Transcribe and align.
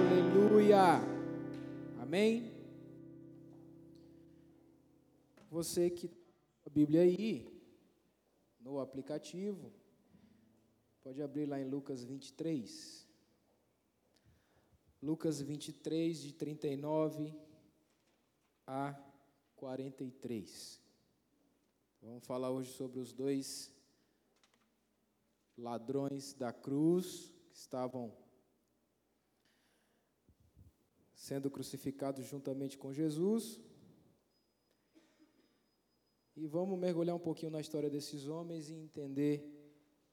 Aleluia. 0.00 0.98
Amém? 2.00 2.50
Você 5.50 5.90
que 5.90 6.10
a 6.64 6.70
Bíblia 6.70 7.02
aí 7.02 7.46
no 8.60 8.80
aplicativo, 8.80 9.70
pode 11.02 11.20
abrir 11.20 11.44
lá 11.44 11.60
em 11.60 11.68
Lucas 11.68 12.02
23. 12.02 13.06
Lucas 15.02 15.42
23 15.42 16.22
de 16.22 16.32
39 16.32 17.34
a 18.66 18.98
43. 19.56 20.80
Vamos 22.00 22.24
falar 22.24 22.50
hoje 22.50 22.72
sobre 22.72 23.00
os 23.00 23.12
dois 23.12 23.70
ladrões 25.58 26.32
da 26.32 26.54
cruz 26.54 27.30
que 27.50 27.58
estavam 27.58 28.19
sendo 31.30 31.48
crucificados 31.48 32.26
juntamente 32.26 32.76
com 32.76 32.92
Jesus. 32.92 33.60
E 36.36 36.44
vamos 36.44 36.76
mergulhar 36.76 37.14
um 37.14 37.20
pouquinho 37.28 37.52
na 37.52 37.60
história 37.60 37.88
desses 37.88 38.26
homens 38.26 38.68
e 38.68 38.74
entender 38.74 39.36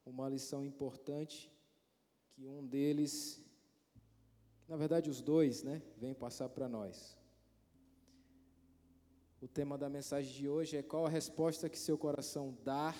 uma 0.05 0.29
lição 0.29 0.63
importante 0.63 1.51
que 2.29 2.45
um 2.45 2.63
deles, 2.63 3.43
na 4.67 4.77
verdade 4.77 5.09
os 5.09 5.19
dois, 5.19 5.63
né, 5.63 5.81
vem 5.97 6.13
passar 6.13 6.49
para 6.49 6.69
nós. 6.69 7.17
O 9.41 9.47
tema 9.47 9.75
da 9.75 9.89
mensagem 9.89 10.31
de 10.31 10.47
hoje 10.47 10.77
é 10.77 10.83
qual 10.83 11.07
a 11.07 11.09
resposta 11.09 11.67
que 11.67 11.79
seu 11.79 11.97
coração 11.97 12.55
dá 12.63 12.93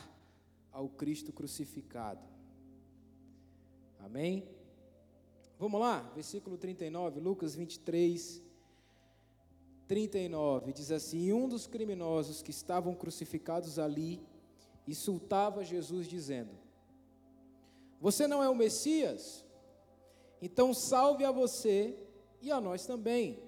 ao 0.72 0.90
Cristo 0.90 1.32
crucificado. 1.32 2.26
Amém? 4.00 4.57
Vamos 5.60 5.82
lá, 5.82 6.02
versículo 6.14 6.56
39, 6.56 7.20
Lucas 7.20 7.56
23, 7.56 8.44
39, 9.88 10.72
diz 10.72 10.92
assim: 10.92 11.26
E 11.26 11.34
um 11.34 11.50
dos 11.50 11.66
criminosos 11.66 12.44
que 12.44 12.52
estavam 12.52 12.94
crucificados 12.94 13.80
ali 13.80 14.22
insultava 14.88 15.66
Jesus, 15.66 16.08
dizendo: 16.08 16.52
Você 18.00 18.28
não 18.28 18.44
é 18.44 18.50
o 18.50 18.56
Messias? 18.56 19.44
Então 20.40 20.76
salve 20.76 21.24
a 21.26 21.32
você 21.32 21.98
e 22.40 22.52
a 22.52 22.62
nós 22.62 22.86
também. 22.86 23.40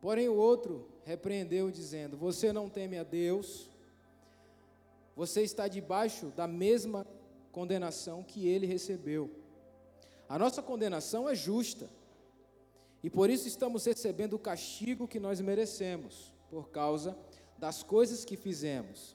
Porém 0.00 0.28
o 0.28 0.36
outro 0.36 0.86
repreendeu, 1.04 1.68
dizendo: 1.68 2.16
Você 2.16 2.52
não 2.52 2.68
teme 2.68 2.96
a 2.96 3.02
Deus, 3.02 3.68
você 5.16 5.42
está 5.42 5.66
debaixo 5.66 6.26
da 6.26 6.46
mesma 6.46 7.04
condenação 7.50 8.22
que 8.22 8.46
ele 8.46 8.66
recebeu. 8.66 9.41
A 10.32 10.38
nossa 10.38 10.62
condenação 10.62 11.28
é 11.28 11.34
justa 11.34 11.90
e 13.02 13.10
por 13.10 13.28
isso 13.28 13.46
estamos 13.46 13.84
recebendo 13.84 14.32
o 14.32 14.38
castigo 14.38 15.06
que 15.06 15.20
nós 15.20 15.42
merecemos, 15.42 16.32
por 16.48 16.70
causa 16.70 17.14
das 17.58 17.82
coisas 17.82 18.24
que 18.24 18.34
fizemos. 18.34 19.14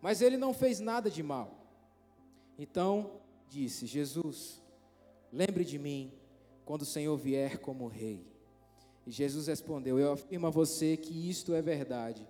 Mas 0.00 0.22
ele 0.22 0.36
não 0.36 0.54
fez 0.54 0.78
nada 0.78 1.10
de 1.10 1.20
mal. 1.20 1.66
Então 2.56 3.10
disse: 3.48 3.86
Jesus, 3.86 4.62
lembre 5.32 5.64
de 5.64 5.80
mim 5.80 6.12
quando 6.64 6.82
o 6.82 6.86
Senhor 6.86 7.16
vier 7.16 7.58
como 7.58 7.88
rei. 7.88 8.24
E 9.04 9.10
Jesus 9.10 9.48
respondeu: 9.48 9.98
Eu 9.98 10.12
afirmo 10.12 10.46
a 10.46 10.50
você 10.50 10.96
que 10.96 11.28
isto 11.28 11.54
é 11.54 11.60
verdade. 11.60 12.24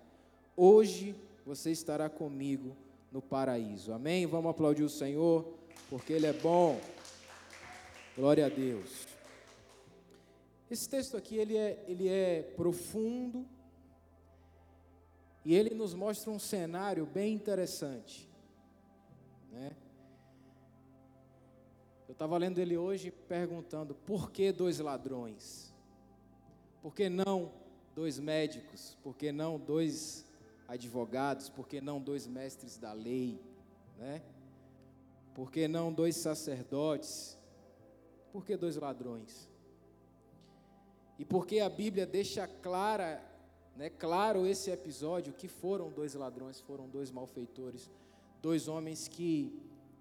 Hoje 0.57 1.15
você 1.45 1.69
estará 1.69 2.09
comigo 2.09 2.75
no 3.11 3.21
paraíso. 3.21 3.93
Amém? 3.93 4.25
Vamos 4.25 4.49
aplaudir 4.49 4.81
o 4.81 4.89
Senhor, 4.89 5.53
porque 5.87 6.13
Ele 6.13 6.25
é 6.25 6.33
bom. 6.33 6.81
Glória 8.15 8.45
a 8.45 8.49
Deus. 8.49 9.07
Esse 10.69 10.87
texto 10.87 11.17
aqui 11.17 11.35
ele 11.35 11.57
é, 11.57 11.83
ele 11.87 12.07
é 12.07 12.43
profundo 12.55 13.43
e 15.43 15.55
ele 15.55 15.73
nos 15.73 15.95
mostra 15.95 16.29
um 16.29 16.37
cenário 16.37 17.07
bem 17.07 17.33
interessante. 17.33 18.29
Né? 19.51 19.75
Eu 22.07 22.13
estava 22.13 22.37
lendo 22.37 22.59
ele 22.59 22.77
hoje 22.77 23.09
perguntando 23.09 23.95
por 23.95 24.29
que 24.29 24.51
dois 24.51 24.77
ladrões? 24.77 25.73
Por 26.83 26.93
que 26.93 27.09
não 27.09 27.51
dois 27.95 28.19
médicos? 28.19 28.95
Por 29.01 29.15
que 29.15 29.31
não 29.31 29.59
dois 29.59 30.23
advogados? 30.67 31.49
Por 31.49 31.67
que 31.67 31.81
não 31.81 31.99
dois 31.99 32.27
mestres 32.27 32.77
da 32.77 32.93
lei? 32.93 33.41
Né? 33.97 34.21
Por 35.33 35.51
que 35.51 35.67
não 35.67 35.91
dois 35.91 36.15
sacerdotes? 36.15 37.41
Por 38.33 38.43
que 38.43 38.57
dois 38.57 38.75
ladrões? 38.75 39.47
E 41.19 41.23
porque 41.23 41.59
a 41.59 41.69
Bíblia 41.69 42.07
deixa 42.07 42.47
clara, 42.47 43.23
né, 43.77 43.91
claro 43.91 44.47
esse 44.47 44.71
episódio 44.71 45.31
que 45.31 45.47
foram 45.47 45.91
dois 45.91 46.15
ladrões, 46.15 46.59
foram 46.59 46.89
dois 46.89 47.11
malfeitores, 47.11 47.91
dois 48.41 48.67
homens 48.67 49.07
que 49.07 49.53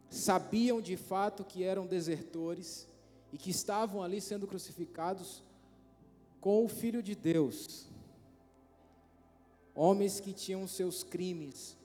sabiam 0.08 0.80
de 0.80 0.96
fato 0.96 1.44
que 1.44 1.62
eram 1.62 1.86
desertores 1.86 2.88
e 3.30 3.36
que 3.36 3.50
estavam 3.50 4.02
ali 4.02 4.18
sendo 4.18 4.46
crucificados 4.46 5.42
com 6.40 6.64
o 6.64 6.68
filho 6.68 7.02
de 7.02 7.14
Deus. 7.14 7.86
Homens 9.74 10.20
que 10.20 10.32
tinham 10.32 10.66
seus 10.66 11.04
crimes 11.04 11.76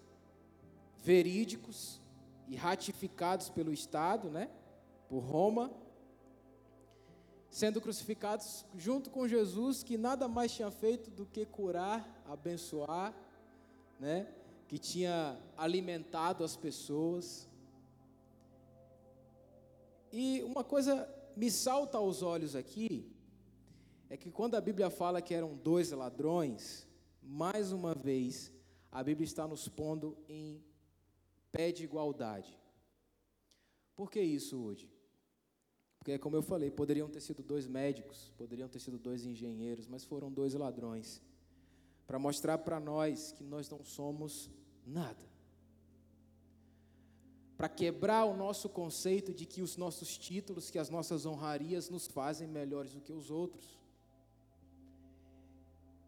verídicos 1.03 2.00
e 2.47 2.56
ratificados 2.56 3.50
pelo 3.50 3.74
Estado, 3.74 4.29
né, 4.29 4.50
por 5.09 5.19
Roma, 5.19 5.69
sendo 7.50 7.81
crucificados 7.81 8.66
junto 8.78 9.09
com 9.09 9.28
Jesus, 9.28 9.84
que 9.84 9.97
nada 9.97 10.28
mais 10.28 10.52
tinha 10.52 10.69
feito 10.69 11.09
do 11.09 11.25
que 11.25 11.46
curar, 11.46 12.24
abençoar, 12.25 13.13
né? 14.00 14.28
que 14.68 14.78
tinha 14.78 15.40
alimentado 15.56 16.44
as 16.44 16.56
pessoas. 16.56 17.47
E 20.12 20.41
uma 20.44 20.63
coisa 20.63 21.08
me 21.35 21.50
salta 21.50 21.97
aos 21.97 22.22
olhos 22.22 22.56
aqui, 22.56 23.09
é 24.09 24.18
que 24.18 24.31
quando 24.31 24.56
a 24.56 24.62
Bíblia 24.62 24.90
fala 24.90 25.22
que 25.22 25.34
eram 25.34 25.56
dois 25.56 25.91
ladrões, 25.91 26.88
mais 27.22 27.72
uma 27.72 27.94
vez, 27.94 28.52
a 28.91 29.03
Bíblia 29.03 29.25
está 29.25 29.47
nos 29.47 29.68
pondo 29.68 30.18
em 30.28 30.64
pé 31.52 31.72
de 31.72 31.84
igualdade. 31.84 32.58
Por 33.96 34.09
que 34.09 34.22
isso 34.22 34.62
hoje? 34.62 34.90
Porque, 36.07 36.19
como 36.19 36.38
eu 36.38 36.41
falei, 36.41 36.72
poderiam 36.72 37.09
ter 37.09 37.19
sido 37.19 37.44
dois 37.44 37.68
médicos, 37.68 38.31
poderiam 38.38 38.69
ter 38.69 38.79
sido 38.79 38.97
dois 38.97 39.25
engenheiros, 39.25 39.90
mas 39.90 40.06
foram 40.06 40.31
dois 40.31 40.53
ladrões. 40.53 41.22
Para 42.07 42.18
mostrar 42.18 42.59
para 42.59 42.79
nós 42.79 43.34
que 43.34 43.44
nós 43.44 43.69
não 43.69 43.84
somos 43.84 44.50
nada. 44.85 45.22
Para 47.57 47.67
quebrar 47.67 48.23
o 48.23 48.38
nosso 48.38 48.69
conceito 48.69 49.34
de 49.34 49.46
que 49.46 49.62
os 49.62 49.75
nossos 49.75 50.17
títulos, 50.17 50.72
que 50.72 50.79
as 50.79 50.90
nossas 50.90 51.25
honrarias 51.25 51.90
nos 51.90 52.07
fazem 52.07 52.47
melhores 52.47 52.94
do 52.94 53.01
que 53.01 53.12
os 53.12 53.29
outros. 53.29 53.78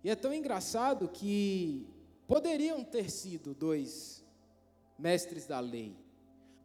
E 0.01 0.09
é 0.09 0.15
tão 0.15 0.33
engraçado 0.33 1.09
que 1.09 1.85
poderiam 2.25 2.85
ter 2.85 3.11
sido 3.11 3.53
dois 3.53 4.23
mestres 4.97 5.45
da 5.45 5.59
lei. 5.59 5.93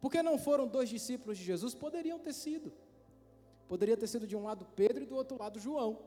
Porque 0.00 0.22
não 0.22 0.38
foram 0.38 0.68
dois 0.68 0.88
discípulos 0.88 1.36
de 1.36 1.42
Jesus? 1.42 1.74
Poderiam 1.74 2.20
ter 2.20 2.32
sido. 2.32 2.72
Poderia 3.68 3.96
ter 3.96 4.06
sido 4.06 4.26
de 4.26 4.36
um 4.36 4.44
lado 4.44 4.66
Pedro 4.76 5.02
e 5.02 5.06
do 5.06 5.14
outro 5.14 5.38
lado 5.38 5.58
João. 5.58 5.98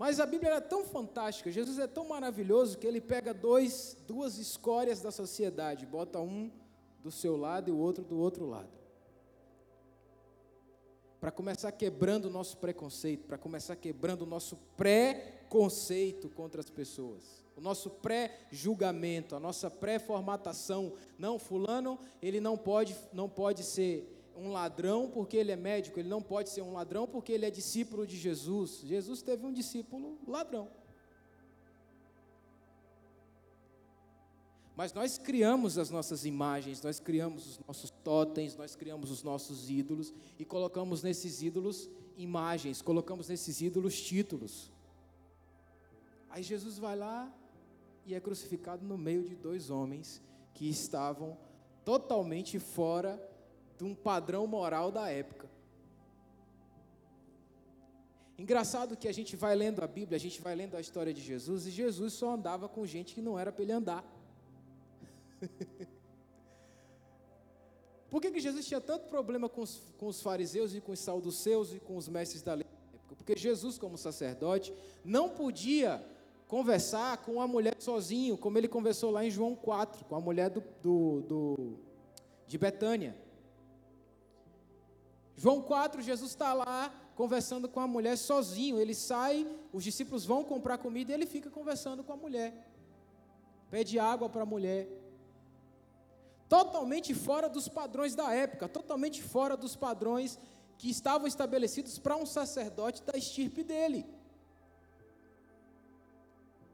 Mas 0.00 0.18
a 0.18 0.24
Bíblia 0.24 0.54
é 0.54 0.60
tão 0.60 0.82
fantástica, 0.82 1.52
Jesus 1.52 1.78
é 1.78 1.86
tão 1.86 2.08
maravilhoso 2.08 2.78
que 2.78 2.86
ele 2.86 3.02
pega 3.02 3.34
dois, 3.34 3.98
duas 4.06 4.38
escórias 4.38 5.02
da 5.02 5.10
sociedade, 5.10 5.84
bota 5.84 6.18
um 6.18 6.50
do 7.02 7.10
seu 7.10 7.36
lado 7.36 7.68
e 7.68 7.72
o 7.72 7.76
outro 7.76 8.02
do 8.02 8.18
outro 8.18 8.46
lado. 8.46 8.70
Para 11.20 11.30
começar 11.30 11.70
quebrando 11.72 12.26
o 12.26 12.30
nosso 12.30 12.56
preconceito, 12.56 13.26
para 13.26 13.36
começar 13.36 13.76
quebrando 13.76 14.22
o 14.22 14.26
nosso 14.26 14.56
pré-conceito 14.74 16.30
contra 16.30 16.62
as 16.62 16.70
pessoas, 16.70 17.44
o 17.54 17.60
nosso 17.60 17.90
pré-julgamento, 17.90 19.36
a 19.36 19.40
nossa 19.40 19.70
pré-formatação. 19.70 20.94
Não, 21.18 21.38
fulano, 21.38 21.98
ele 22.22 22.40
não 22.40 22.56
pode, 22.56 22.96
não 23.12 23.28
pode 23.28 23.64
ser 23.64 24.19
um 24.40 24.50
ladrão 24.50 25.10
porque 25.10 25.36
ele 25.36 25.52
é 25.52 25.56
médico, 25.56 26.00
ele 26.00 26.08
não 26.08 26.22
pode 26.22 26.48
ser 26.48 26.62
um 26.62 26.72
ladrão 26.72 27.06
porque 27.06 27.32
ele 27.32 27.44
é 27.44 27.50
discípulo 27.50 28.06
de 28.06 28.16
Jesus. 28.16 28.80
Jesus 28.84 29.22
teve 29.22 29.44
um 29.44 29.52
discípulo 29.52 30.18
ladrão. 30.26 30.68
Mas 34.74 34.94
nós 34.94 35.18
criamos 35.18 35.76
as 35.76 35.90
nossas 35.90 36.24
imagens, 36.24 36.82
nós 36.82 36.98
criamos 36.98 37.46
os 37.46 37.60
nossos 37.66 37.90
totens, 37.90 38.56
nós 38.56 38.74
criamos 38.74 39.10
os 39.10 39.22
nossos 39.22 39.68
ídolos 39.68 40.10
e 40.38 40.44
colocamos 40.44 41.02
nesses 41.02 41.42
ídolos 41.42 41.90
imagens, 42.16 42.80
colocamos 42.80 43.28
nesses 43.28 43.60
ídolos 43.60 44.00
títulos. 44.00 44.72
Aí 46.30 46.42
Jesus 46.42 46.78
vai 46.78 46.96
lá 46.96 47.30
e 48.06 48.14
é 48.14 48.20
crucificado 48.20 48.82
no 48.86 48.96
meio 48.96 49.22
de 49.22 49.36
dois 49.36 49.68
homens 49.68 50.22
que 50.54 50.66
estavam 50.66 51.36
totalmente 51.84 52.58
fora 52.58 53.20
de 53.80 53.84
um 53.84 53.94
padrão 53.94 54.46
moral 54.46 54.92
da 54.92 55.08
época. 55.08 55.48
Engraçado 58.36 58.94
que 58.94 59.08
a 59.08 59.12
gente 59.12 59.36
vai 59.36 59.56
lendo 59.56 59.82
a 59.82 59.86
Bíblia, 59.86 60.16
a 60.16 60.20
gente 60.20 60.38
vai 60.42 60.54
lendo 60.54 60.76
a 60.76 60.80
história 60.82 61.14
de 61.14 61.22
Jesus, 61.22 61.66
e 61.66 61.70
Jesus 61.70 62.12
só 62.12 62.34
andava 62.34 62.68
com 62.68 62.86
gente 62.86 63.14
que 63.14 63.22
não 63.22 63.38
era 63.38 63.50
para 63.50 63.62
ele 63.62 63.72
andar. 63.72 64.04
Por 68.10 68.20
que, 68.20 68.30
que 68.30 68.40
Jesus 68.40 68.66
tinha 68.66 68.82
tanto 68.82 69.08
problema 69.08 69.48
com 69.48 69.62
os, 69.62 69.80
com 69.96 70.08
os 70.08 70.20
fariseus 70.20 70.74
e 70.74 70.80
com 70.82 70.92
os 70.92 71.00
saduceus 71.00 71.72
e 71.72 71.80
com 71.80 71.96
os 71.96 72.06
mestres 72.06 72.42
da 72.42 72.52
lei? 72.52 72.66
Porque 73.16 73.34
Jesus, 73.34 73.78
como 73.78 73.96
sacerdote, 73.96 74.74
não 75.02 75.30
podia 75.30 76.04
conversar 76.46 77.16
com 77.24 77.40
a 77.40 77.48
mulher 77.48 77.76
sozinho, 77.78 78.36
como 78.36 78.58
ele 78.58 78.68
conversou 78.68 79.10
lá 79.10 79.24
em 79.24 79.30
João 79.30 79.54
4, 79.54 80.04
com 80.04 80.16
a 80.16 80.20
mulher 80.20 80.50
do, 80.50 80.62
do, 80.82 81.22
do 81.22 81.78
de 82.46 82.58
Betânia. 82.58 83.16
João 85.42 85.62
4, 85.62 86.02
Jesus 86.02 86.32
está 86.32 86.52
lá 86.52 86.92
conversando 87.14 87.66
com 87.66 87.80
a 87.80 87.86
mulher 87.86 88.16
sozinho. 88.18 88.78
Ele 88.78 88.94
sai, 88.94 89.46
os 89.72 89.82
discípulos 89.82 90.26
vão 90.26 90.44
comprar 90.44 90.76
comida 90.76 91.10
e 91.10 91.14
ele 91.14 91.24
fica 91.24 91.48
conversando 91.48 92.04
com 92.04 92.12
a 92.12 92.16
mulher. 92.24 92.70
Pede 93.70 93.98
água 93.98 94.28
para 94.28 94.42
a 94.42 94.44
mulher. 94.54 94.86
Totalmente 96.46 97.14
fora 97.14 97.48
dos 97.48 97.68
padrões 97.68 98.14
da 98.14 98.30
época, 98.34 98.68
totalmente 98.68 99.22
fora 99.22 99.56
dos 99.56 99.74
padrões 99.74 100.38
que 100.76 100.90
estavam 100.90 101.26
estabelecidos 101.26 101.98
para 101.98 102.16
um 102.16 102.26
sacerdote 102.26 103.02
da 103.02 103.16
estirpe 103.16 103.62
dele. 103.64 104.04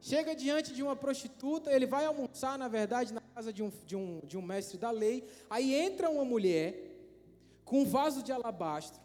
Chega 0.01 0.35
diante 0.35 0.75
de 0.75 0.83
uma 0.83 0.97
prostituta, 0.97 1.71
ele 1.71 1.87
vai 1.87 2.05
almoçar, 2.05 2.59
na 2.59 2.67
verdade, 2.67 3.15
na 3.15 3.21
casa 3.33 3.53
de 3.53 3.63
um, 3.63 3.71
de 3.85 3.95
um, 3.95 4.21
de 4.25 4.37
um 4.37 4.43
mestre 4.43 4.77
da 4.77 4.91
lei. 4.91 5.25
Aí 5.49 5.73
entra 5.73 6.11
uma 6.11 6.25
mulher 6.25 6.96
com 7.67 7.83
um 7.83 7.85
vaso 7.85 8.23
de 8.23 8.33
alabastro, 8.33 9.03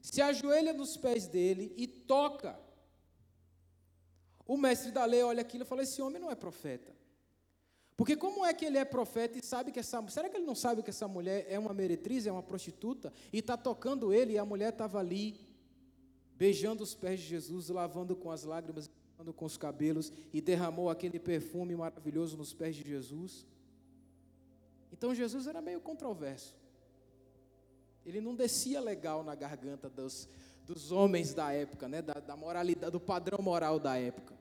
se 0.00 0.22
ajoelha 0.22 0.72
nos 0.72 0.96
pés 0.96 1.26
dele 1.26 1.74
e 1.76 1.86
toca. 1.86 2.58
O 4.46 4.56
mestre 4.56 4.90
da 4.90 5.04
lei 5.04 5.22
olha 5.22 5.42
aquilo 5.42 5.64
e 5.64 5.66
fala: 5.66 5.82
Esse 5.82 6.00
homem 6.00 6.20
não 6.20 6.30
é 6.30 6.34
profeta. 6.34 6.96
Porque 7.96 8.16
como 8.16 8.46
é 8.46 8.54
que 8.54 8.64
ele 8.64 8.78
é 8.78 8.84
profeta 8.84 9.38
e 9.38 9.44
sabe 9.44 9.70
que 9.70 9.80
essa. 9.80 10.02
Será 10.08 10.30
que 10.30 10.36
ele 10.36 10.46
não 10.46 10.54
sabe 10.54 10.82
que 10.82 10.90
essa 10.90 11.06
mulher 11.06 11.44
é 11.48 11.58
uma 11.58 11.74
meretriz, 11.74 12.26
é 12.26 12.32
uma 12.32 12.42
prostituta? 12.42 13.12
E 13.32 13.40
está 13.40 13.56
tocando 13.56 14.12
ele 14.12 14.34
e 14.34 14.38
a 14.38 14.44
mulher 14.44 14.70
estava 14.70 14.98
ali, 14.98 15.38
beijando 16.36 16.82
os 16.82 16.94
pés 16.94 17.20
de 17.20 17.26
Jesus, 17.26 17.68
lavando 17.68 18.16
com 18.16 18.30
as 18.30 18.44
lágrimas 18.44 18.88
com 19.36 19.44
os 19.44 19.56
cabelos 19.56 20.12
e 20.32 20.40
derramou 20.40 20.90
aquele 20.90 21.20
perfume 21.20 21.76
maravilhoso 21.76 22.36
nos 22.36 22.52
pés 22.52 22.74
de 22.74 22.82
Jesus. 22.82 23.46
Então 24.92 25.14
Jesus 25.14 25.46
era 25.46 25.60
meio 25.60 25.80
controverso. 25.80 26.56
Ele 28.04 28.20
não 28.20 28.34
descia 28.34 28.80
legal 28.80 29.22
na 29.22 29.34
garganta 29.34 29.88
dos, 29.88 30.28
dos 30.66 30.90
homens 30.90 31.34
da 31.34 31.52
época, 31.52 31.88
né? 31.88 32.02
da, 32.02 32.14
da 32.14 32.36
moralidade, 32.36 32.92
do 32.92 33.00
padrão 33.00 33.38
moral 33.40 33.78
da 33.78 33.96
época. 33.96 34.34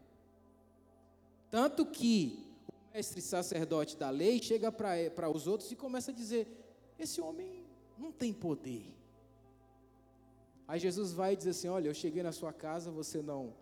Tanto 1.49 1.85
que 1.85 2.45
o 2.67 2.95
mestre 2.95 3.21
sacerdote 3.21 3.97
da 3.97 4.09
lei 4.09 4.41
chega 4.41 4.71
para 4.71 5.29
os 5.29 5.47
outros 5.47 5.71
e 5.71 5.75
começa 5.75 6.11
a 6.11 6.13
dizer: 6.13 6.47
esse 6.97 7.19
homem 7.21 7.63
não 7.97 8.11
tem 8.11 8.33
poder. 8.33 8.95
Aí 10.67 10.79
Jesus 10.79 11.11
vai 11.11 11.33
e 11.33 11.35
diz 11.35 11.47
assim: 11.47 11.67
Olha, 11.67 11.89
eu 11.89 11.93
cheguei 11.93 12.23
na 12.23 12.31
sua 12.31 12.53
casa, 12.53 12.89
você 12.89 13.21
não 13.21 13.53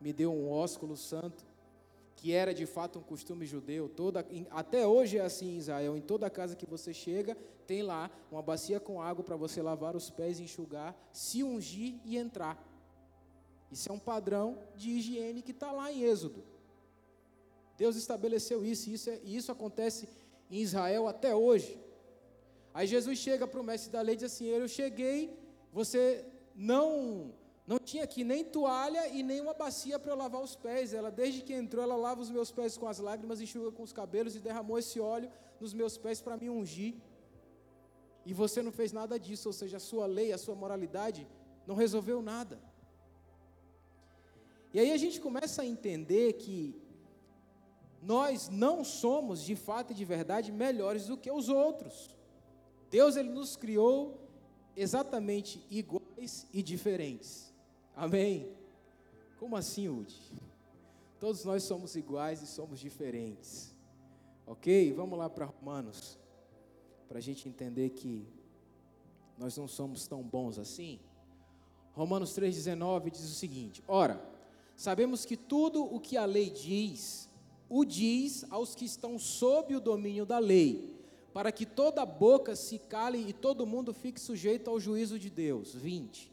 me 0.00 0.12
deu 0.12 0.32
um 0.32 0.50
ósculo 0.50 0.96
santo, 0.96 1.44
que 2.16 2.32
era 2.32 2.54
de 2.54 2.66
fato 2.66 2.98
um 2.98 3.02
costume 3.02 3.44
judeu. 3.44 3.88
Toda, 3.88 4.26
até 4.50 4.86
hoje 4.86 5.18
é 5.18 5.22
assim 5.22 5.54
em 5.54 5.58
Israel. 5.58 5.96
Em 5.96 6.00
toda 6.00 6.30
casa 6.30 6.56
que 6.56 6.66
você 6.66 6.92
chega, 6.94 7.36
tem 7.66 7.82
lá 7.82 8.10
uma 8.30 8.42
bacia 8.42 8.78
com 8.78 9.00
água 9.00 9.24
para 9.24 9.36
você 9.36 9.62
lavar 9.62 9.96
os 9.96 10.10
pés, 10.10 10.40
enxugar, 10.40 10.96
se 11.12 11.42
ungir 11.42 11.96
e 12.04 12.16
entrar. 12.16 12.62
Isso 13.70 13.88
é 13.88 13.92
um 13.92 13.98
padrão 13.98 14.58
de 14.76 14.90
higiene 14.90 15.42
que 15.42 15.52
está 15.52 15.72
lá 15.72 15.90
em 15.90 16.02
Êxodo. 16.02 16.44
Deus 17.76 17.96
estabeleceu 17.96 18.64
isso, 18.64 18.90
e 18.90 18.92
isso, 18.92 19.10
é, 19.10 19.20
isso 19.24 19.50
acontece 19.50 20.08
em 20.50 20.60
Israel 20.60 21.08
até 21.08 21.34
hoje. 21.34 21.80
Aí 22.74 22.86
Jesus 22.86 23.18
chega 23.18 23.46
para 23.46 23.60
o 23.60 23.64
mestre 23.64 23.90
da 23.90 24.00
lei 24.00 24.14
e 24.14 24.18
diz 24.18 24.32
assim: 24.32 24.46
Eu 24.46 24.68
cheguei, 24.68 25.36
você 25.72 26.24
não 26.54 27.32
não 27.66 27.78
tinha 27.78 28.04
aqui 28.04 28.24
nem 28.24 28.44
toalha 28.44 29.08
e 29.08 29.22
nem 29.22 29.40
uma 29.40 29.54
bacia 29.54 29.98
para 29.98 30.12
eu 30.12 30.16
lavar 30.16 30.42
os 30.42 30.56
pés. 30.56 30.92
Ela, 30.92 31.10
desde 31.10 31.42
que 31.42 31.52
entrou, 31.52 31.82
ela 31.82 31.94
lava 31.96 32.20
os 32.20 32.30
meus 32.30 32.50
pés 32.50 32.76
com 32.76 32.88
as 32.88 32.98
lágrimas, 32.98 33.40
enxuga 33.40 33.70
com 33.70 33.82
os 33.82 33.92
cabelos 33.92 34.34
e 34.34 34.40
derramou 34.40 34.78
esse 34.78 34.98
óleo 34.98 35.30
nos 35.60 35.72
meus 35.72 35.96
pés 35.96 36.20
para 36.20 36.36
me 36.36 36.50
ungir. 36.50 36.94
E 38.26 38.34
você 38.34 38.62
não 38.62 38.72
fez 38.72 38.92
nada 38.92 39.18
disso, 39.18 39.48
ou 39.48 39.52
seja, 39.52 39.76
a 39.76 39.80
sua 39.80 40.06
lei, 40.06 40.32
a 40.32 40.38
sua 40.38 40.54
moralidade 40.54 41.26
não 41.66 41.76
resolveu 41.76 42.20
nada. 42.20 42.58
E 44.74 44.80
aí 44.80 44.90
a 44.90 44.96
gente 44.96 45.20
começa 45.20 45.62
a 45.62 45.66
entender 45.66 46.32
que 46.34 46.80
nós 48.02 48.48
não 48.48 48.82
somos, 48.82 49.44
de 49.44 49.54
fato 49.54 49.92
e 49.92 49.94
de 49.94 50.04
verdade, 50.04 50.50
melhores 50.50 51.06
do 51.06 51.16
que 51.16 51.30
os 51.30 51.48
outros. 51.48 52.10
Deus 52.90 53.16
ele 53.16 53.28
nos 53.28 53.54
criou 53.54 54.20
exatamente 54.74 55.64
iguais 55.70 56.46
e 56.52 56.62
diferentes. 56.62 57.51
Amém? 57.94 58.50
Como 59.38 59.56
assim, 59.56 59.88
Udi? 59.88 60.16
Todos 61.20 61.44
nós 61.44 61.62
somos 61.62 61.94
iguais 61.94 62.42
e 62.42 62.46
somos 62.46 62.80
diferentes. 62.80 63.74
Ok? 64.46 64.92
Vamos 64.92 65.18
lá 65.18 65.30
para 65.30 65.44
Romanos, 65.44 66.18
para 67.08 67.18
a 67.18 67.20
gente 67.20 67.48
entender 67.48 67.90
que 67.90 68.26
nós 69.38 69.56
não 69.56 69.68
somos 69.68 70.06
tão 70.06 70.22
bons 70.22 70.58
assim. 70.58 70.98
Romanos 71.92 72.30
3,19 72.30 73.10
diz 73.10 73.22
o 73.22 73.34
seguinte: 73.34 73.84
Ora, 73.86 74.24
sabemos 74.76 75.24
que 75.24 75.36
tudo 75.36 75.84
o 75.84 76.00
que 76.00 76.16
a 76.16 76.24
lei 76.24 76.50
diz, 76.50 77.28
o 77.68 77.84
diz 77.84 78.44
aos 78.50 78.74
que 78.74 78.84
estão 78.84 79.18
sob 79.18 79.76
o 79.76 79.80
domínio 79.80 80.24
da 80.26 80.38
lei, 80.38 80.98
para 81.32 81.52
que 81.52 81.66
toda 81.66 82.04
boca 82.04 82.56
se 82.56 82.78
cale 82.78 83.18
e 83.18 83.32
todo 83.32 83.66
mundo 83.66 83.92
fique 83.92 84.20
sujeito 84.20 84.68
ao 84.68 84.80
juízo 84.80 85.18
de 85.18 85.30
Deus. 85.30 85.74
20. 85.74 86.31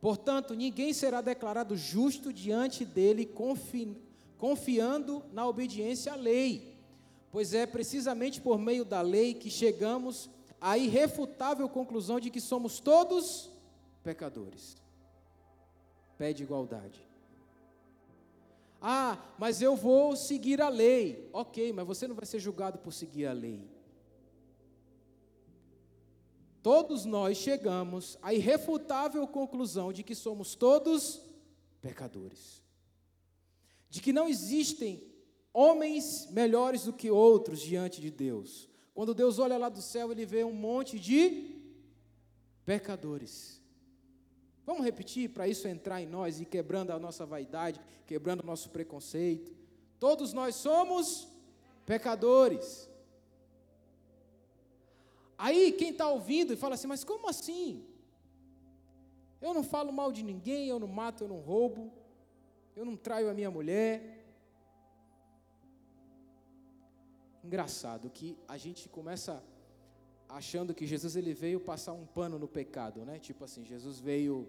Portanto, 0.00 0.54
ninguém 0.54 0.92
será 0.92 1.20
declarado 1.20 1.76
justo 1.76 2.32
diante 2.32 2.84
dele, 2.84 3.24
confi 3.24 3.96
confiando 4.38 5.24
na 5.32 5.46
obediência 5.46 6.12
à 6.12 6.14
lei, 6.14 6.76
pois 7.32 7.54
é 7.54 7.64
precisamente 7.64 8.38
por 8.38 8.58
meio 8.58 8.84
da 8.84 9.00
lei 9.00 9.32
que 9.32 9.50
chegamos 9.50 10.28
à 10.60 10.76
irrefutável 10.76 11.66
conclusão 11.70 12.20
de 12.20 12.30
que 12.30 12.40
somos 12.40 12.78
todos 12.78 13.50
pecadores. 14.02 14.76
Pede 16.18 16.42
igualdade. 16.42 17.00
Ah, 18.80 19.18
mas 19.38 19.62
eu 19.62 19.74
vou 19.74 20.14
seguir 20.16 20.60
a 20.60 20.68
lei. 20.68 21.28
Ok, 21.32 21.72
mas 21.72 21.86
você 21.86 22.06
não 22.06 22.14
vai 22.14 22.26
ser 22.26 22.38
julgado 22.38 22.78
por 22.78 22.92
seguir 22.92 23.26
a 23.26 23.32
lei. 23.32 23.75
Todos 26.66 27.04
nós 27.04 27.36
chegamos 27.36 28.18
à 28.20 28.34
irrefutável 28.34 29.24
conclusão 29.28 29.92
de 29.92 30.02
que 30.02 30.16
somos 30.16 30.56
todos 30.56 31.22
pecadores. 31.80 32.60
De 33.88 34.00
que 34.00 34.12
não 34.12 34.28
existem 34.28 35.00
homens 35.52 36.28
melhores 36.32 36.82
do 36.82 36.92
que 36.92 37.08
outros 37.08 37.60
diante 37.60 38.00
de 38.00 38.10
Deus. 38.10 38.68
Quando 38.92 39.14
Deus 39.14 39.38
olha 39.38 39.56
lá 39.56 39.68
do 39.68 39.80
céu, 39.80 40.10
ele 40.10 40.26
vê 40.26 40.42
um 40.42 40.52
monte 40.52 40.98
de 40.98 41.54
pecadores. 42.64 43.62
Vamos 44.64 44.84
repetir 44.84 45.30
para 45.30 45.46
isso 45.46 45.68
entrar 45.68 46.02
em 46.02 46.06
nós 46.06 46.40
e 46.40 46.44
quebrando 46.44 46.90
a 46.90 46.98
nossa 46.98 47.24
vaidade, 47.24 47.80
quebrando 48.08 48.40
o 48.40 48.46
nosso 48.46 48.70
preconceito. 48.70 49.54
Todos 50.00 50.32
nós 50.32 50.56
somos 50.56 51.28
pecadores. 51.84 52.90
Aí 55.38 55.72
quem 55.72 55.90
está 55.90 56.08
ouvindo 56.08 56.52
e 56.52 56.56
fala 56.56 56.74
assim, 56.74 56.86
mas 56.86 57.04
como 57.04 57.28
assim? 57.28 57.84
Eu 59.40 59.52
não 59.52 59.62
falo 59.62 59.92
mal 59.92 60.10
de 60.10 60.22
ninguém, 60.22 60.68
eu 60.68 60.78
não 60.78 60.88
mato, 60.88 61.24
eu 61.24 61.28
não 61.28 61.40
roubo, 61.40 61.92
eu 62.74 62.84
não 62.84 62.96
traio 62.96 63.28
a 63.30 63.34
minha 63.34 63.50
mulher. 63.50 64.24
Engraçado 67.44 68.10
que 68.10 68.36
a 68.48 68.56
gente 68.56 68.88
começa 68.88 69.42
achando 70.28 70.74
que 70.74 70.86
Jesus 70.86 71.14
ele 71.16 71.32
veio 71.32 71.60
passar 71.60 71.92
um 71.92 72.06
pano 72.06 72.38
no 72.38 72.48
pecado, 72.48 73.04
né? 73.04 73.18
Tipo 73.18 73.44
assim, 73.44 73.64
Jesus 73.64 74.00
veio 74.00 74.48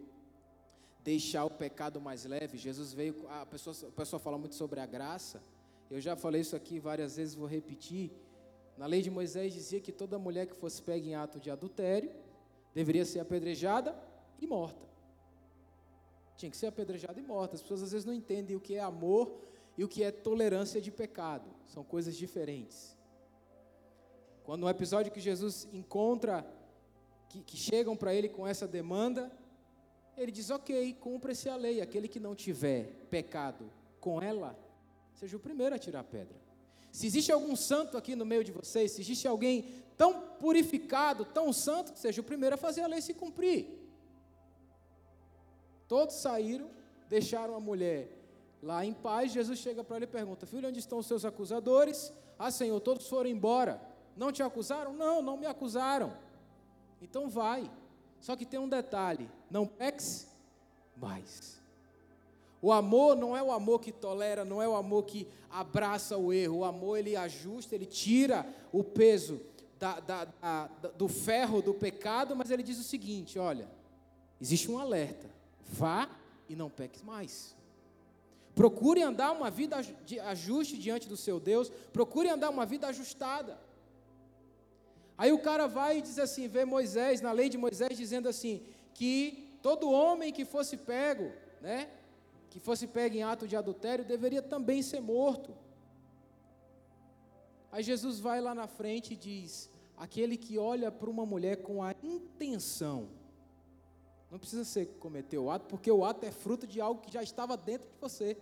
deixar 1.03 1.45
o 1.45 1.49
pecado 1.49 2.01
mais 2.01 2.25
leve. 2.25 2.57
Jesus 2.57 2.93
veio, 2.93 3.27
a 3.29 3.45
pessoa, 3.45 3.75
a 3.87 3.91
pessoa 3.91 4.19
fala 4.19 4.37
muito 4.37 4.55
sobre 4.55 4.79
a 4.79 4.85
graça. 4.85 5.41
Eu 5.89 6.01
já 6.01 6.15
falei 6.15 6.41
isso 6.41 6.55
aqui 6.55 6.79
várias 6.79 7.15
vezes, 7.17 7.35
vou 7.35 7.47
repetir. 7.47 8.11
Na 8.77 8.85
lei 8.85 9.01
de 9.01 9.09
Moisés 9.09 9.53
dizia 9.53 9.79
que 9.79 9.91
toda 9.91 10.19
mulher 10.19 10.45
que 10.45 10.55
fosse 10.55 10.81
pega 10.81 11.05
em 11.05 11.15
ato 11.15 11.39
de 11.39 11.49
adultério 11.49 12.11
deveria 12.73 13.03
ser 13.05 13.19
apedrejada 13.19 13.97
e 14.39 14.45
morta. 14.45 14.85
Tinha 16.35 16.51
que 16.51 16.57
ser 16.57 16.67
apedrejada 16.67 17.19
e 17.19 17.23
morta. 17.23 17.55
As 17.55 17.61
pessoas 17.61 17.81
às 17.81 17.91
vezes 17.91 18.05
não 18.05 18.13
entendem 18.13 18.55
o 18.55 18.59
que 18.59 18.75
é 18.75 18.79
amor 18.79 19.35
e 19.75 19.83
o 19.83 19.87
que 19.87 20.03
é 20.03 20.11
tolerância 20.11 20.79
de 20.79 20.91
pecado. 20.91 21.49
São 21.65 21.83
coisas 21.83 22.15
diferentes. 22.15 22.95
Quando 24.43 24.61
no 24.61 24.69
episódio 24.69 25.11
que 25.11 25.19
Jesus 25.19 25.67
encontra, 25.73 26.45
que, 27.29 27.41
que 27.41 27.57
chegam 27.57 27.95
para 27.97 28.13
ele 28.13 28.29
com 28.29 28.47
essa 28.47 28.67
demanda, 28.67 29.31
Ele 30.15 30.31
diz: 30.31 30.49
Ok, 30.49 30.93
cumpra-se 30.95 31.49
a 31.49 31.55
lei. 31.55 31.81
Aquele 31.81 32.07
que 32.07 32.19
não 32.19 32.33
tiver 32.33 32.85
pecado 33.09 33.69
com 33.99 34.21
ela, 34.21 34.57
seja 35.13 35.35
o 35.35 35.39
primeiro 35.39 35.75
a 35.75 35.79
tirar 35.79 35.99
a 35.99 36.03
pedra. 36.03 36.46
Se 36.97 37.05
existe 37.05 37.31
algum 37.31 37.55
santo 37.55 37.95
aqui 37.95 38.15
no 38.15 38.25
meio 38.25 38.43
de 38.43 38.51
vocês, 38.51 38.93
se 38.93 39.01
existe 39.01 39.27
alguém 39.27 39.71
tão 39.95 40.19
purificado, 40.39 41.25
tão 41.25 41.53
santo, 41.53 41.93
que 41.93 41.99
seja 41.99 42.21
o 42.21 42.23
primeiro 42.23 42.55
a 42.55 42.57
fazer 42.57 42.81
a 42.81 42.87
lei 42.87 43.01
se 43.01 43.13
cumprir. 43.13 43.67
Todos 45.87 46.15
saíram, 46.15 46.71
deixaram 47.07 47.53
a 47.53 47.59
mulher 47.59 48.09
lá 48.63 48.83
em 48.83 48.93
paz. 48.93 49.31
Jesus 49.31 49.59
chega 49.59 49.83
para 49.83 49.97
ele 49.97 50.05
e 50.05 50.07
pergunta: 50.07 50.47
Filho, 50.47 50.69
onde 50.69 50.79
estão 50.79 50.97
os 50.97 51.05
seus 51.05 51.23
acusadores? 51.23 52.11
Ah, 52.39 52.49
Senhor, 52.49 52.79
todos 52.79 53.07
foram 53.07 53.29
embora. 53.29 53.79
Não 54.15 54.31
te 54.31 54.41
acusaram? 54.41 54.91
Não, 54.91 55.21
não 55.21 55.37
me 55.37 55.45
acusaram. 55.45 56.17
Então 56.99 57.29
vai. 57.29 57.69
Só 58.19 58.35
que 58.35 58.43
tem 58.43 58.59
um 58.59 58.67
detalhe: 58.67 59.29
não 59.51 59.67
peques 59.67 60.27
mais. 60.95 61.61
O 62.67 62.73
amor 62.73 63.15
não 63.15 63.37
é 63.37 63.41
o 63.41 63.53
amor 63.53 63.79
que 63.79 63.93
tolera, 63.93 64.43
não 64.43 64.61
é 64.61 64.67
o 64.67 64.75
amor 64.75 65.05
que 65.05 65.25
abraça 65.49 66.17
o 66.17 66.33
erro. 66.33 66.57
O 66.57 66.65
amor 66.65 66.97
ele 66.97 67.15
ajusta, 67.15 67.73
ele 67.73 67.85
tira 67.85 68.45
o 68.73 68.83
peso 68.83 69.39
da, 69.79 70.01
da, 70.01 70.25
da, 70.25 70.65
do 70.97 71.07
ferro 71.07 71.61
do 71.61 71.73
pecado, 71.73 72.35
mas 72.35 72.51
ele 72.51 72.61
diz 72.61 72.77
o 72.77 72.83
seguinte: 72.83 73.39
olha, 73.39 73.69
existe 74.41 74.69
um 74.69 74.77
alerta. 74.77 75.29
Vá 75.65 76.09
e 76.49 76.57
não 76.57 76.69
peques 76.69 77.01
mais. 77.03 77.55
Procure 78.53 79.01
andar 79.01 79.31
uma 79.31 79.49
vida 79.49 79.81
de 80.05 80.19
ajuste 80.19 80.77
diante 80.77 81.07
do 81.07 81.15
seu 81.15 81.39
Deus. 81.39 81.71
Procure 81.93 82.27
andar 82.27 82.49
uma 82.49 82.65
vida 82.65 82.85
ajustada. 82.87 83.57
Aí 85.17 85.31
o 85.31 85.39
cara 85.39 85.67
vai 85.67 85.99
e 85.99 86.01
diz 86.01 86.19
assim, 86.19 86.49
vê 86.49 86.65
Moisés, 86.65 87.21
na 87.21 87.31
lei 87.31 87.47
de 87.47 87.57
Moisés, 87.57 87.97
dizendo 87.97 88.27
assim, 88.27 88.61
que 88.93 89.57
todo 89.61 89.89
homem 89.89 90.33
que 90.33 90.43
fosse 90.43 90.75
pego, 90.75 91.31
né, 91.61 91.91
que 92.49 92.59
fosse 92.59 92.87
pego 92.87 93.15
em 93.15 93.23
ato 93.23 93.47
de 93.47 93.55
adultério, 93.55 94.05
deveria 94.05 94.41
também 94.41 94.81
ser 94.81 95.01
morto. 95.01 95.55
Aí 97.71 97.83
Jesus 97.83 98.19
vai 98.19 98.39
lá 98.41 98.55
na 98.55 98.67
frente 98.67 99.13
e 99.13 99.17
diz: 99.17 99.69
aquele 99.95 100.37
que 100.37 100.57
olha 100.57 100.91
para 100.91 101.09
uma 101.09 101.25
mulher 101.25 101.57
com 101.57 101.83
a 101.83 101.93
intenção, 102.01 103.09
não 104.31 104.39
precisa 104.39 104.63
ser 104.63 104.85
cometer 104.99 105.37
o 105.37 105.49
ato, 105.49 105.65
porque 105.67 105.91
o 105.91 106.03
ato 106.03 106.25
é 106.25 106.31
fruto 106.31 106.67
de 106.67 106.81
algo 106.81 107.01
que 107.01 107.11
já 107.11 107.23
estava 107.23 107.55
dentro 107.55 107.87
de 107.87 107.99
você. 107.99 108.37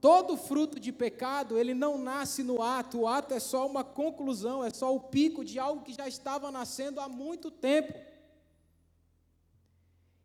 Todo 0.00 0.36
fruto 0.36 0.80
de 0.80 0.90
pecado, 0.90 1.56
ele 1.56 1.74
não 1.74 1.96
nasce 1.96 2.42
no 2.42 2.60
ato, 2.60 3.00
o 3.00 3.06
ato 3.06 3.34
é 3.34 3.38
só 3.38 3.66
uma 3.66 3.84
conclusão, 3.84 4.64
é 4.64 4.70
só 4.70 4.92
o 4.92 4.98
pico 4.98 5.44
de 5.44 5.60
algo 5.60 5.84
que 5.84 5.92
já 5.92 6.08
estava 6.08 6.50
nascendo 6.50 7.00
há 7.00 7.08
muito 7.08 7.52
tempo. 7.52 7.92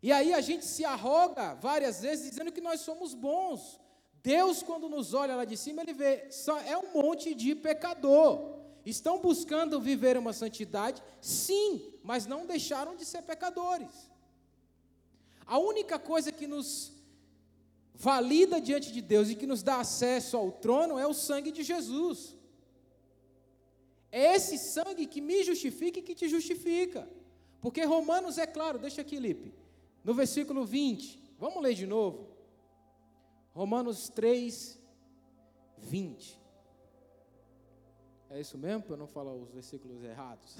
E 0.07 0.11
aí 0.17 0.33
a 0.33 0.39
gente 0.39 0.65
se 0.65 0.85
arroga 0.85 1.55
várias 1.55 1.99
vezes 1.99 2.29
dizendo 2.29 2.49
que 2.49 2.61
nós 2.61 2.79
somos 2.79 3.13
bons. 3.13 3.77
Deus, 4.23 4.63
quando 4.63 4.87
nos 4.87 5.13
olha 5.13 5.35
lá 5.35 5.43
de 5.43 5.57
cima, 5.57 5.81
ele 5.81 5.91
vê, 5.91 6.29
é 6.65 6.77
um 6.77 6.93
monte 6.93 7.35
de 7.35 7.53
pecador. 7.53 8.31
Estão 8.85 9.19
buscando 9.19 9.81
viver 9.81 10.15
uma 10.17 10.31
santidade? 10.31 11.03
Sim, 11.19 11.91
mas 12.05 12.25
não 12.25 12.45
deixaram 12.45 12.95
de 12.95 13.03
ser 13.03 13.21
pecadores. 13.23 14.09
A 15.45 15.59
única 15.59 15.99
coisa 15.99 16.31
que 16.31 16.47
nos 16.47 16.93
valida 17.93 18.61
diante 18.61 18.93
de 18.93 19.01
Deus 19.01 19.29
e 19.29 19.35
que 19.35 19.45
nos 19.45 19.61
dá 19.61 19.81
acesso 19.81 20.37
ao 20.37 20.53
trono 20.53 20.97
é 20.97 21.05
o 21.05 21.13
sangue 21.13 21.51
de 21.51 21.63
Jesus. 21.63 22.33
É 24.09 24.35
esse 24.35 24.57
sangue 24.57 25.05
que 25.05 25.19
me 25.19 25.43
justifica 25.43 25.99
e 25.99 26.01
que 26.01 26.15
te 26.15 26.29
justifica. 26.29 27.05
Porque 27.59 27.83
Romanos 27.83 28.37
é 28.37 28.47
claro, 28.47 28.79
deixa 28.79 29.01
aqui, 29.01 29.19
Lipe, 29.19 29.66
no 30.07 30.13
versículo 30.13 30.63
20, 30.63 31.21
vamos 31.37 31.61
ler 31.61 31.73
de 31.73 31.85
novo. 31.85 32.29
Romanos 33.53 34.07
3, 34.07 34.79
20. 35.79 36.39
É 38.29 38.39
isso 38.39 38.57
mesmo, 38.57 38.83
para 38.83 38.93
eu 38.93 38.97
não 38.99 39.07
falar 39.07 39.33
os 39.33 39.51
versículos 39.51 40.01
errados? 40.05 40.55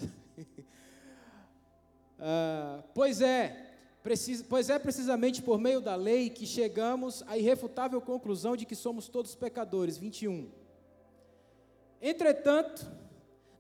uh, 2.20 2.84
pois 2.94 3.22
é, 3.22 3.74
pois 4.50 4.70
é 4.70 4.78
precisamente 4.78 5.42
por 5.42 5.58
meio 5.58 5.80
da 5.80 5.96
lei 5.96 6.30
que 6.30 6.46
chegamos 6.46 7.24
à 7.26 7.38
irrefutável 7.38 8.02
conclusão 8.02 8.58
de 8.58 8.66
que 8.66 8.76
somos 8.76 9.08
todos 9.08 9.34
pecadores. 9.34 9.98
21. 9.98 10.52
Entretanto, 12.02 12.86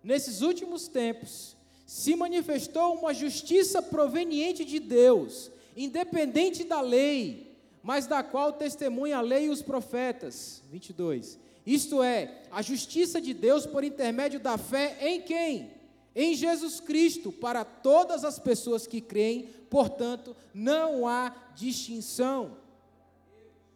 nesses 0.04 0.42
últimos 0.42 0.90
tempos, 0.90 1.56
se 1.86 2.14
manifestou 2.14 2.94
uma 2.94 3.14
justiça 3.14 3.82
proveniente 3.82 4.66
de 4.66 4.82
Deus, 4.82 5.50
independente 5.78 6.64
da 6.64 6.82
lei, 6.82 7.56
mas 7.84 8.08
da 8.08 8.24
qual 8.24 8.52
testemunha 8.52 9.20
a 9.20 9.22
lei 9.22 9.46
e 9.46 9.50
os 9.50 9.62
profetas. 9.62 10.64
22. 10.72 11.40
Isto 11.66 12.02
é, 12.02 12.44
a 12.52 12.62
justiça 12.62 13.22
de 13.22 13.34
Deus 13.34 13.66
por 13.66 13.84
intermédio 13.84 14.40
da 14.40 14.58
fé 14.58 14.98
em 15.00 15.22
quem? 15.22 15.72
Em 16.16 16.34
Jesus 16.34 16.80
Cristo, 16.80 17.32
para 17.32 17.64
todas 17.64 18.24
as 18.24 18.40
pessoas 18.40 18.88
que 18.88 19.00
creem, 19.00 19.44
portanto, 19.70 20.36
não 20.54 21.08
há 21.08 21.34
distinção. 21.56 22.58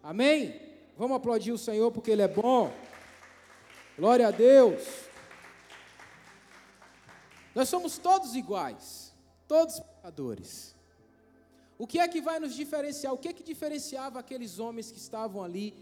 Amém? 0.01 0.59
Vamos 0.97 1.17
aplaudir 1.17 1.51
o 1.51 1.57
Senhor 1.57 1.91
porque 1.91 2.09
Ele 2.09 2.23
é 2.23 2.27
bom. 2.27 2.73
Glória 3.97 4.27
a 4.27 4.31
Deus. 4.31 4.81
Nós 7.53 7.69
somos 7.69 7.97
todos 7.97 8.35
iguais, 8.35 9.13
todos 9.47 9.79
pecadores. 9.79 10.75
O 11.81 11.87
que 11.87 11.97
é 11.97 12.07
que 12.07 12.21
vai 12.21 12.39
nos 12.39 12.53
diferenciar? 12.53 13.11
O 13.11 13.17
que 13.17 13.27
é 13.27 13.33
que 13.33 13.41
diferenciava 13.41 14.19
aqueles 14.19 14.59
homens 14.59 14.91
que 14.91 14.99
estavam 14.99 15.43
ali, 15.43 15.73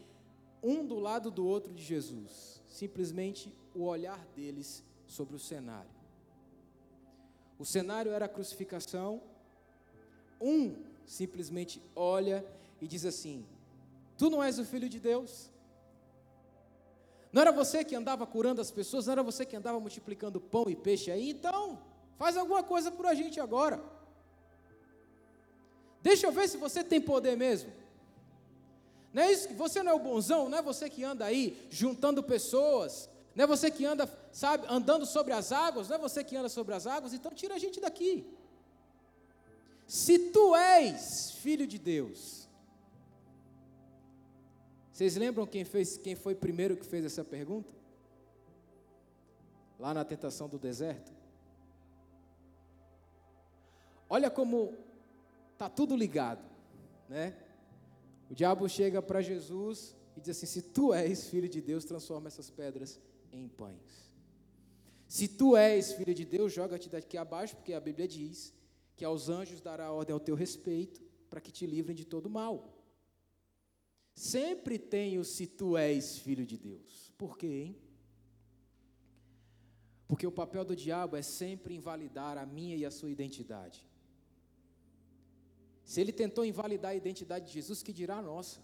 um 0.64 0.88
do 0.88 0.98
lado 0.98 1.30
do 1.30 1.46
outro 1.46 1.74
de 1.74 1.84
Jesus? 1.84 2.62
Simplesmente 2.70 3.54
o 3.76 3.84
olhar 3.84 4.26
deles 4.34 4.82
sobre 5.06 5.36
o 5.36 5.40
cenário. 5.40 5.92
O 7.58 7.66
cenário 7.66 8.14
era 8.14 8.28
a 8.28 8.30
crucificação, 8.30 9.22
um 10.40 10.74
simplesmente 11.06 11.84
olha 11.94 12.46
e 12.80 12.88
diz 12.88 13.04
assim: 13.04 13.46
Tu 14.18 14.30
não 14.30 14.42
és 14.42 14.58
o 14.58 14.64
filho 14.64 14.88
de 14.88 15.02
Deus? 15.02 15.52
Não 17.34 17.42
era 17.42 17.52
você 17.52 17.84
que 17.84 17.94
andava 17.94 18.26
curando 18.26 18.62
as 18.62 18.72
pessoas, 18.72 19.06
não 19.06 19.12
era 19.12 19.22
você 19.22 19.46
que 19.46 19.58
andava 19.58 19.78
multiplicando 19.82 20.40
pão 20.40 20.70
e 20.70 20.78
peixe 20.78 21.12
aí? 21.12 21.30
Então, 21.30 21.78
faz 22.18 22.38
alguma 22.38 22.64
coisa 22.64 22.90
por 22.90 23.06
a 23.06 23.14
gente 23.14 23.38
agora. 23.42 23.99
Deixa 26.02 26.28
eu 26.28 26.32
ver 26.32 26.48
se 26.48 26.58
você 26.58 26.84
tem 26.84 27.02
poder 27.02 27.36
mesmo. 27.36 27.72
Não 29.14 29.24
é 29.24 29.32
isso? 29.32 29.54
Você 29.56 29.82
não 29.82 29.92
é 29.92 29.96
o 29.96 30.00
bonzão, 30.00 30.50
não 30.50 30.58
é 30.58 30.62
você 30.62 30.90
que 30.90 31.04
anda 31.04 31.26
aí 31.26 31.68
juntando 31.70 32.22
pessoas, 32.24 33.10
não 33.36 33.44
é 33.44 33.48
você 33.48 33.72
que 33.72 33.86
anda, 33.86 34.10
sabe, 34.32 34.66
andando 34.70 35.06
sobre 35.06 35.34
as 35.34 35.52
águas, 35.52 35.90
não 35.90 35.96
é 35.96 36.00
você 36.00 36.24
que 36.24 36.36
anda 36.36 36.50
sobre 36.50 36.76
as 36.76 36.86
águas, 36.86 37.14
então 37.14 37.32
tira 37.32 37.56
a 37.56 37.60
gente 37.60 37.80
daqui. 37.80 38.26
Se 39.88 40.20
tu 40.30 40.56
és 40.56 41.32
filho 41.32 41.66
de 41.66 41.80
Deus. 41.80 42.48
Vocês 44.92 45.16
lembram 45.16 45.48
quem, 45.48 45.64
fez, 45.64 45.98
quem 45.98 46.16
foi 46.16 46.36
primeiro 46.36 46.76
que 46.76 46.86
fez 46.86 47.06
essa 47.06 47.24
pergunta? 47.24 47.74
Lá 49.80 49.94
na 49.94 50.04
tentação 50.04 50.48
do 50.48 50.60
deserto. 50.60 51.12
Olha 54.10 54.30
como 54.30 54.78
está 55.60 55.68
tudo 55.68 55.94
ligado, 55.94 56.42
né? 57.10 57.36
O 58.30 58.34
diabo 58.34 58.70
chega 58.70 59.02
para 59.02 59.22
Jesus 59.22 59.94
e 60.16 60.22
diz 60.22 60.30
assim: 60.30 60.46
Se 60.46 60.62
tu 60.62 60.94
és 60.94 61.28
filho 61.28 61.50
de 61.50 61.60
Deus, 61.60 61.84
transforma 61.84 62.30
essas 62.30 62.50
pedras 62.50 62.98
em 63.30 63.50
pães. 63.50 64.10
Se 65.06 65.28
tu 65.28 65.58
és 65.58 65.92
filho 65.92 66.16
de 66.16 66.24
Deus, 66.24 66.54
joga-te 66.54 66.88
daqui 66.88 67.18
abaixo, 67.18 67.58
porque 67.58 67.74
a 67.74 67.80
Bíblia 67.82 68.08
diz 68.08 68.54
que 68.96 69.04
aos 69.04 69.28
anjos 69.28 69.60
dará 69.60 69.92
ordem 69.92 70.14
ao 70.14 70.20
teu 70.20 70.34
respeito, 70.34 71.02
para 71.30 71.42
que 71.42 71.52
te 71.52 71.66
livrem 71.66 71.96
de 71.96 72.06
todo 72.06 72.30
mal. 72.30 72.74
Sempre 74.16 74.80
tem 74.80 75.20
o 75.20 75.26
se 75.26 75.46
tu 75.46 75.76
és 75.76 76.20
filho 76.20 76.46
de 76.46 76.58
Deus. 76.58 77.12
Por 77.18 77.38
quê, 77.38 77.48
hein? 77.48 77.78
Porque 80.08 80.26
o 80.26 80.32
papel 80.32 80.64
do 80.64 80.76
diabo 80.76 81.18
é 81.18 81.22
sempre 81.22 81.76
invalidar 81.76 82.38
a 82.38 82.46
minha 82.46 82.78
e 82.78 82.86
a 82.86 82.92
sua 82.92 83.12
identidade. 83.12 83.89
Se 85.90 86.00
ele 86.00 86.12
tentou 86.12 86.46
invalidar 86.46 86.92
a 86.92 86.96
identidade 86.96 87.48
de 87.48 87.52
Jesus, 87.52 87.82
que 87.82 87.92
dirá 87.92 88.18
a 88.18 88.22
nossa? 88.22 88.60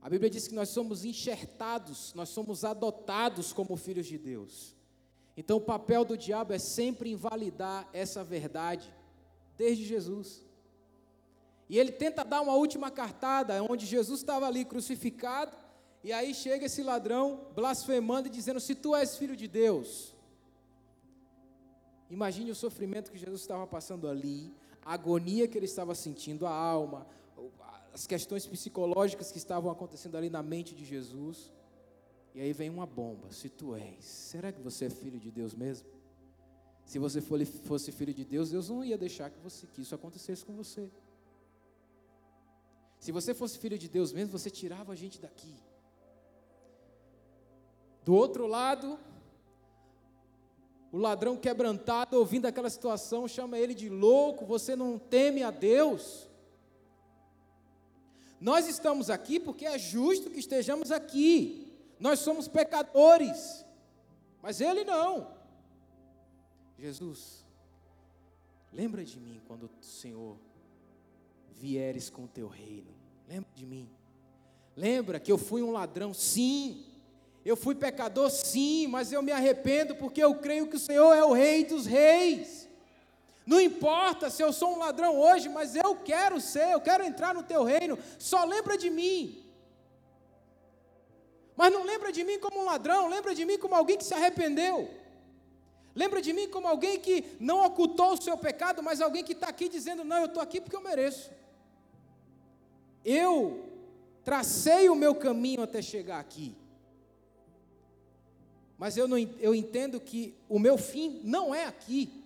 A 0.00 0.08
Bíblia 0.08 0.30
diz 0.30 0.46
que 0.46 0.54
nós 0.54 0.68
somos 0.68 1.04
enxertados, 1.04 2.14
nós 2.14 2.28
somos 2.28 2.64
adotados 2.64 3.52
como 3.52 3.76
filhos 3.76 4.06
de 4.06 4.16
Deus. 4.16 4.76
Então, 5.36 5.56
o 5.56 5.60
papel 5.60 6.04
do 6.04 6.16
diabo 6.16 6.52
é 6.52 6.58
sempre 6.60 7.10
invalidar 7.10 7.88
essa 7.92 8.22
verdade 8.22 8.94
desde 9.56 9.84
Jesus. 9.84 10.44
E 11.68 11.80
ele 11.80 11.90
tenta 11.90 12.24
dar 12.24 12.42
uma 12.42 12.54
última 12.54 12.92
cartada, 12.92 13.60
onde 13.64 13.84
Jesus 13.84 14.20
estava 14.20 14.46
ali 14.46 14.64
crucificado, 14.64 15.56
e 16.04 16.12
aí 16.12 16.32
chega 16.32 16.66
esse 16.66 16.84
ladrão 16.84 17.48
blasfemando 17.56 18.28
e 18.28 18.30
dizendo: 18.30 18.60
Se 18.60 18.76
tu 18.76 18.94
és 18.94 19.16
filho 19.16 19.34
de 19.34 19.48
Deus, 19.48 20.14
Imagine 22.10 22.52
o 22.52 22.54
sofrimento 22.54 23.10
que 23.10 23.18
Jesus 23.18 23.40
estava 23.40 23.66
passando 23.66 24.06
ali, 24.06 24.54
a 24.84 24.94
agonia 24.94 25.48
que 25.48 25.56
ele 25.56 25.66
estava 25.66 25.94
sentindo, 25.94 26.46
a 26.46 26.54
alma, 26.54 27.06
as 27.92 28.06
questões 28.06 28.46
psicológicas 28.46 29.30
que 29.30 29.38
estavam 29.38 29.70
acontecendo 29.70 30.16
ali 30.16 30.28
na 30.28 30.42
mente 30.42 30.74
de 30.74 30.84
Jesus. 30.84 31.52
E 32.34 32.40
aí 32.40 32.52
vem 32.52 32.68
uma 32.68 32.86
bomba: 32.86 33.30
se 33.30 33.48
tu 33.48 33.74
és, 33.74 34.04
será 34.04 34.52
que 34.52 34.60
você 34.60 34.86
é 34.86 34.90
filho 34.90 35.18
de 35.18 35.30
Deus 35.30 35.54
mesmo? 35.54 35.88
Se 36.84 36.98
você 36.98 37.20
fosse 37.20 37.90
filho 37.92 38.12
de 38.12 38.24
Deus, 38.24 38.50
Deus 38.50 38.68
não 38.68 38.84
ia 38.84 38.98
deixar 38.98 39.30
que, 39.30 39.38
você, 39.38 39.66
que 39.66 39.80
isso 39.80 39.94
acontecesse 39.94 40.44
com 40.44 40.54
você. 40.54 40.90
Se 42.98 43.10
você 43.10 43.32
fosse 43.32 43.58
filho 43.58 43.78
de 43.78 43.88
Deus 43.88 44.12
mesmo, 44.12 44.32
você 44.38 44.50
tirava 44.50 44.92
a 44.92 44.96
gente 44.96 45.20
daqui. 45.20 45.54
Do 48.04 48.14
outro 48.14 48.46
lado, 48.46 48.98
o 50.94 50.98
ladrão 50.98 51.36
quebrantado, 51.36 52.16
ouvindo 52.16 52.46
aquela 52.46 52.70
situação, 52.70 53.26
chama 53.26 53.58
ele 53.58 53.74
de 53.74 53.88
louco, 53.88 54.46
você 54.46 54.76
não 54.76 54.96
teme 54.96 55.42
a 55.42 55.50
Deus. 55.50 56.28
Nós 58.40 58.68
estamos 58.68 59.10
aqui 59.10 59.40
porque 59.40 59.66
é 59.66 59.76
justo 59.76 60.30
que 60.30 60.38
estejamos 60.38 60.92
aqui. 60.92 61.74
Nós 61.98 62.20
somos 62.20 62.46
pecadores. 62.46 63.66
Mas 64.40 64.60
ele 64.60 64.84
não. 64.84 65.32
Jesus, 66.78 67.44
lembra 68.72 69.02
de 69.02 69.18
mim 69.18 69.42
quando 69.48 69.64
o 69.64 69.84
Senhor 69.84 70.38
vieres 71.50 72.08
com 72.08 72.22
o 72.22 72.28
teu 72.28 72.46
reino. 72.46 72.94
Lembra 73.28 73.50
de 73.52 73.66
mim. 73.66 73.90
Lembra 74.76 75.18
que 75.18 75.32
eu 75.32 75.38
fui 75.38 75.60
um 75.60 75.72
ladrão, 75.72 76.14
sim. 76.14 76.84
Eu 77.44 77.56
fui 77.56 77.74
pecador, 77.74 78.30
sim, 78.30 78.86
mas 78.86 79.12
eu 79.12 79.22
me 79.22 79.30
arrependo 79.30 79.94
porque 79.94 80.22
eu 80.22 80.34
creio 80.36 80.66
que 80.66 80.76
o 80.76 80.80
Senhor 80.80 81.12
é 81.12 81.22
o 81.22 81.32
Rei 81.32 81.64
dos 81.64 81.84
Reis. 81.84 82.66
Não 83.46 83.60
importa 83.60 84.30
se 84.30 84.42
eu 84.42 84.52
sou 84.52 84.74
um 84.74 84.78
ladrão 84.78 85.20
hoje, 85.20 85.50
mas 85.50 85.76
eu 85.76 85.96
quero 85.96 86.40
ser, 86.40 86.72
eu 86.72 86.80
quero 86.80 87.04
entrar 87.04 87.34
no 87.34 87.42
teu 87.42 87.62
reino. 87.62 87.98
Só 88.18 88.44
lembra 88.44 88.78
de 88.78 88.88
mim. 88.88 89.44
Mas 91.54 91.70
não 91.70 91.84
lembra 91.84 92.10
de 92.10 92.24
mim 92.24 92.38
como 92.38 92.60
um 92.60 92.64
ladrão, 92.64 93.08
lembra 93.08 93.34
de 93.34 93.44
mim 93.44 93.58
como 93.58 93.74
alguém 93.74 93.98
que 93.98 94.04
se 94.04 94.14
arrependeu. 94.14 94.90
Lembra 95.94 96.22
de 96.22 96.32
mim 96.32 96.48
como 96.48 96.66
alguém 96.66 96.98
que 96.98 97.36
não 97.38 97.64
ocultou 97.64 98.14
o 98.14 98.22
seu 98.22 98.36
pecado, 98.36 98.82
mas 98.82 99.00
alguém 99.00 99.22
que 99.22 99.32
está 99.32 99.48
aqui 99.48 99.68
dizendo: 99.68 100.02
Não, 100.02 100.20
eu 100.20 100.26
estou 100.26 100.42
aqui 100.42 100.60
porque 100.60 100.74
eu 100.74 100.80
mereço. 100.80 101.30
Eu 103.04 103.68
tracei 104.24 104.88
o 104.88 104.96
meu 104.96 105.14
caminho 105.14 105.62
até 105.62 105.82
chegar 105.82 106.18
aqui. 106.18 106.56
Mas 108.78 108.96
eu, 108.96 109.06
não, 109.06 109.18
eu 109.18 109.54
entendo 109.54 110.00
que 110.00 110.34
o 110.48 110.58
meu 110.58 110.76
fim 110.76 111.20
não 111.22 111.54
é 111.54 111.66
aqui. 111.66 112.22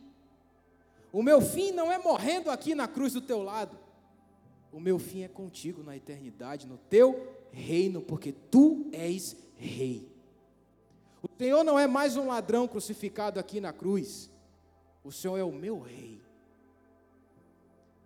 O 1.12 1.22
meu 1.22 1.40
fim 1.40 1.72
não 1.72 1.90
é 1.90 1.98
morrendo 1.98 2.50
aqui 2.50 2.74
na 2.74 2.88
cruz 2.88 3.12
do 3.12 3.20
teu 3.20 3.42
lado. 3.42 3.78
O 4.72 4.80
meu 4.80 4.98
fim 4.98 5.22
é 5.22 5.28
contigo 5.28 5.82
na 5.82 5.96
eternidade, 5.96 6.66
no 6.66 6.76
teu 6.76 7.34
reino, 7.50 8.00
porque 8.00 8.32
tu 8.32 8.86
és 8.92 9.36
rei. 9.56 10.08
O 11.22 11.28
Senhor 11.36 11.64
não 11.64 11.78
é 11.78 11.86
mais 11.86 12.16
um 12.16 12.26
ladrão 12.26 12.68
crucificado 12.68 13.40
aqui 13.40 13.60
na 13.60 13.72
cruz. 13.72 14.30
O 15.02 15.10
Senhor 15.10 15.36
é 15.36 15.44
o 15.44 15.52
meu 15.52 15.80
rei. 15.80 16.20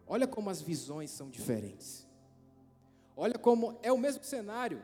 Olha 0.07 0.27
como 0.27 0.51
as 0.51 0.61
visões 0.61 1.11
são 1.11 1.29
diferentes. 1.29 2.07
Olha 3.17 3.39
como 3.39 3.79
é 3.83 3.93
o 3.93 3.99
mesmo 3.99 4.25
cenário. 4.25 4.83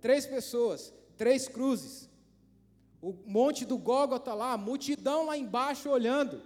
Três 0.00 0.26
pessoas, 0.26 0.92
três 1.16 1.48
cruzes. 1.48 2.08
O 3.02 3.12
monte 3.26 3.66
do 3.66 3.76
Gólgota 3.76 4.32
lá, 4.32 4.52
a 4.52 4.56
multidão 4.56 5.26
lá 5.26 5.36
embaixo 5.36 5.90
olhando 5.90 6.40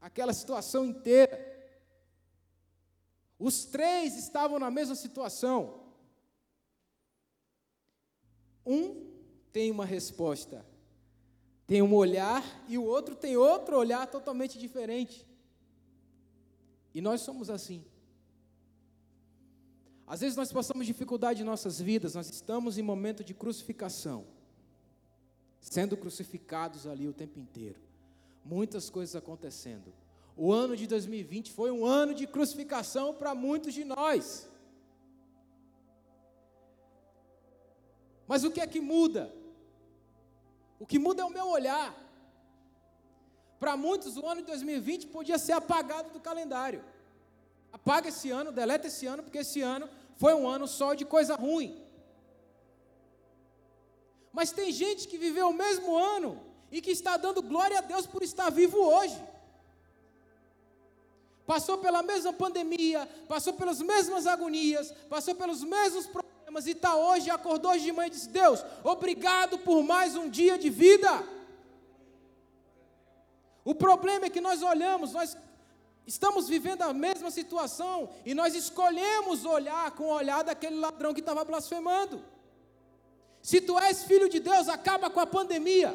aquela 0.00 0.32
situação 0.32 0.84
inteira. 0.84 1.54
Os 3.38 3.64
três 3.64 4.16
estavam 4.16 4.58
na 4.58 4.70
mesma 4.70 4.96
situação. 4.96 5.84
Um 8.66 9.14
tem 9.52 9.70
uma 9.70 9.84
resposta, 9.84 10.66
tem 11.64 11.80
um 11.80 11.94
olhar, 11.94 12.42
e 12.68 12.76
o 12.76 12.82
outro 12.82 13.14
tem 13.14 13.36
outro 13.36 13.76
olhar 13.76 14.06
totalmente 14.08 14.58
diferente. 14.58 15.24
E 16.92 17.00
nós 17.00 17.20
somos 17.20 17.48
assim. 17.48 17.84
Às 20.06 20.20
vezes 20.20 20.36
nós 20.36 20.52
passamos 20.52 20.86
dificuldade 20.86 21.42
em 21.42 21.44
nossas 21.44 21.80
vidas, 21.80 22.14
nós 22.14 22.28
estamos 22.28 22.78
em 22.78 22.82
momento 22.82 23.22
de 23.22 23.32
crucificação, 23.32 24.26
sendo 25.70 25.96
crucificados 25.96 26.86
ali 26.86 27.08
o 27.08 27.12
tempo 27.12 27.38
inteiro 27.38 27.80
muitas 28.44 28.90
coisas 28.90 29.16
acontecendo. 29.16 29.92
O 30.36 30.52
ano 30.52 30.76
de 30.76 30.86
2020 30.86 31.52
foi 31.52 31.70
um 31.70 31.86
ano 31.86 32.12
de 32.12 32.26
crucificação 32.26 33.14
para 33.14 33.34
muitos 33.34 33.72
de 33.72 33.84
nós. 33.84 34.48
Mas 38.26 38.44
o 38.44 38.50
que 38.50 38.60
é 38.60 38.66
que 38.66 38.80
muda? 38.80 39.32
O 40.78 40.86
que 40.86 40.98
muda 40.98 41.22
é 41.22 41.24
o 41.24 41.30
meu 41.30 41.48
olhar. 41.48 41.94
Para 43.58 43.76
muitos, 43.76 44.16
o 44.16 44.26
ano 44.26 44.40
de 44.40 44.48
2020 44.48 45.06
podia 45.06 45.38
ser 45.38 45.52
apagado 45.52 46.10
do 46.10 46.20
calendário. 46.20 46.84
Apaga 47.72 48.08
esse 48.08 48.30
ano, 48.30 48.52
deleta 48.52 48.88
esse 48.88 49.06
ano, 49.06 49.22
porque 49.22 49.38
esse 49.38 49.62
ano 49.62 49.88
foi 50.16 50.34
um 50.34 50.46
ano 50.46 50.66
só 50.66 50.94
de 50.94 51.04
coisa 51.04 51.34
ruim. 51.34 51.83
Mas 54.34 54.50
tem 54.50 54.72
gente 54.72 55.06
que 55.06 55.16
viveu 55.16 55.48
o 55.48 55.54
mesmo 55.54 55.96
ano 55.96 56.42
e 56.70 56.80
que 56.82 56.90
está 56.90 57.16
dando 57.16 57.40
glória 57.40 57.78
a 57.78 57.80
Deus 57.80 58.04
por 58.04 58.20
estar 58.20 58.50
vivo 58.50 58.78
hoje. 58.78 59.16
Passou 61.46 61.78
pela 61.78 62.02
mesma 62.02 62.32
pandemia, 62.32 63.08
passou 63.28 63.52
pelas 63.52 63.80
mesmas 63.80 64.26
agonias, 64.26 64.90
passou 65.08 65.36
pelos 65.36 65.62
mesmos 65.62 66.06
problemas 66.08 66.66
e 66.66 66.72
está 66.72 66.96
hoje, 66.96 67.30
acordou 67.30 67.70
hoje 67.70 67.84
de 67.84 67.92
manhã 67.92 68.08
e 68.08 68.10
disse: 68.10 68.28
Deus, 68.28 68.64
obrigado 68.82 69.56
por 69.58 69.84
mais 69.84 70.16
um 70.16 70.28
dia 70.28 70.58
de 70.58 70.68
vida. 70.68 71.12
O 73.64 73.74
problema 73.74 74.26
é 74.26 74.30
que 74.30 74.40
nós 74.40 74.60
olhamos, 74.62 75.12
nós 75.12 75.36
estamos 76.04 76.48
vivendo 76.48 76.82
a 76.82 76.92
mesma 76.92 77.30
situação 77.30 78.10
e 78.26 78.34
nós 78.34 78.52
escolhemos 78.56 79.44
olhar 79.44 79.92
com 79.92 80.04
o 80.04 80.12
olhar 80.12 80.42
daquele 80.42 80.80
ladrão 80.80 81.14
que 81.14 81.20
estava 81.20 81.44
blasfemando. 81.44 82.34
Se 83.44 83.60
tu 83.60 83.78
és 83.78 84.04
filho 84.04 84.26
de 84.34 84.40
Deus, 84.40 84.68
acaba 84.68 85.10
com 85.10 85.20
a 85.20 85.26
pandemia. 85.26 85.90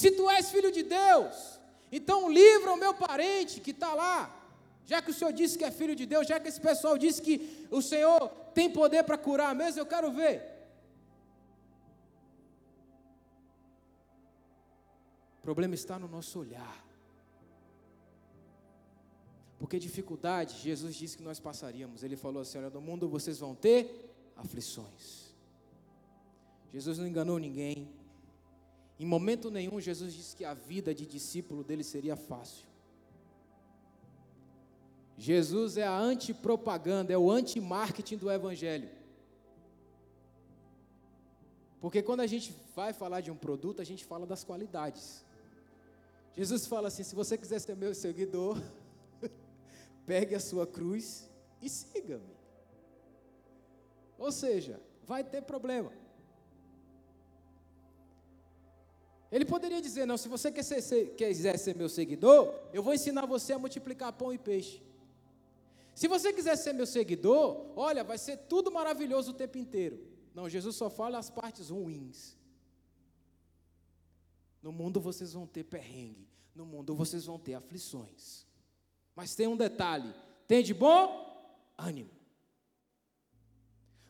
Se 0.00 0.12
tu 0.12 0.30
és 0.30 0.48
filho 0.48 0.70
de 0.70 0.84
Deus, 0.84 1.58
então 1.90 2.30
livra 2.30 2.72
o 2.72 2.76
meu 2.76 2.94
parente 2.94 3.60
que 3.60 3.72
está 3.72 3.92
lá. 3.94 4.18
Já 4.86 5.02
que 5.02 5.10
o 5.10 5.14
Senhor 5.14 5.32
disse 5.32 5.58
que 5.58 5.64
é 5.64 5.72
filho 5.72 5.96
de 5.96 6.06
Deus, 6.06 6.28
já 6.28 6.38
que 6.38 6.48
esse 6.48 6.60
pessoal 6.60 6.96
disse 6.96 7.20
que 7.20 7.66
o 7.68 7.82
Senhor 7.82 8.28
tem 8.54 8.70
poder 8.70 9.02
para 9.02 9.18
curar 9.18 9.52
mesmo, 9.56 9.80
eu 9.80 9.86
quero 9.86 10.12
ver. 10.12 10.36
O 15.40 15.42
problema 15.42 15.74
está 15.74 15.98
no 15.98 16.06
nosso 16.06 16.38
olhar. 16.38 16.78
Porque 19.58 19.80
dificuldade, 19.80 20.60
Jesus 20.60 20.94
disse 20.94 21.16
que 21.16 21.24
nós 21.24 21.40
passaríamos. 21.40 22.04
Ele 22.04 22.16
falou 22.16 22.42
assim: 22.42 22.58
Olha, 22.58 22.70
no 22.70 22.80
mundo 22.80 23.08
vocês 23.08 23.40
vão 23.40 23.52
ter 23.52 24.11
aflições. 24.42 25.32
Jesus 26.72 26.98
não 26.98 27.06
enganou 27.06 27.38
ninguém. 27.38 27.88
Em 28.98 29.06
momento 29.06 29.50
nenhum, 29.50 29.80
Jesus 29.80 30.14
disse 30.14 30.36
que 30.36 30.44
a 30.44 30.54
vida 30.54 30.94
de 30.94 31.06
discípulo 31.06 31.62
dele 31.64 31.84
seria 31.84 32.16
fácil. 32.16 32.66
Jesus 35.16 35.76
é 35.76 35.84
a 35.84 35.96
antipropaganda, 35.96 37.12
é 37.12 37.18
o 37.18 37.30
anti-marketing 37.30 38.16
do 38.16 38.30
Evangelho. 38.30 38.88
Porque 41.80 42.00
quando 42.02 42.20
a 42.20 42.26
gente 42.26 42.54
vai 42.74 42.92
falar 42.92 43.20
de 43.20 43.30
um 43.30 43.36
produto, 43.36 43.82
a 43.82 43.84
gente 43.84 44.04
fala 44.04 44.24
das 44.24 44.44
qualidades. 44.44 45.24
Jesus 46.34 46.66
fala 46.66 46.88
assim: 46.88 47.02
se 47.02 47.14
você 47.14 47.36
quiser 47.36 47.60
ser 47.60 47.76
meu 47.76 47.94
seguidor, 47.94 48.60
pegue 50.06 50.34
a 50.34 50.40
sua 50.40 50.66
cruz 50.66 51.28
e 51.60 51.68
siga-me. 51.68 52.31
Ou 54.18 54.30
seja, 54.30 54.80
vai 55.04 55.24
ter 55.24 55.42
problema. 55.42 55.92
Ele 59.30 59.46
poderia 59.46 59.80
dizer: 59.80 60.06
Não, 60.06 60.18
se 60.18 60.28
você 60.28 60.52
quer 60.52 60.62
ser, 60.62 60.82
ser, 60.82 61.14
quiser 61.14 61.58
ser 61.58 61.74
meu 61.74 61.88
seguidor, 61.88 62.54
eu 62.72 62.82
vou 62.82 62.92
ensinar 62.92 63.24
você 63.24 63.54
a 63.54 63.58
multiplicar 63.58 64.12
pão 64.12 64.32
e 64.32 64.38
peixe. 64.38 64.82
Se 65.94 66.06
você 66.06 66.32
quiser 66.32 66.56
ser 66.56 66.72
meu 66.72 66.86
seguidor, 66.86 67.72
olha, 67.76 68.04
vai 68.04 68.18
ser 68.18 68.36
tudo 68.36 68.70
maravilhoso 68.70 69.30
o 69.30 69.34
tempo 69.34 69.58
inteiro. 69.58 70.06
Não, 70.34 70.48
Jesus 70.48 70.76
só 70.76 70.88
fala 70.88 71.18
as 71.18 71.30
partes 71.30 71.70
ruins. 71.70 72.36
No 74.62 74.70
mundo 74.70 75.00
vocês 75.00 75.32
vão 75.32 75.46
ter 75.46 75.64
perrengue, 75.64 76.28
no 76.54 76.64
mundo 76.64 76.94
vocês 76.94 77.24
vão 77.24 77.38
ter 77.38 77.54
aflições. 77.54 78.46
Mas 79.16 79.34
tem 79.34 79.46
um 79.46 79.56
detalhe: 79.56 80.14
tem 80.46 80.62
de 80.62 80.74
bom 80.74 81.26
ânimo. 81.76 82.10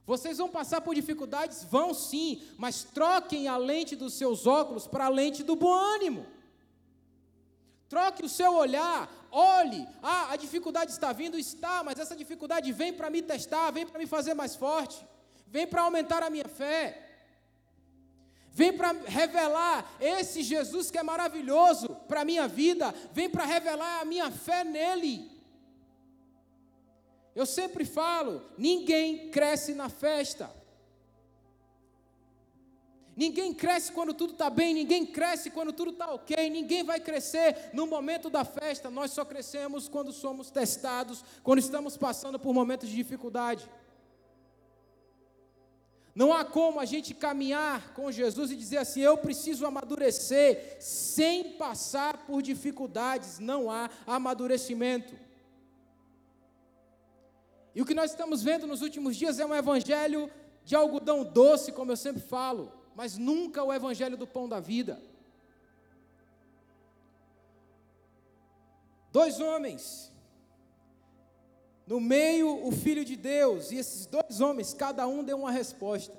Vocês 0.04 0.38
vão 0.38 0.48
passar 0.48 0.80
por 0.80 0.94
dificuldades? 0.94 1.64
Vão 1.64 1.94
sim, 1.94 2.42
mas 2.58 2.82
troquem 2.82 3.46
a 3.46 3.56
lente 3.56 3.94
dos 3.94 4.14
seus 4.14 4.46
óculos 4.46 4.86
para 4.86 5.06
a 5.06 5.08
lente 5.08 5.42
do 5.42 5.54
bom 5.54 5.72
ânimo. 5.72 6.26
Troque 7.88 8.24
o 8.24 8.28
seu 8.28 8.54
olhar, 8.54 9.08
olhe. 9.30 9.86
Ah, 10.02 10.32
a 10.32 10.36
dificuldade 10.36 10.90
está 10.90 11.12
vindo, 11.12 11.38
está, 11.38 11.84
mas 11.84 11.98
essa 11.98 12.16
dificuldade 12.16 12.72
vem 12.72 12.92
para 12.92 13.10
me 13.10 13.22
testar, 13.22 13.70
vem 13.70 13.86
para 13.86 13.98
me 13.98 14.06
fazer 14.06 14.34
mais 14.34 14.56
forte, 14.56 15.06
vem 15.46 15.66
para 15.66 15.82
aumentar 15.82 16.22
a 16.22 16.30
minha 16.30 16.48
fé. 16.48 17.10
Vem 18.54 18.72
para 18.72 18.92
revelar 18.92 19.96
esse 19.98 20.42
Jesus 20.42 20.90
que 20.90 20.98
é 20.98 21.02
maravilhoso 21.02 21.88
para 22.06 22.20
a 22.20 22.24
minha 22.24 22.46
vida, 22.46 22.94
vem 23.12 23.30
para 23.30 23.46
revelar 23.46 24.02
a 24.02 24.04
minha 24.04 24.30
fé 24.30 24.62
nele. 24.62 25.31
Eu 27.34 27.46
sempre 27.46 27.84
falo: 27.84 28.42
ninguém 28.58 29.30
cresce 29.30 29.74
na 29.74 29.88
festa. 29.88 30.50
Ninguém 33.14 33.52
cresce 33.52 33.92
quando 33.92 34.14
tudo 34.14 34.32
está 34.32 34.48
bem, 34.48 34.72
ninguém 34.72 35.04
cresce 35.04 35.50
quando 35.50 35.72
tudo 35.72 35.90
está 35.90 36.10
ok, 36.12 36.48
ninguém 36.48 36.82
vai 36.82 36.98
crescer 36.98 37.70
no 37.74 37.86
momento 37.86 38.30
da 38.30 38.42
festa, 38.42 38.88
nós 38.88 39.10
só 39.10 39.22
crescemos 39.22 39.86
quando 39.86 40.12
somos 40.12 40.50
testados, 40.50 41.22
quando 41.42 41.58
estamos 41.58 41.94
passando 41.94 42.38
por 42.38 42.54
momentos 42.54 42.88
de 42.88 42.96
dificuldade. 42.96 43.68
Não 46.14 46.32
há 46.32 46.42
como 46.42 46.80
a 46.80 46.86
gente 46.86 47.14
caminhar 47.14 47.92
com 47.92 48.10
Jesus 48.10 48.50
e 48.50 48.56
dizer 48.56 48.78
assim: 48.78 49.00
eu 49.00 49.18
preciso 49.18 49.66
amadurecer, 49.66 50.78
sem 50.80 51.52
passar 51.52 52.26
por 52.26 52.40
dificuldades, 52.40 53.38
não 53.38 53.70
há 53.70 53.90
amadurecimento. 54.06 55.14
E 57.74 57.82
o 57.82 57.86
que 57.86 57.94
nós 57.94 58.10
estamos 58.10 58.42
vendo 58.42 58.66
nos 58.66 58.82
últimos 58.82 59.16
dias 59.16 59.38
é 59.38 59.46
um 59.46 59.54
evangelho 59.54 60.30
de 60.64 60.76
algodão 60.76 61.24
doce, 61.24 61.72
como 61.72 61.92
eu 61.92 61.96
sempre 61.96 62.22
falo 62.22 62.82
mas 62.94 63.16
nunca 63.16 63.62
o 63.62 63.72
evangelho 63.72 64.16
do 64.16 64.26
pão 64.26 64.48
da 64.48 64.60
vida. 64.60 65.00
Dois 69.10 69.40
homens, 69.40 70.10
no 71.86 72.00
meio 72.00 72.66
o 72.66 72.72
Filho 72.72 73.04
de 73.04 73.16
Deus, 73.16 73.70
e 73.70 73.76
esses 73.76 74.06
dois 74.06 74.40
homens, 74.40 74.72
cada 74.72 75.06
um 75.06 75.22
deu 75.22 75.38
uma 75.38 75.50
resposta. 75.50 76.16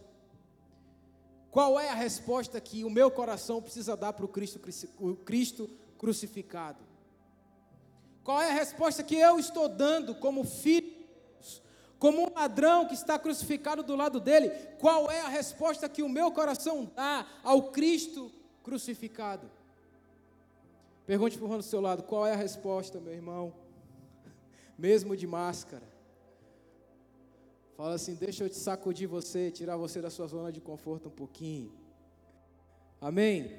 Qual 1.50 1.80
é 1.80 1.90
a 1.90 1.96
resposta 1.96 2.60
que 2.60 2.84
o 2.84 2.90
meu 2.90 3.12
coração 3.12 3.62
precisa 3.62 3.96
dar 3.96 4.14
para 4.14 4.26
o 4.26 4.28
Cristo, 4.28 4.60
o 5.00 5.16
Cristo 5.16 5.70
crucificado? 5.98 6.84
Qual 8.24 8.42
é 8.42 8.50
a 8.50 8.54
resposta 8.54 9.04
que 9.04 9.16
eu 9.16 9.38
estou 9.38 9.68
dando 9.68 10.16
como 10.16 10.44
filho 10.44 10.93
como 12.04 12.24
um 12.24 12.34
ladrão 12.34 12.86
que 12.86 12.94
está 12.94 13.18
crucificado 13.18 13.82
do 13.82 13.96
lado 13.96 14.20
dele, 14.20 14.50
qual 14.78 15.10
é 15.10 15.22
a 15.22 15.30
resposta 15.30 15.88
que 15.88 16.04
o 16.04 16.10
meu 16.10 16.34
coração 16.34 16.92
dá 16.94 17.26
ao 17.42 17.72
Cristo 17.72 18.30
crucificado? 18.62 19.50
Pergunte 21.06 21.38
para 21.38 21.48
o 21.48 21.58
do 21.58 21.64
seu 21.64 21.80
lado, 21.80 22.04
qual 22.04 22.28
é 22.28 22.34
a 22.34 22.36
resposta, 22.36 23.00
meu 23.00 23.14
irmão? 23.14 23.54
Mesmo 24.78 25.16
de 25.16 25.26
máscara. 25.26 25.88
Fala 27.78 27.94
assim, 27.94 28.16
deixa 28.16 28.44
eu 28.44 28.50
te 28.50 28.58
sacudir 28.58 29.08
você, 29.08 29.50
tirar 29.50 29.78
você 29.78 30.02
da 30.02 30.10
sua 30.10 30.28
zona 30.28 30.52
de 30.52 30.60
conforto 30.60 31.08
um 31.08 31.14
pouquinho. 31.14 31.72
Amém? 33.00 33.58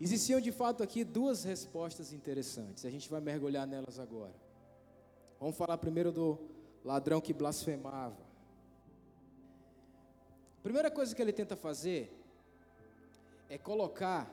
Existiam 0.00 0.40
de 0.40 0.50
fato 0.50 0.82
aqui 0.82 1.04
duas 1.04 1.44
respostas 1.44 2.12
interessantes, 2.12 2.84
a 2.84 2.90
gente 2.90 3.08
vai 3.08 3.20
mergulhar 3.20 3.64
nelas 3.64 4.00
agora. 4.00 4.45
Vamos 5.38 5.56
falar 5.56 5.76
primeiro 5.78 6.10
do 6.10 6.38
ladrão 6.84 7.20
que 7.20 7.32
blasfemava. 7.32 8.24
A 10.58 10.62
primeira 10.62 10.90
coisa 10.90 11.14
que 11.14 11.22
ele 11.22 11.32
tenta 11.32 11.56
fazer 11.56 12.12
é 13.48 13.58
colocar 13.58 14.32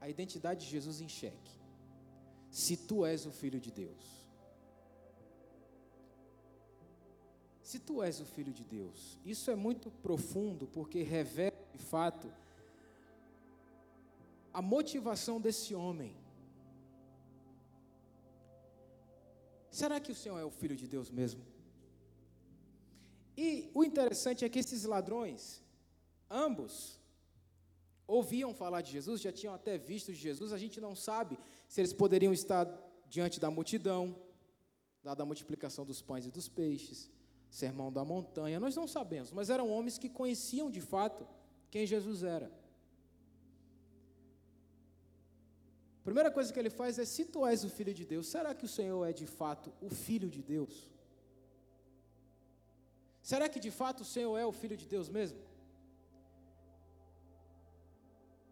a 0.00 0.08
identidade 0.08 0.64
de 0.64 0.70
Jesus 0.70 1.00
em 1.00 1.08
xeque. 1.08 1.58
Se 2.50 2.76
tu 2.76 3.04
és 3.04 3.26
o 3.26 3.30
filho 3.30 3.60
de 3.60 3.70
Deus. 3.70 4.18
Se 7.62 7.78
tu 7.78 8.02
és 8.02 8.18
o 8.18 8.24
filho 8.24 8.52
de 8.52 8.64
Deus, 8.64 9.18
isso 9.26 9.50
é 9.50 9.54
muito 9.54 9.90
profundo 9.90 10.66
porque 10.66 11.02
revela 11.02 11.52
de 11.74 11.78
fato 11.78 12.32
a 14.54 14.62
motivação 14.62 15.38
desse 15.38 15.74
homem. 15.74 16.16
Será 19.80 19.96
que 20.04 20.10
o 20.10 20.18
Senhor 20.22 20.38
é 20.44 20.44
o 20.44 20.50
Filho 20.60 20.76
de 20.82 20.86
Deus 20.94 21.08
mesmo? 21.08 21.40
E 23.36 23.70
o 23.72 23.84
interessante 23.84 24.44
é 24.44 24.48
que 24.48 24.58
esses 24.58 24.82
ladrões, 24.84 25.62
ambos, 26.28 26.72
ouviam 28.04 28.52
falar 28.52 28.80
de 28.80 28.90
Jesus, 28.90 29.20
já 29.20 29.30
tinham 29.30 29.54
até 29.54 29.78
visto 29.78 30.12
de 30.12 30.18
Jesus, 30.18 30.52
a 30.52 30.58
gente 30.58 30.80
não 30.80 30.96
sabe 30.96 31.38
se 31.68 31.80
eles 31.80 31.92
poderiam 31.92 32.32
estar 32.32 32.66
diante 33.08 33.38
da 33.38 33.52
multidão, 33.52 34.02
dada 35.00 35.22
a 35.22 35.26
multiplicação 35.26 35.84
dos 35.86 36.02
pães 36.02 36.26
e 36.26 36.32
dos 36.32 36.48
peixes, 36.48 37.08
sermão 37.48 37.92
da 37.92 38.04
montanha, 38.04 38.58
nós 38.58 38.74
não 38.74 38.88
sabemos, 38.88 39.30
mas 39.30 39.48
eram 39.48 39.70
homens 39.70 39.96
que 39.96 40.08
conheciam 40.08 40.68
de 40.68 40.80
fato 40.80 41.24
quem 41.70 41.86
Jesus 41.86 42.24
era. 42.24 42.50
Primeira 46.08 46.30
coisa 46.30 46.52
que 46.52 46.58
ele 46.58 46.70
faz 46.70 46.98
é: 46.98 47.04
se 47.04 47.24
tu 47.24 47.46
és 47.46 47.64
o 47.64 47.70
filho 47.70 47.92
de 47.92 48.04
Deus, 48.12 48.28
será 48.28 48.54
que 48.54 48.64
o 48.64 48.68
Senhor 48.68 49.04
é 49.04 49.12
de 49.12 49.26
fato 49.26 49.72
o 49.80 49.90
filho 49.90 50.28
de 50.36 50.42
Deus? 50.42 50.90
Será 53.30 53.46
que 53.48 53.60
de 53.60 53.70
fato 53.70 54.00
o 54.00 54.04
Senhor 54.04 54.36
é 54.38 54.46
o 54.46 54.52
filho 54.52 54.76
de 54.76 54.86
Deus 54.86 55.08
mesmo? 55.08 55.38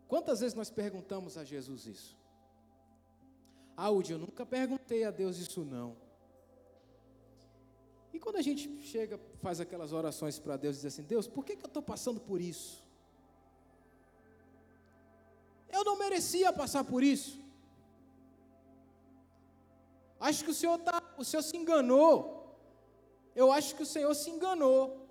Quantas 0.07 0.41
vezes 0.41 0.55
nós 0.55 0.71
perguntamos 0.71 1.39
a 1.39 1.45
Jesus 1.45 1.87
isso? 1.87 2.17
Ah, 3.77 3.91
Udi, 3.91 4.13
eu 4.13 4.19
nunca 4.19 4.45
perguntei 4.45 5.05
a 5.05 5.11
Deus 5.11 5.39
isso 5.39 5.65
não. 5.65 5.97
E 8.13 8.19
quando 8.19 8.37
a 8.37 8.43
gente 8.43 8.83
chega, 8.83 9.19
faz 9.41 9.61
aquelas 9.61 9.93
orações 9.93 10.39
para 10.39 10.57
Deus 10.57 10.77
e 10.77 10.81
diz 10.81 10.87
assim: 10.93 11.03
Deus, 11.03 11.27
por 11.27 11.45
que, 11.45 11.57
que 11.57 11.65
eu 11.65 11.69
estou 11.69 11.83
passando 11.83 12.21
por 12.21 12.41
isso? 12.41 12.85
Eu 15.71 15.85
não 15.85 15.97
merecia 15.99 16.53
passar 16.53 16.85
por 16.85 17.03
isso. 17.03 17.46
Acho 20.19 20.45
que 20.45 20.51
o 20.51 20.55
Senhor 20.55 20.79
tá, 20.79 21.03
o 21.19 21.25
Senhor 21.25 21.43
se 21.43 21.57
enganou. 21.57 22.57
Eu 23.35 23.53
acho 23.53 23.75
que 23.75 23.83
o 23.83 23.87
Senhor 23.87 24.15
se 24.15 24.31
enganou. 24.31 25.07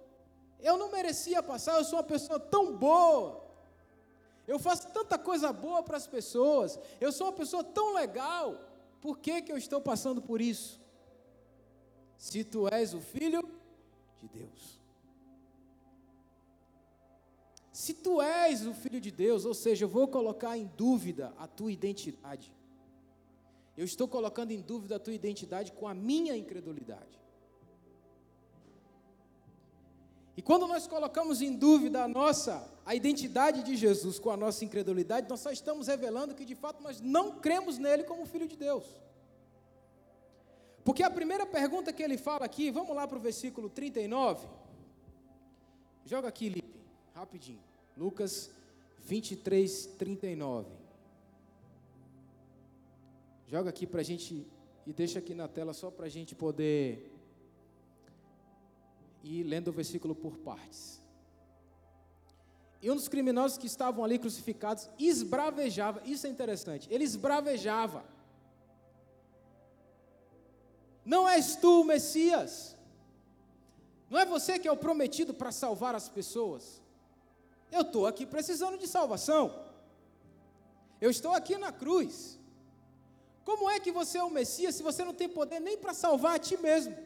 Eu 0.59 0.77
não 0.77 0.91
merecia 0.91 1.43
passar, 1.43 1.77
eu 1.77 1.83
sou 1.83 1.99
uma 1.99 2.03
pessoa 2.03 2.39
tão 2.39 2.75
boa. 2.75 3.45
Eu 4.47 4.59
faço 4.59 4.87
tanta 4.89 5.17
coisa 5.17 5.51
boa 5.51 5.83
para 5.83 5.97
as 5.97 6.07
pessoas. 6.07 6.79
Eu 6.99 7.11
sou 7.11 7.27
uma 7.27 7.33
pessoa 7.33 7.63
tão 7.63 7.93
legal. 7.93 8.59
Por 9.01 9.19
que, 9.19 9.41
que 9.41 9.51
eu 9.51 9.57
estou 9.57 9.81
passando 9.81 10.21
por 10.21 10.41
isso? 10.41 10.81
Se 12.17 12.43
tu 12.43 12.67
és 12.67 12.93
o 12.93 13.01
filho 13.01 13.43
de 14.21 14.27
Deus. 14.27 14.79
Se 17.71 17.93
tu 17.93 18.21
és 18.21 18.65
o 18.65 18.73
filho 18.73 19.01
de 19.01 19.11
Deus, 19.11 19.43
ou 19.45 19.53
seja, 19.53 19.83
eu 19.83 19.89
vou 19.89 20.07
colocar 20.07 20.57
em 20.57 20.65
dúvida 20.65 21.33
a 21.37 21.45
tua 21.45 21.71
identidade. 21.71 22.54
Eu 23.77 23.83
estou 23.83 24.07
colocando 24.07 24.51
em 24.51 24.61
dúvida 24.61 24.95
a 24.95 24.99
tua 24.99 25.13
identidade 25.13 25.71
com 25.71 25.87
a 25.87 25.93
minha 25.93 26.35
incredulidade. 26.35 27.19
E 30.37 30.41
quando 30.41 30.67
nós 30.67 30.85
colocamos 30.85 31.41
em 31.41 31.55
dúvida 31.55 32.03
a 32.03 32.07
nossa, 32.07 32.69
a 32.85 32.93
identidade 32.93 33.63
de 33.63 33.75
Jesus 33.75 34.19
com 34.19 34.29
a 34.29 34.37
nossa 34.37 34.65
incredulidade, 34.65 35.29
nós 35.29 35.39
só 35.39 35.51
estamos 35.51 35.87
revelando 35.87 36.35
que 36.35 36.43
de 36.43 36.55
fato 36.55 36.83
nós 36.83 36.99
não 36.99 37.39
cremos 37.39 37.77
nele 37.77 38.03
como 38.03 38.25
filho 38.25 38.47
de 38.47 38.57
Deus. 38.57 38.85
Porque 40.83 41.03
a 41.03 41.09
primeira 41.09 41.45
pergunta 41.45 41.91
que 41.91 42.03
ele 42.03 42.17
fala 42.17 42.45
aqui, 42.45 42.69
vamos 42.69 42.95
lá 42.95 43.07
para 43.07 43.17
o 43.17 43.21
versículo 43.21 43.69
39. 43.69 44.47
Joga 46.05 46.27
aqui, 46.27 46.49
Lipe, 46.49 46.79
rapidinho. 47.13 47.63
Lucas 47.97 48.51
23, 48.99 49.85
39. 49.97 50.84
Joga 53.47 53.69
aqui 53.69 53.85
para 53.85 54.01
a 54.01 54.03
gente 54.03 54.45
e 54.85 54.93
deixa 54.93 55.19
aqui 55.19 55.33
na 55.33 55.47
tela 55.47 55.73
só 55.73 55.91
para 55.91 56.05
a 56.05 56.09
gente 56.09 56.33
poder 56.35 57.11
ir 59.23 59.43
lendo 59.43 59.67
o 59.69 59.71
versículo 59.71 60.15
por 60.15 60.37
partes. 60.37 61.01
E 62.81 62.89
um 62.91 62.95
dos 62.95 63.07
criminosos 63.07 63.57
que 63.57 63.65
estavam 63.65 64.03
ali 64.03 64.19
crucificados 64.19 64.89
esbravejava, 64.99 66.01
isso 66.05 66.27
é 66.27 66.29
interessante, 66.29 66.87
ele 66.91 67.03
esbravejava. 67.03 68.03
Não 71.03 71.27
és 71.27 71.55
tu 71.55 71.81
o 71.81 71.83
Messias, 71.83 72.75
não 74.09 74.19
é 74.19 74.25
você 74.25 74.57
que 74.59 74.67
é 74.67 74.71
o 74.71 74.77
prometido 74.77 75.33
para 75.33 75.51
salvar 75.51 75.95
as 75.95 76.09
pessoas. 76.09 76.81
Eu 77.71 77.81
estou 77.81 78.05
aqui 78.05 78.25
precisando 78.25 78.77
de 78.77 78.87
salvação, 78.87 79.67
eu 80.99 81.09
estou 81.09 81.33
aqui 81.33 81.57
na 81.57 81.71
cruz. 81.71 82.39
Como 83.45 83.69
é 83.69 83.79
que 83.79 83.91
você 83.91 84.17
é 84.17 84.23
o 84.23 84.35
Messias 84.37 84.73
se 84.75 84.81
você 84.81 85.05
não 85.05 85.13
tem 85.13 85.29
poder 85.29 85.59
nem 85.59 85.77
para 85.77 85.93
salvar 85.93 86.35
a 86.35 86.39
ti 86.39 86.57
mesmo? 86.57 86.97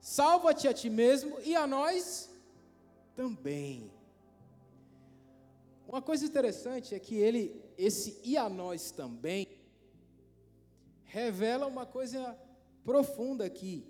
Salva-te 0.00 0.66
a 0.66 0.72
ti 0.72 0.88
mesmo 0.88 1.38
e 1.40 1.54
a 1.54 1.66
nós 1.66 2.30
também. 3.14 3.92
Uma 5.86 6.00
coisa 6.00 6.24
interessante 6.24 6.94
é 6.94 6.98
que 6.98 7.14
ele, 7.14 7.62
esse 7.76 8.18
e 8.24 8.38
a 8.38 8.48
nós 8.48 8.90
também, 8.90 9.46
revela 11.04 11.66
uma 11.66 11.84
coisa 11.84 12.38
profunda 12.82 13.44
aqui. 13.44 13.86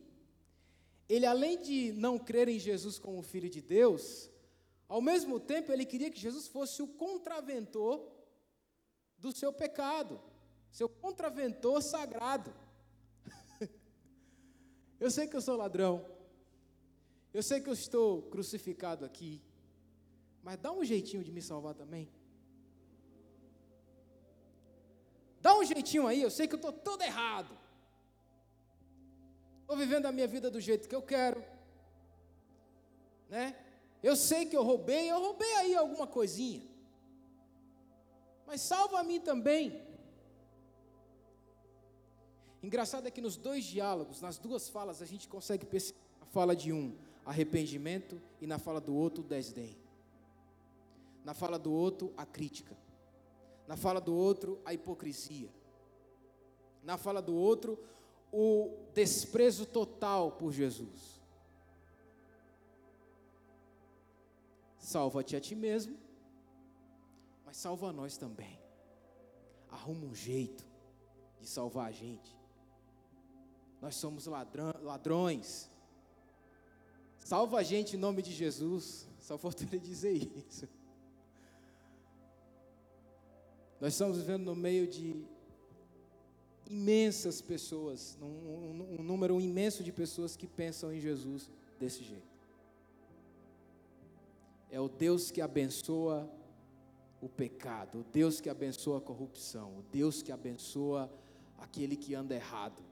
Ele, 1.08 1.24
além 1.24 1.56
de 1.56 1.92
não 1.92 2.18
crer 2.18 2.48
em 2.48 2.58
Jesus 2.58 2.98
como 2.98 3.22
Filho 3.22 3.48
de 3.48 3.62
Deus, 3.62 4.31
ao 4.92 5.00
mesmo 5.00 5.40
tempo 5.40 5.72
ele 5.72 5.86
queria 5.86 6.10
que 6.10 6.20
Jesus 6.20 6.46
fosse 6.48 6.82
o 6.82 6.86
contraventor 6.86 8.12
do 9.16 9.32
seu 9.32 9.50
pecado, 9.50 10.20
seu 10.70 10.86
contraventor 10.86 11.82
sagrado. 11.82 12.52
eu 15.00 15.10
sei 15.10 15.26
que 15.26 15.34
eu 15.34 15.40
sou 15.40 15.56
ladrão, 15.56 16.04
eu 17.32 17.42
sei 17.42 17.58
que 17.62 17.70
eu 17.70 17.72
estou 17.72 18.20
crucificado 18.24 19.02
aqui, 19.06 19.40
mas 20.42 20.58
dá 20.58 20.70
um 20.70 20.84
jeitinho 20.84 21.24
de 21.24 21.32
me 21.32 21.40
salvar 21.40 21.74
também. 21.74 22.12
Dá 25.40 25.56
um 25.56 25.64
jeitinho 25.64 26.06
aí, 26.06 26.20
eu 26.20 26.30
sei 26.30 26.46
que 26.46 26.54
eu 26.54 26.62
estou 26.64 26.70
todo 26.70 27.00
errado. 27.00 27.58
Estou 29.62 29.74
vivendo 29.74 30.04
a 30.04 30.12
minha 30.12 30.28
vida 30.28 30.50
do 30.50 30.60
jeito 30.60 30.86
que 30.86 30.94
eu 30.94 31.00
quero. 31.00 31.42
Né? 33.30 33.71
Eu 34.02 34.16
sei 34.16 34.46
que 34.46 34.56
eu 34.56 34.64
roubei, 34.64 35.10
eu 35.10 35.20
roubei 35.20 35.52
aí 35.54 35.76
alguma 35.76 36.06
coisinha. 36.06 36.62
Mas 38.46 38.60
salva 38.60 38.98
a 38.98 39.04
mim 39.04 39.20
também. 39.20 39.80
Engraçado 42.62 43.06
é 43.06 43.10
que 43.10 43.20
nos 43.20 43.36
dois 43.36 43.64
diálogos, 43.64 44.20
nas 44.20 44.38
duas 44.38 44.68
falas, 44.68 45.00
a 45.02 45.06
gente 45.06 45.28
consegue 45.28 45.66
perceber 45.66 45.98
a 46.20 46.26
fala 46.26 46.54
de 46.54 46.72
um, 46.72 46.96
arrependimento, 47.24 48.20
e 48.40 48.46
na 48.46 48.58
fala 48.58 48.80
do 48.80 48.94
outro, 48.94 49.22
desdém. 49.22 49.76
Na 51.24 51.34
fala 51.34 51.58
do 51.58 51.72
outro, 51.72 52.12
a 52.16 52.26
crítica. 52.26 52.76
Na 53.66 53.76
fala 53.76 54.00
do 54.00 54.14
outro, 54.14 54.60
a 54.64 54.74
hipocrisia. 54.74 55.48
Na 56.82 56.96
fala 56.96 57.22
do 57.22 57.34
outro, 57.34 57.78
o 58.32 58.76
desprezo 58.92 59.66
total 59.66 60.32
por 60.32 60.52
Jesus. 60.52 61.11
Salva-te 64.92 65.34
a 65.34 65.40
ti 65.40 65.54
mesmo, 65.54 65.96
mas 67.46 67.56
salva 67.56 67.88
a 67.88 67.92
nós 67.94 68.18
também. 68.18 68.60
Arruma 69.70 70.04
um 70.04 70.14
jeito 70.14 70.66
de 71.40 71.48
salvar 71.48 71.88
a 71.88 71.92
gente. 71.92 72.36
Nós 73.80 73.94
somos 73.94 74.26
ladrão, 74.26 74.70
ladrões. 74.82 75.70
Salva 77.18 77.60
a 77.60 77.62
gente 77.62 77.96
em 77.96 77.98
nome 77.98 78.20
de 78.20 78.32
Jesus. 78.32 79.08
Só 79.18 79.38
faltou 79.38 79.66
dizer 79.80 80.30
isso. 80.46 80.68
Nós 83.80 83.94
estamos 83.94 84.18
vivendo 84.18 84.44
no 84.44 84.54
meio 84.54 84.86
de 84.86 85.24
imensas 86.68 87.40
pessoas, 87.40 88.18
um, 88.20 88.26
um, 88.26 88.96
um, 89.00 89.02
número 89.02 89.40
imenso 89.40 89.82
de 89.82 89.90
pessoas 89.90 90.36
que 90.36 90.46
pensam 90.46 90.92
em 90.92 91.00
Jesus 91.00 91.50
desse 91.80 92.04
jeito. 92.04 92.31
É 94.72 94.80
o 94.80 94.88
Deus 94.88 95.30
que 95.30 95.40
abençoa 95.40 96.28
o 97.20 97.28
pecado, 97.28 98.00
o 98.00 98.04
Deus 98.04 98.40
que 98.40 98.50
abençoa 98.50 98.98
a 98.98 99.00
corrupção, 99.00 99.78
o 99.78 99.82
Deus 99.92 100.20
que 100.20 100.32
abençoa 100.32 101.08
aquele 101.56 101.96
que 101.96 102.12
anda 102.16 102.34
errado. 102.34 102.82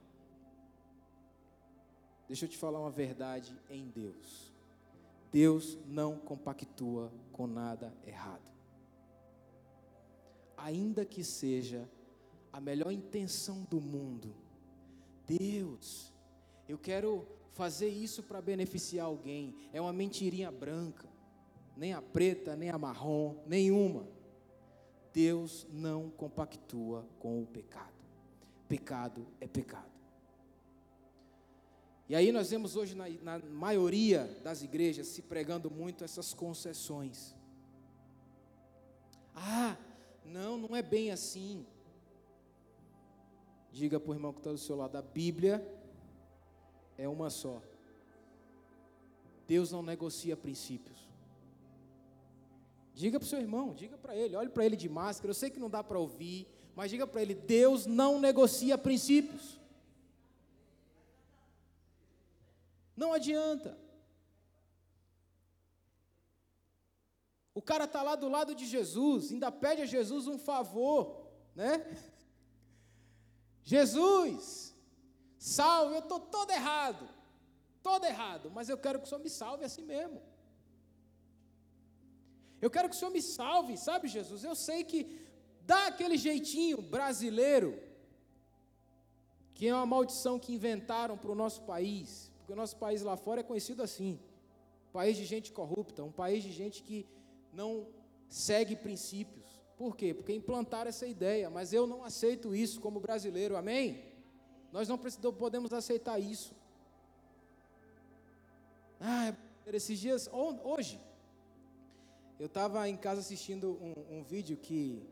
Deixa 2.29 2.45
eu 2.45 2.49
te 2.49 2.57
falar 2.57 2.79
uma 2.79 2.91
verdade 2.91 3.59
em 3.69 3.89
Deus. 3.89 4.53
Deus 5.33 5.77
não 5.85 6.17
compactua 6.17 7.11
com 7.33 7.49
nada 7.49 7.93
errado 8.07 8.51
ainda 10.63 11.05
que 11.05 11.25
seja 11.25 11.89
a 12.53 12.61
melhor 12.61 12.91
intenção 12.91 13.67
do 13.71 13.81
mundo, 13.81 14.35
Deus, 15.27 16.13
eu 16.69 16.79
quero 16.79 17.27
fazer 17.53 17.89
isso 17.89 18.23
para 18.23 18.41
beneficiar 18.41 19.07
alguém, 19.07 19.55
é 19.73 19.81
uma 19.81 19.93
mentirinha 19.93 20.51
branca, 20.51 21.09
nem 21.81 21.95
a 21.95 22.03
preta, 22.03 22.55
nem 22.55 22.69
a 22.69 22.77
marrom, 22.77 23.37
nenhuma. 23.47 24.07
Deus 25.15 25.67
não 25.73 26.11
compactua 26.11 27.07
com 27.19 27.43
o 27.43 27.47
pecado. 27.47 27.95
Pecado 28.69 29.27
é 29.41 29.49
pecado. 29.49 29.89
E 32.07 32.15
aí 32.15 32.31
nós 32.33 32.51
vemos 32.51 32.77
hoje 32.77 32.95
na, 32.95 33.09
na 33.23 33.39
maioria 33.39 34.27
das 34.45 34.63
igrejas 34.63 35.07
se 35.07 35.23
pregando 35.23 35.71
muito 35.71 36.05
essas 36.05 36.35
concessões. 36.35 37.35
Ah, 39.35 39.75
não, 40.23 40.59
não 40.59 40.77
é 40.77 40.83
bem 40.83 41.11
assim. 41.11 41.65
Diga 43.73 43.99
para 43.99 44.11
o 44.11 44.15
irmão 44.15 44.35
que 44.35 44.41
está 44.41 44.53
do 44.53 44.59
seu 44.59 44.77
lado: 44.77 44.97
a 44.99 45.03
Bíblia 45.03 45.67
é 46.99 47.09
uma 47.09 47.31
só. 47.31 47.63
Deus 49.49 49.73
não 49.73 49.83
negocia 49.83 50.37
princípios. 50.37 51.00
Diga 53.01 53.19
para 53.19 53.25
o 53.25 53.29
seu 53.29 53.41
irmão, 53.41 53.73
diga 53.73 53.97
para 53.97 54.15
ele, 54.15 54.37
olhe 54.37 54.51
para 54.51 54.63
ele 54.67 54.77
de 54.77 54.87
máscara. 54.87 55.31
Eu 55.31 55.35
sei 55.35 55.49
que 55.49 55.59
não 55.59 55.71
dá 55.71 55.83
para 55.83 55.99
ouvir, 55.99 56.47
mas 56.77 56.91
diga 56.91 57.07
para 57.07 57.23
ele: 57.23 57.35
Deus 57.35 57.87
não 57.87 58.21
negocia 58.21 58.77
princípios. 58.77 59.59
Não 62.95 63.15
adianta. 63.15 63.79
O 67.55 67.63
cara 67.63 67.85
está 67.85 68.03
lá 68.03 68.17
do 68.17 68.29
lado 68.29 68.55
de 68.55 68.67
Jesus, 68.67 69.33
ainda 69.33 69.51
pede 69.51 69.81
a 69.81 69.87
Jesus 69.87 70.27
um 70.27 70.39
favor, 70.39 71.27
né? 71.55 71.73
Jesus, 73.63 74.77
salve, 75.39 75.95
eu 75.95 76.01
estou 76.01 76.21
todo 76.21 76.51
errado, 76.51 77.09
todo 77.83 78.05
errado, 78.05 78.51
mas 78.51 78.69
eu 78.69 78.77
quero 78.77 78.99
que 78.99 79.07
o 79.07 79.09
Senhor 79.09 79.23
me 79.23 79.31
salve 79.31 79.65
assim 79.65 79.85
mesmo. 79.85 80.21
Eu 82.61 82.71
quero 82.71 82.89
que 82.89 82.95
o 82.95 82.99
Senhor 82.99 83.11
me 83.11 83.23
salve, 83.23 83.77
sabe, 83.77 84.09
Jesus? 84.09 84.45
Eu 84.45 84.55
sei 84.55 84.85
que 84.85 85.21
dá 85.67 85.87
aquele 85.87 86.17
jeitinho 86.17 86.81
brasileiro, 86.83 87.81
que 89.55 89.69
é 89.69 89.75
uma 89.75 89.87
maldição 89.87 90.39
que 90.39 90.53
inventaram 90.53 91.17
para 91.17 91.31
o 91.31 91.35
nosso 91.35 91.63
país, 91.63 92.31
porque 92.39 92.53
o 92.53 92.57
nosso 92.57 92.77
país 92.77 93.03
lá 93.03 93.17
fora 93.17 93.41
é 93.41 93.43
conhecido 93.43 93.83
assim 93.83 94.19
país 94.93 95.17
de 95.17 95.25
gente 95.25 95.53
corrupta, 95.53 96.03
um 96.03 96.13
país 96.13 96.43
de 96.43 96.53
gente 96.53 96.83
que 96.83 97.07
não 97.53 97.87
segue 98.29 98.77
princípios. 98.77 99.47
Por 99.77 99.97
quê? 99.97 100.13
Porque 100.13 100.33
implantaram 100.33 100.89
essa 100.89 101.07
ideia, 101.07 101.49
mas 101.49 101.73
eu 101.73 101.87
não 101.87 102.05
aceito 102.05 102.55
isso 102.55 102.81
como 102.81 103.01
brasileiro, 103.01 103.57
amém? 103.57 104.05
Nós 104.73 104.89
não 104.89 104.99
podemos 104.99 105.73
aceitar 105.73 106.19
isso. 106.19 106.55
Ah, 109.01 109.35
esses 109.67 109.99
dias, 109.99 110.29
hoje, 110.33 111.01
eu 112.41 112.47
estava 112.47 112.89
em 112.89 112.97
casa 112.97 113.21
assistindo 113.21 113.79
um, 113.83 114.17
um, 114.17 114.23
vídeo 114.23 114.57
que, 114.57 115.07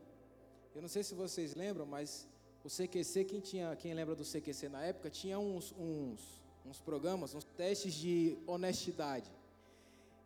eu 0.73 0.81
não 0.81 0.89
sei 0.89 1.03
se 1.03 1.13
vocês 1.13 1.53
lembram, 1.53 1.85
mas 1.85 2.27
o 2.63 2.67
CQC, 2.67 3.23
quem, 3.23 3.39
tinha, 3.39 3.75
quem 3.75 3.93
lembra 3.93 4.15
do 4.15 4.23
CQC 4.23 4.67
na 4.67 4.81
época, 4.83 5.11
tinha 5.11 5.37
uns, 5.37 5.71
uns, 5.77 6.41
uns 6.65 6.81
programas, 6.81 7.35
uns 7.35 7.43
testes 7.43 7.93
de 7.93 8.35
honestidade. 8.47 9.31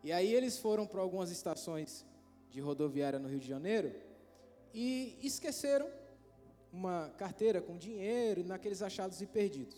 E 0.02 0.12
aí 0.12 0.34
eles 0.34 0.56
foram 0.56 0.86
para 0.86 1.02
algumas 1.02 1.30
estações 1.30 2.06
de 2.50 2.58
rodoviária 2.62 3.18
no 3.18 3.28
Rio 3.28 3.38
de 3.38 3.48
Janeiro 3.48 3.94
e 4.72 5.18
esqueceram 5.22 5.86
uma 6.72 7.12
carteira 7.18 7.60
com 7.60 7.76
dinheiro 7.76 8.42
naqueles 8.44 8.80
achados 8.80 9.20
e 9.20 9.26
perdidos. 9.26 9.76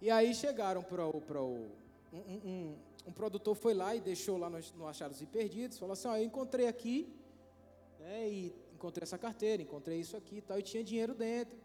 E 0.00 0.12
aí 0.12 0.32
chegaram 0.32 0.80
para 0.80 1.08
o. 1.08 1.20
Pra 1.20 1.42
o 1.42 1.72
um, 2.12 2.18
um, 2.18 2.76
um, 3.06 3.12
produtor 3.12 3.54
foi 3.54 3.74
lá 3.74 3.94
e 3.94 4.00
deixou 4.00 4.36
lá 4.36 4.48
no, 4.48 4.58
no 4.76 4.86
Achados 4.86 5.20
e 5.20 5.26
Perdidos, 5.26 5.78
falou 5.78 5.92
assim: 5.92 6.08
ó, 6.08 6.16
eu 6.16 6.24
encontrei 6.24 6.66
aqui, 6.66 7.12
né, 7.98 8.28
e 8.28 8.54
encontrei 8.72 9.02
essa 9.02 9.18
carteira, 9.18 9.62
encontrei 9.62 10.00
isso 10.00 10.16
aqui 10.16 10.36
e 10.36 10.42
tal, 10.42 10.58
e 10.58 10.62
tinha 10.62 10.82
dinheiro 10.82 11.14
dentro. 11.14 11.58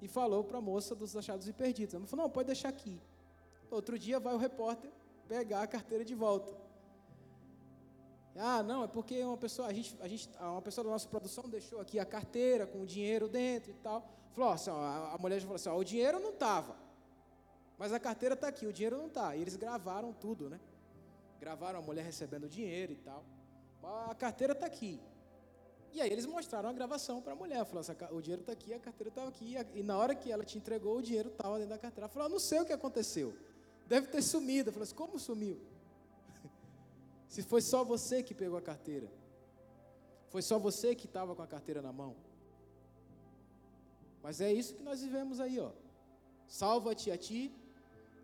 E 0.00 0.08
falou 0.08 0.44
para 0.44 0.58
a 0.58 0.60
moça 0.60 0.94
dos 0.94 1.16
Achados 1.16 1.48
e 1.48 1.52
Perdidos. 1.52 1.94
Ela 1.94 2.06
falou: 2.06 2.26
não, 2.26 2.30
pode 2.30 2.46
deixar 2.46 2.68
aqui. 2.68 3.00
Outro 3.70 3.98
dia 3.98 4.20
vai 4.20 4.34
o 4.34 4.38
repórter 4.38 4.90
pegar 5.28 5.62
a 5.62 5.66
carteira 5.66 6.04
de 6.04 6.14
volta. 6.14 6.54
Ah, 8.38 8.62
não, 8.62 8.84
é 8.84 8.86
porque 8.86 9.22
uma 9.24 9.36
pessoa, 9.36 9.68
a 9.68 9.72
gente, 9.72 9.96
a 10.00 10.06
gente, 10.06 10.28
uma 10.38 10.60
pessoa 10.60 10.84
da 10.84 10.90
nossa 10.90 11.08
produção 11.08 11.48
deixou 11.48 11.80
aqui 11.80 11.98
a 11.98 12.04
carteira 12.04 12.66
com 12.66 12.82
o 12.82 12.86
dinheiro 12.86 13.28
dentro 13.28 13.70
e 13.70 13.74
tal. 13.74 14.06
Falou, 14.32 14.52
assim, 14.52 14.70
ó, 14.70 15.14
a 15.14 15.16
mulher 15.18 15.40
já 15.40 15.46
falou 15.46 15.56
assim, 15.56 15.68
ó, 15.70 15.76
o 15.76 15.84
dinheiro 15.84 16.20
não 16.20 16.30
estava, 16.30 16.76
mas 17.78 17.92
a 17.92 17.98
carteira 17.98 18.34
está 18.34 18.48
aqui, 18.48 18.66
o 18.66 18.72
dinheiro 18.72 18.98
não 18.98 19.06
está. 19.06 19.34
E 19.34 19.40
eles 19.40 19.56
gravaram 19.56 20.12
tudo, 20.12 20.50
né? 20.50 20.60
Gravaram 21.40 21.78
a 21.78 21.82
mulher 21.82 22.04
recebendo 22.04 22.48
dinheiro 22.48 22.92
e 22.92 22.96
tal. 22.96 23.24
A 24.08 24.14
carteira 24.14 24.52
está 24.52 24.66
aqui. 24.66 25.00
E 25.92 26.00
aí 26.00 26.10
eles 26.10 26.26
mostraram 26.26 26.68
a 26.68 26.72
gravação 26.72 27.22
para 27.22 27.32
a 27.32 27.36
mulher. 27.36 27.64
Falaram 27.64 28.16
o 28.16 28.20
dinheiro 28.20 28.42
está 28.42 28.52
aqui, 28.52 28.74
a 28.74 28.78
carteira 28.78 29.08
estava 29.08 29.28
aqui. 29.28 29.54
E 29.74 29.82
na 29.82 29.96
hora 29.96 30.14
que 30.14 30.30
ela 30.30 30.44
te 30.44 30.58
entregou, 30.58 30.98
o 30.98 31.02
dinheiro 31.02 31.30
estava 31.30 31.54
dentro 31.56 31.70
da 31.70 31.78
carteira. 31.78 32.02
Ela 32.06 32.08
falou, 32.08 32.28
não 32.28 32.38
sei 32.38 32.60
o 32.60 32.66
que 32.66 32.72
aconteceu. 32.72 33.34
Deve 33.86 34.08
ter 34.08 34.22
sumido. 34.22 34.70
Eu 34.70 34.82
assim, 34.82 34.94
como 34.94 35.18
sumiu? 35.18 35.58
Se 37.28 37.42
foi 37.42 37.62
só 37.62 37.84
você 37.84 38.22
que 38.22 38.34
pegou 38.34 38.58
a 38.58 38.62
carteira. 38.62 39.10
Foi 40.28 40.42
só 40.42 40.58
você 40.58 40.94
que 40.94 41.06
estava 41.06 41.34
com 41.34 41.42
a 41.42 41.46
carteira 41.46 41.80
na 41.80 41.92
mão. 41.92 42.14
Mas 44.22 44.40
é 44.40 44.52
isso 44.52 44.74
que 44.74 44.82
nós 44.82 45.00
vivemos 45.00 45.40
aí, 45.40 45.58
ó. 45.58 45.70
Salva-te 46.48 47.10
a 47.10 47.16
ti 47.16 47.54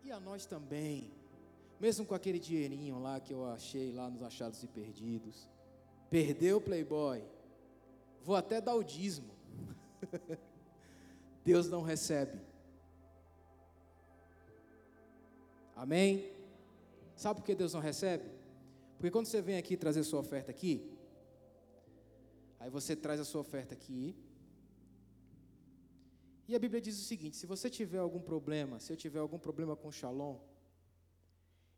e 0.03 0.11
a 0.11 0.19
nós 0.19 0.45
também. 0.45 1.11
Mesmo 1.79 2.05
com 2.05 2.15
aquele 2.15 2.39
dinheirinho 2.39 2.99
lá 2.99 3.19
que 3.19 3.33
eu 3.33 3.45
achei 3.45 3.91
lá 3.91 4.09
nos 4.09 4.23
achados 4.23 4.63
e 4.63 4.67
perdidos. 4.67 5.49
Perdeu 6.09 6.57
o 6.57 6.61
Playboy. 6.61 7.23
Vou 8.23 8.35
até 8.35 8.61
dar 8.61 8.75
o 8.75 8.83
dízimo. 8.83 9.33
Deus 11.43 11.67
não 11.67 11.81
recebe. 11.81 12.39
Amém? 15.75 16.31
Sabe 17.15 17.39
por 17.39 17.45
que 17.45 17.55
Deus 17.55 17.73
não 17.73 17.81
recebe? 17.81 18.29
Porque 18.97 19.11
quando 19.11 19.25
você 19.25 19.41
vem 19.41 19.57
aqui 19.57 19.75
trazer 19.75 20.03
sua 20.03 20.19
oferta 20.19 20.51
aqui, 20.51 20.89
aí 22.59 22.69
você 22.69 22.95
traz 22.95 23.19
a 23.19 23.25
sua 23.25 23.41
oferta 23.41 23.73
aqui, 23.73 24.15
e 26.47 26.55
a 26.55 26.59
Bíblia 26.59 26.81
diz 26.81 26.99
o 26.99 27.03
seguinte: 27.03 27.35
se 27.37 27.45
você 27.45 27.69
tiver 27.69 27.97
algum 27.97 28.19
problema, 28.19 28.79
se 28.79 28.91
eu 28.91 28.97
tiver 28.97 29.19
algum 29.19 29.39
problema 29.39 29.75
com 29.75 29.91
Shalom, 29.91 30.37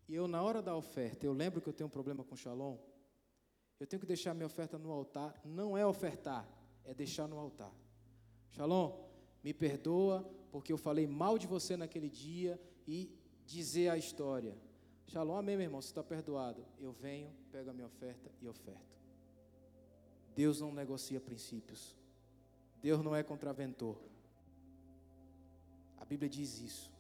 e 0.08 0.16
eu 0.16 0.28
na 0.28 0.42
hora 0.42 0.62
da 0.62 0.76
oferta, 0.76 1.26
eu 1.26 1.34
lembro 1.34 1.62
que 1.62 1.68
eu 1.68 1.74
tenho 1.74 1.88
um 1.88 1.92
problema 1.92 2.24
com 2.24 2.36
Shalom, 2.36 2.78
eu 3.80 3.88
tenho 3.88 4.00
que 4.00 4.06
deixar 4.06 4.34
minha 4.34 4.46
oferta 4.46 4.78
no 4.78 4.92
altar, 4.92 5.40
não 5.44 5.78
é 5.78 5.86
ofertar, 5.86 6.48
é 6.84 6.94
deixar 6.94 7.28
no 7.28 7.38
altar. 7.38 7.74
Shalom, 8.52 9.04
me 9.44 9.54
perdoa 9.54 10.24
porque 10.52 10.72
eu 10.72 10.78
falei 10.78 11.06
mal 11.06 11.38
de 11.38 11.48
você 11.48 11.76
naquele 11.76 12.10
dia 12.10 12.60
e 12.88 13.12
dizer 13.46 13.90
a 13.90 13.98
história. 13.98 14.58
Shalom, 15.08 15.36
amém, 15.36 15.58
meu 15.58 15.66
irmão, 15.66 15.82
você 15.82 15.90
está 15.90 16.04
perdoado. 16.04 16.66
Eu 16.80 16.92
venho, 16.92 17.32
pego 17.52 17.70
a 17.70 17.74
minha 17.74 17.88
oferta 17.88 18.32
e 18.42 18.48
oferto. 18.48 18.96
Deus 20.34 20.62
não 20.62 20.74
negocia 20.74 21.20
princípios. 21.20 21.96
Deus 22.82 23.02
não 23.02 23.16
é 23.16 23.24
contraventor. 23.24 23.98
A 25.98 26.06
Bíblia 26.06 26.30
diz 26.30 26.60
isso. 26.60 26.95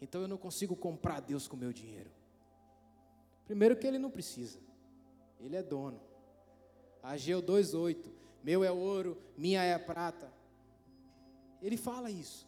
Então 0.00 0.20
eu 0.20 0.28
não 0.28 0.36
consigo 0.36 0.76
comprar 0.76 1.20
Deus 1.20 1.48
com 1.48 1.56
meu 1.56 1.72
dinheiro. 1.72 2.10
Primeiro 3.44 3.76
que 3.76 3.86
ele 3.86 3.98
não 3.98 4.10
precisa. 4.10 4.58
Ele 5.40 5.56
é 5.56 5.62
dono. 5.62 6.00
Ageu 7.02 7.42
2:8. 7.42 8.10
Meu 8.42 8.62
é 8.62 8.70
ouro, 8.70 9.16
minha 9.36 9.62
é 9.62 9.74
a 9.74 9.78
prata. 9.78 10.32
Ele 11.60 11.76
fala 11.76 12.10
isso. 12.10 12.46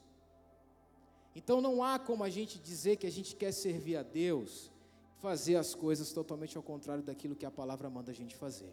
Então 1.34 1.60
não 1.60 1.82
há 1.82 1.98
como 1.98 2.22
a 2.24 2.30
gente 2.30 2.58
dizer 2.58 2.96
que 2.96 3.06
a 3.06 3.10
gente 3.10 3.34
quer 3.36 3.52
servir 3.52 3.96
a 3.96 4.02
Deus, 4.02 4.70
fazer 5.18 5.56
as 5.56 5.74
coisas 5.74 6.12
totalmente 6.12 6.56
ao 6.56 6.62
contrário 6.62 7.02
daquilo 7.02 7.36
que 7.36 7.46
a 7.46 7.50
palavra 7.50 7.88
manda 7.88 8.10
a 8.10 8.14
gente 8.14 8.36
fazer. 8.36 8.72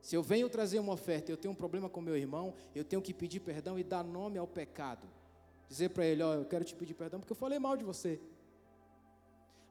Se 0.00 0.16
eu 0.16 0.22
venho 0.22 0.50
trazer 0.50 0.80
uma 0.80 0.92
oferta 0.92 1.30
e 1.30 1.32
eu 1.32 1.36
tenho 1.36 1.52
um 1.52 1.56
problema 1.56 1.88
com 1.88 2.00
meu 2.00 2.16
irmão, 2.16 2.54
eu 2.74 2.84
tenho 2.84 3.00
que 3.00 3.14
pedir 3.14 3.40
perdão 3.40 3.78
e 3.78 3.84
dar 3.84 4.02
nome 4.02 4.36
ao 4.36 4.46
pecado. 4.46 5.06
Dizer 5.72 5.88
para 5.88 6.04
ele, 6.04 6.22
ó, 6.22 6.34
eu 6.34 6.44
quero 6.44 6.66
te 6.66 6.74
pedir 6.74 6.92
perdão 6.92 7.18
porque 7.18 7.32
eu 7.32 7.36
falei 7.44 7.58
mal 7.58 7.78
de 7.78 7.82
você. 7.82 8.20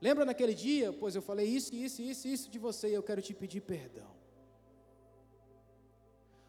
Lembra 0.02 0.26
naquele 0.26 0.56
dia? 0.56 0.92
Pois 0.92 1.14
eu 1.16 1.22
falei 1.22 1.46
isso, 1.48 1.76
isso, 1.76 2.02
isso, 2.02 2.28
isso 2.28 2.50
de 2.50 2.58
você 2.58 2.90
e 2.90 2.96
eu 2.96 3.04
quero 3.04 3.22
te 3.22 3.36
pedir 3.36 3.62
perdão. 3.62 4.10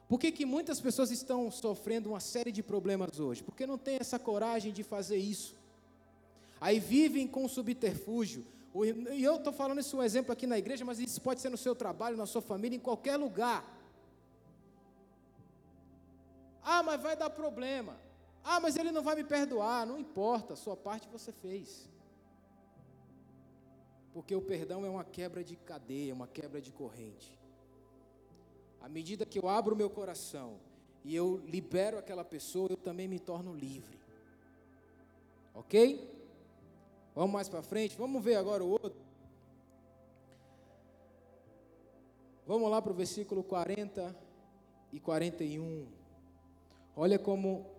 Por 0.09 0.19
que, 0.19 0.33
que 0.33 0.47
muitas 0.47 0.81
pessoas 0.81 1.11
estão 1.11 1.51
sofrendo 1.51 2.09
uma 2.09 2.19
série 2.19 2.51
de 2.51 2.63
problemas 2.63 3.21
hoje? 3.21 3.43
Porque 3.43 3.67
não 3.67 3.77
tem 3.77 3.97
essa 4.01 4.19
coragem 4.19 4.73
de 4.73 4.83
fazer 4.83 5.19
isso. 5.19 5.55
Aí 6.59 6.81
vivem 6.81 7.29
com 7.29 7.47
subterfúgio. 7.47 8.47
E 9.13 9.23
eu 9.23 9.37
estou 9.37 9.53
falando 9.53 9.81
isso 9.81 9.99
um 9.99 10.03
exemplo 10.03 10.33
aqui 10.33 10.47
na 10.47 10.57
igreja, 10.57 10.83
mas 10.83 10.99
isso 10.99 11.21
pode 11.21 11.43
ser 11.43 11.51
no 11.51 11.59
seu 11.59 11.75
trabalho, 11.75 12.17
na 12.17 12.25
sua 12.25 12.41
família, 12.41 12.75
em 12.75 12.81
qualquer 12.81 13.19
lugar. 13.19 13.63
Ah, 16.63 16.83
mas 16.83 16.99
vai 17.03 17.15
dar 17.15 17.29
problema. 17.29 18.01
Ah, 18.45 18.59
mas 18.61 18.77
ele 18.77 18.91
não 18.91 19.03
vai 19.03 19.15
me 19.15 19.25
perdoar. 19.25 19.87
Não 19.87 19.99
importa, 19.99 20.55
a 20.55 20.57
sua 20.57 20.77
parte 20.77 21.09
você 21.09 21.33
fez. 21.33 21.89
Porque 24.13 24.35
o 24.35 24.43
perdão 24.43 24.85
é 24.85 24.91
uma 24.91 25.05
quebra 25.05 25.43
de 25.43 25.57
cadeia, 25.57 26.13
uma 26.13 26.27
quebra 26.27 26.61
de 26.61 26.73
corrente. 26.73 27.39
À 28.81 28.89
medida 28.89 29.25
que 29.25 29.39
eu 29.39 29.49
abro 29.49 29.77
meu 29.77 29.89
coração 29.89 30.59
e 31.05 31.15
eu 31.15 31.43
libero 31.47 31.99
aquela 31.99 32.25
pessoa, 32.25 32.69
eu 32.71 32.77
também 32.77 33.09
me 33.09 33.19
torno 33.19 33.55
livre. 33.55 33.99
Ok? 35.55 36.11
Vamos 37.15 37.33
mais 37.33 37.49
para 37.49 37.63
frente? 37.63 37.97
Vamos 37.97 38.23
ver 38.23 38.37
agora 38.37 38.65
o 38.65 38.69
outro. 38.69 39.01
Vamos 42.47 42.71
lá 42.71 42.83
para 42.83 42.93
o 42.93 42.95
versículo 42.95 43.43
40 43.43 44.15
e 44.93 44.99
41. 44.99 45.87
Olha 46.97 47.19
como 47.19 47.72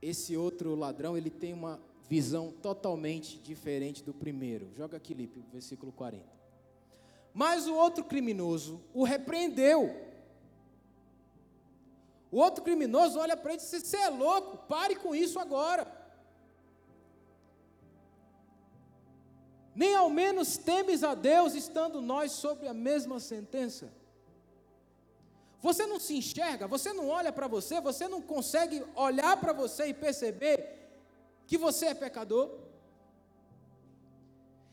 esse 0.00 0.36
outro 0.36 0.74
ladrão, 0.74 1.16
ele 1.16 1.30
tem 1.30 1.52
uma 1.52 1.80
visão 2.08 2.50
totalmente 2.50 3.38
diferente 3.38 4.02
do 4.02 4.14
primeiro. 4.14 4.70
Joga 4.74 4.96
aqui, 4.96 5.14
Lipe, 5.14 5.44
versículo 5.52 5.92
40. 5.92 6.24
Mas 7.34 7.66
o 7.66 7.74
outro 7.74 8.04
criminoso 8.04 8.80
o 8.94 9.04
repreendeu 9.04 10.08
o 12.30 12.38
outro 12.38 12.62
criminoso 12.62 13.18
olha 13.18 13.36
para 13.36 13.52
ele 13.52 13.62
e 13.62 13.64
diz: 13.64 13.82
Você 13.82 13.96
é 13.96 14.08
louco, 14.08 14.58
pare 14.68 14.96
com 14.96 15.14
isso 15.14 15.38
agora. 15.38 15.96
Nem 19.74 19.94
ao 19.94 20.10
menos 20.10 20.58
temes 20.58 21.04
a 21.04 21.14
Deus, 21.14 21.54
estando 21.54 22.00
nós 22.00 22.32
sobre 22.32 22.66
a 22.66 22.74
mesma 22.74 23.20
sentença. 23.20 23.92
Você 25.60 25.86
não 25.86 25.98
se 25.98 26.16
enxerga, 26.16 26.68
você 26.68 26.92
não 26.92 27.08
olha 27.08 27.32
para 27.32 27.48
você, 27.48 27.80
você 27.80 28.06
não 28.06 28.22
consegue 28.22 28.84
olhar 28.94 29.36
para 29.40 29.52
você 29.52 29.86
e 29.86 29.94
perceber 29.94 30.78
que 31.46 31.58
você 31.58 31.86
é 31.86 31.94
pecador. 31.94 32.48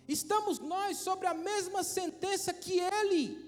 Estamos 0.08 0.60
nós 0.60 0.98
sobre 0.98 1.28
a 1.28 1.34
mesma 1.34 1.84
sentença 1.84 2.54
que 2.54 2.80
ele. 2.80 3.43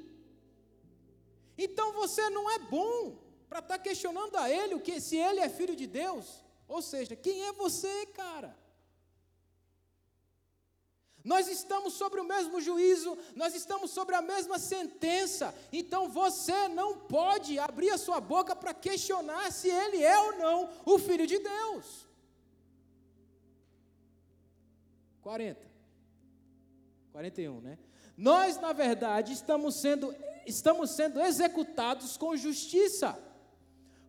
Então 1.58 1.94
você 1.94 2.30
não 2.30 2.50
é 2.50 2.60
bom 2.60 3.18
para 3.48 3.60
estar 3.60 3.78
tá 3.78 3.84
questionando 3.84 4.36
a 4.36 4.50
ele 4.50 4.74
o 4.74 4.80
que 4.80 5.00
se 5.00 5.16
ele 5.18 5.40
é 5.40 5.50
filho 5.50 5.76
de 5.76 5.86
Deus. 5.86 6.44
Ou 6.68 6.82
seja, 6.82 7.16
quem 7.16 7.44
é 7.44 7.52
você, 7.52 8.08
cara? 8.08 8.58
Nós 11.32 11.48
estamos 11.48 11.94
sobre 11.94 12.20
o 12.22 12.24
mesmo 12.24 12.60
juízo, 12.62 13.18
nós 13.36 13.54
estamos 13.54 13.92
sobre 13.92 14.16
a 14.16 14.22
mesma 14.22 14.58
sentença. 14.58 15.54
Então 15.72 16.08
você 16.08 16.68
não 16.70 16.98
pode 16.98 17.60
abrir 17.60 17.90
a 17.92 17.98
sua 17.98 18.20
boca 18.20 18.56
para 18.56 18.74
questionar 18.74 19.52
se 19.52 19.68
ele 19.70 20.02
é 20.02 20.18
ou 20.18 20.38
não 20.38 20.70
o 20.86 20.98
filho 20.98 21.28
de 21.28 21.38
Deus. 21.38 22.08
40. 25.22 25.68
41, 27.12 27.60
né? 27.62 27.78
Nós, 28.16 28.60
na 28.60 28.72
verdade, 28.72 29.34
estamos 29.34 29.76
sendo 29.76 30.16
estamos 30.46 30.92
sendo 30.92 31.20
executados 31.20 32.16
com 32.16 32.38
justiça 32.38 33.22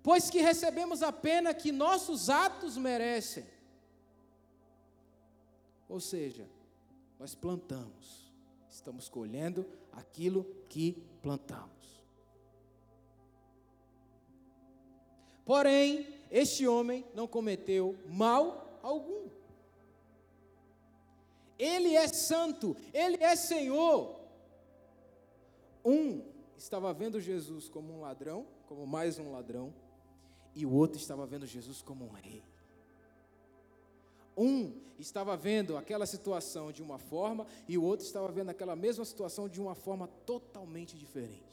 pois 0.08 0.30
que 0.30 0.40
recebemos 0.40 1.02
a 1.02 1.12
pena 1.12 1.52
que 1.52 1.70
nossos 1.70 2.30
atos 2.30 2.76
merecem. 2.76 3.44
Ou 5.88 6.00
seja, 6.00 6.48
nós 7.18 7.34
plantamos, 7.34 8.32
estamos 8.68 9.08
colhendo 9.08 9.66
aquilo 9.92 10.44
que 10.68 10.92
plantamos. 11.20 11.68
Porém, 15.44 16.06
este 16.30 16.66
homem 16.66 17.04
não 17.14 17.26
cometeu 17.26 17.96
mal 18.06 18.78
algum. 18.82 19.28
Ele 21.58 21.94
é 21.94 22.06
santo, 22.06 22.76
ele 22.92 23.16
é 23.22 23.34
Senhor. 23.34 24.20
Um 25.84 26.22
estava 26.56 26.92
vendo 26.92 27.20
Jesus 27.20 27.68
como 27.68 27.92
um 27.92 28.00
ladrão, 28.00 28.46
como 28.66 28.86
mais 28.86 29.18
um 29.18 29.32
ladrão 29.32 29.74
e 30.54 30.66
o 30.66 30.72
outro 30.72 30.98
estava 30.98 31.26
vendo 31.26 31.46
Jesus 31.46 31.80
como 31.80 32.04
um 32.04 32.10
rei. 32.10 32.42
Um 34.38 34.72
estava 34.98 35.36
vendo 35.36 35.76
aquela 35.76 36.06
situação 36.06 36.70
de 36.70 36.82
uma 36.82 36.98
forma 36.98 37.46
e 37.66 37.76
o 37.76 37.82
outro 37.82 38.06
estava 38.06 38.30
vendo 38.30 38.50
aquela 38.50 38.76
mesma 38.76 39.04
situação 39.04 39.48
de 39.48 39.60
uma 39.60 39.74
forma 39.74 40.06
totalmente 40.24 40.96
diferente. 40.96 41.44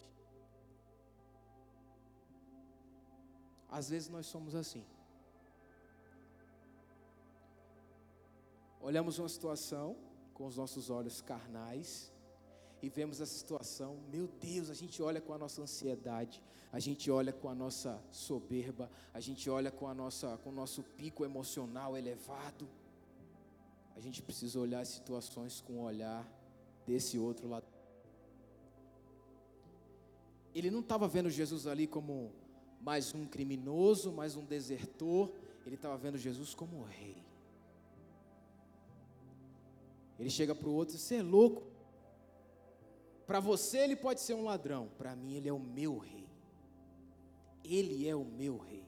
Às 3.70 3.90
vezes 3.90 4.08
nós 4.08 4.28
somos 4.28 4.56
assim. 4.56 4.86
Olhamos 8.80 9.18
uma 9.18 9.28
situação 9.28 9.98
com 10.34 10.46
os 10.46 10.56
nossos 10.56 10.90
olhos 10.90 11.22
carnais 11.22 12.14
e 12.86 12.90
vemos 12.90 13.20
essa 13.20 13.34
situação, 13.34 13.98
meu 14.12 14.28
Deus, 14.40 14.70
a 14.70 14.76
gente 14.76 15.02
olha 15.02 15.20
com 15.20 15.34
a 15.34 15.40
nossa 15.40 15.60
ansiedade, 15.60 16.40
a 16.72 16.80
gente 16.80 17.10
olha 17.10 17.34
com 17.34 17.50
a 17.50 17.56
nossa 17.56 18.00
soberba, 18.12 18.92
a 19.12 19.20
gente 19.20 19.50
olha 19.50 19.72
com, 19.72 19.88
a 19.88 19.94
nossa, 19.96 20.38
com 20.44 20.52
o 20.52 20.54
nosso 20.54 20.84
pico 20.84 21.26
emocional 21.26 21.98
elevado. 21.98 22.70
A 23.96 24.00
gente 24.00 24.22
precisa 24.22 24.60
olhar 24.60 24.82
as 24.82 24.90
situações 24.90 25.62
com 25.62 25.80
o 25.80 25.82
olhar 25.82 26.24
desse 26.86 27.18
outro 27.18 27.48
lado. 27.48 27.66
ele 30.54 30.70
não 30.70 30.82
estava 30.82 31.08
vendo 31.08 31.30
Jesus 31.32 31.66
ali 31.66 31.88
como 31.88 32.32
mais 32.80 33.16
um 33.16 33.26
criminoso, 33.26 34.12
mais 34.12 34.36
um 34.36 34.46
desertor, 34.46 35.32
ele 35.66 35.74
estava 35.74 35.98
vendo 35.98 36.20
Jesus 36.20 36.54
como 36.54 36.84
rei. 36.84 37.18
Ele 40.20 40.30
chega 40.30 40.54
para 40.54 40.70
o 40.70 40.74
outro 40.74 40.94
e 40.94 40.98
diz: 40.98 41.02
Você 41.02 41.16
é 41.16 41.24
louco? 41.24 41.75
Para 43.26 43.40
você 43.40 43.80
ele 43.80 43.96
pode 43.96 44.22
ser 44.22 44.36
um 44.36 44.44
ladrão, 44.44 44.90
para 44.98 45.16
mim 45.16 45.36
ele 45.36 45.50
é 45.50 45.54
o 45.54 45.60
meu 45.60 45.98
rei. 45.98 46.28
Ele 47.64 48.08
é 48.08 48.16
o 48.16 48.24
meu 48.24 48.58
rei. 48.58 48.86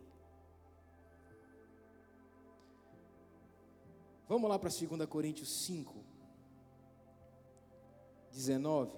Vamos 4.27 4.49
lá 4.49 4.59
para 4.59 4.69
2 4.69 5.05
Coríntios 5.09 5.49
5, 5.49 5.95
19. 8.31 8.91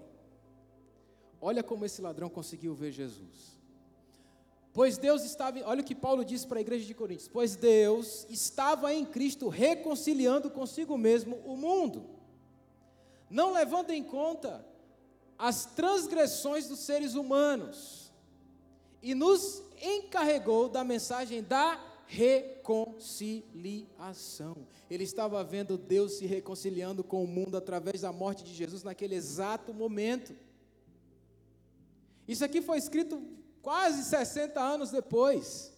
Olha 1.40 1.64
como 1.64 1.86
esse 1.86 2.02
ladrão 2.02 2.30
conseguiu 2.30 2.74
ver 2.74 2.92
Jesus. 2.92 3.58
Pois 4.74 4.98
Deus 4.98 5.24
estava, 5.24 5.60
olha 5.66 5.82
o 5.82 5.86
que 5.86 5.96
Paulo 5.96 6.26
disse 6.26 6.46
para 6.46 6.58
a 6.58 6.62
igreja 6.62 6.86
de 6.86 6.94
Coríntios: 6.94 7.28
Pois 7.28 7.56
Deus 7.56 8.26
estava 8.30 8.94
em 8.94 9.06
Cristo 9.06 9.48
reconciliando 9.48 10.50
consigo 10.50 10.98
mesmo 10.98 11.38
o 11.46 11.56
mundo, 11.56 12.10
não 13.30 13.54
levando 13.54 13.92
em 13.92 14.04
conta 14.04 14.66
as 15.40 15.66
transgressões 15.66 16.68
dos 16.68 16.78
seres 16.80 17.16
humanos, 17.16 18.12
e 19.02 19.16
nos 19.16 19.64
encarregou 19.82 20.68
da 20.68 20.84
mensagem 20.84 21.42
da 21.42 21.82
reconciliação. 22.06 24.68
Ele 24.90 25.06
estava 25.06 25.42
vendo 25.42 25.78
Deus 25.78 26.18
se 26.18 26.26
reconciliando 26.26 27.02
com 27.04 27.24
o 27.24 27.28
mundo 27.28 27.56
através 27.56 28.02
da 28.02 28.12
morte 28.12 28.44
de 28.44 28.54
Jesus 28.54 28.84
naquele 28.84 29.16
exato 29.16 29.74
momento. 29.74 30.36
Isso 32.28 32.44
aqui 32.44 32.62
foi 32.62 32.78
escrito 32.78 33.24
quase 33.62 34.04
60 34.04 34.60
anos 34.60 34.92
depois. 34.92 35.72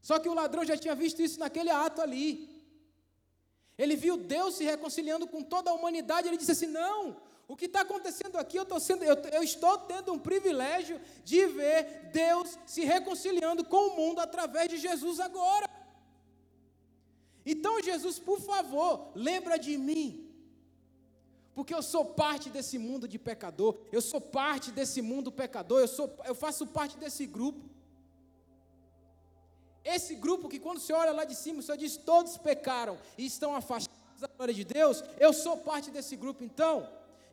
Só 0.00 0.20
que 0.20 0.28
o 0.28 0.34
ladrão 0.34 0.64
já 0.64 0.76
tinha 0.76 0.94
visto 0.94 1.20
isso 1.20 1.40
naquele 1.40 1.70
ato 1.70 2.00
ali. 2.00 2.48
Ele 3.76 3.96
viu 3.96 4.16
Deus 4.16 4.54
se 4.54 4.62
reconciliando 4.64 5.26
com 5.26 5.42
toda 5.42 5.70
a 5.70 5.74
humanidade. 5.74 6.28
Ele 6.28 6.36
disse 6.36 6.52
assim: 6.52 6.68
Não, 6.68 7.16
o 7.48 7.56
que 7.56 7.66
está 7.66 7.82
acontecendo 7.82 8.36
aqui, 8.36 8.56
eu, 8.56 8.80
sendo, 8.80 9.04
eu, 9.04 9.14
eu 9.14 9.42
estou 9.42 9.78
tendo 9.78 10.12
um 10.12 10.18
privilégio 10.18 11.00
de 11.24 11.46
ver 11.46 12.10
Deus 12.12 12.58
se 12.66 12.84
reconciliando 12.84 13.64
com 13.64 13.88
o 13.88 13.96
mundo 13.96 14.20
através 14.20 14.68
de 14.68 14.76
Jesus 14.76 15.20
agora. 15.20 15.70
Então, 17.44 17.80
Jesus, 17.80 18.18
por 18.18 18.40
favor, 18.40 19.12
lembra 19.14 19.56
de 19.58 19.78
mim. 19.78 20.28
Porque 21.54 21.72
eu 21.72 21.82
sou 21.82 22.04
parte 22.04 22.50
desse 22.50 22.78
mundo 22.78 23.06
de 23.06 23.18
pecador, 23.18 23.78
eu 23.92 24.02
sou 24.02 24.20
parte 24.20 24.72
desse 24.72 25.00
mundo 25.00 25.30
pecador, 25.30 25.80
eu, 25.80 25.88
sou, 25.88 26.14
eu 26.24 26.34
faço 26.34 26.66
parte 26.66 26.98
desse 26.98 27.24
grupo. 27.26 27.70
Esse 29.84 30.16
grupo 30.16 30.48
que 30.48 30.58
quando 30.58 30.80
você 30.80 30.92
olha 30.92 31.12
lá 31.12 31.24
de 31.24 31.36
cima, 31.36 31.62
você 31.62 31.76
diz 31.76 31.96
todos 31.96 32.36
pecaram 32.36 32.98
e 33.16 33.24
estão 33.24 33.54
afastados 33.54 34.20
da 34.20 34.26
glória 34.26 34.52
de 34.52 34.64
Deus, 34.64 35.02
eu 35.18 35.32
sou 35.32 35.56
parte 35.58 35.92
desse 35.92 36.16
grupo 36.16 36.42
então 36.42 36.88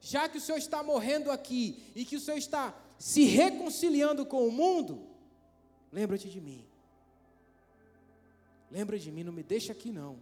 já 0.05 0.27
que 0.27 0.37
o 0.37 0.41
Senhor 0.41 0.57
está 0.57 0.83
morrendo 0.83 1.31
aqui 1.31 1.81
e 1.95 2.03
que 2.03 2.17
o 2.17 2.19
Senhor 2.19 2.37
está 2.37 2.77
se 2.99 3.23
reconciliando 3.23 4.25
com 4.25 4.45
o 4.45 4.51
mundo, 4.51 5.07
lembra-te 5.89 6.29
de 6.29 6.41
mim. 6.41 6.67
Lembra 8.69 8.99
de 8.99 9.09
mim, 9.09 9.23
não 9.23 9.31
me 9.31 9.43
deixa 9.43 9.71
aqui 9.71 9.93
não. 9.93 10.19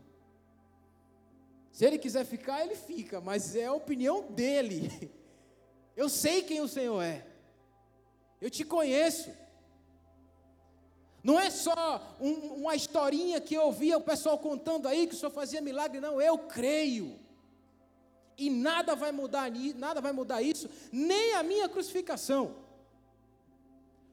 Se 1.72 1.84
ele 1.84 1.98
quiser 1.98 2.26
ficar, 2.26 2.64
ele 2.64 2.76
fica, 2.76 3.20
mas 3.20 3.56
é 3.56 3.66
a 3.66 3.74
opinião 3.74 4.32
dele. 4.32 5.12
Eu 5.98 6.08
sei 6.08 6.44
quem 6.44 6.62
o 6.62 6.68
Senhor 6.68 7.02
é. 7.02 7.26
Eu 8.40 8.52
te 8.52 8.64
conheço. 8.64 9.32
Não 11.24 11.40
é 11.40 11.50
só 11.50 12.18
um, 12.20 12.34
uma 12.62 12.76
historinha 12.76 13.42
que 13.42 13.54
eu 13.54 13.64
ouvia 13.64 13.98
o 13.98 14.02
pessoal 14.02 14.40
contando 14.40 14.88
aí 14.88 15.06
que 15.06 15.14
o 15.14 15.18
Senhor 15.18 15.32
fazia 15.32 15.62
milagre, 15.62 16.00
não. 16.00 16.20
Eu 16.20 16.38
creio 16.38 17.20
e 18.38 18.50
nada 18.50 18.96
vai 18.96 19.12
mudar, 19.12 19.52
nada 19.76 20.02
vai 20.02 20.12
mudar 20.12 20.42
isso, 20.42 20.70
nem 20.92 21.36
a 21.36 21.44
minha 21.44 21.70
crucificação. 21.70 22.56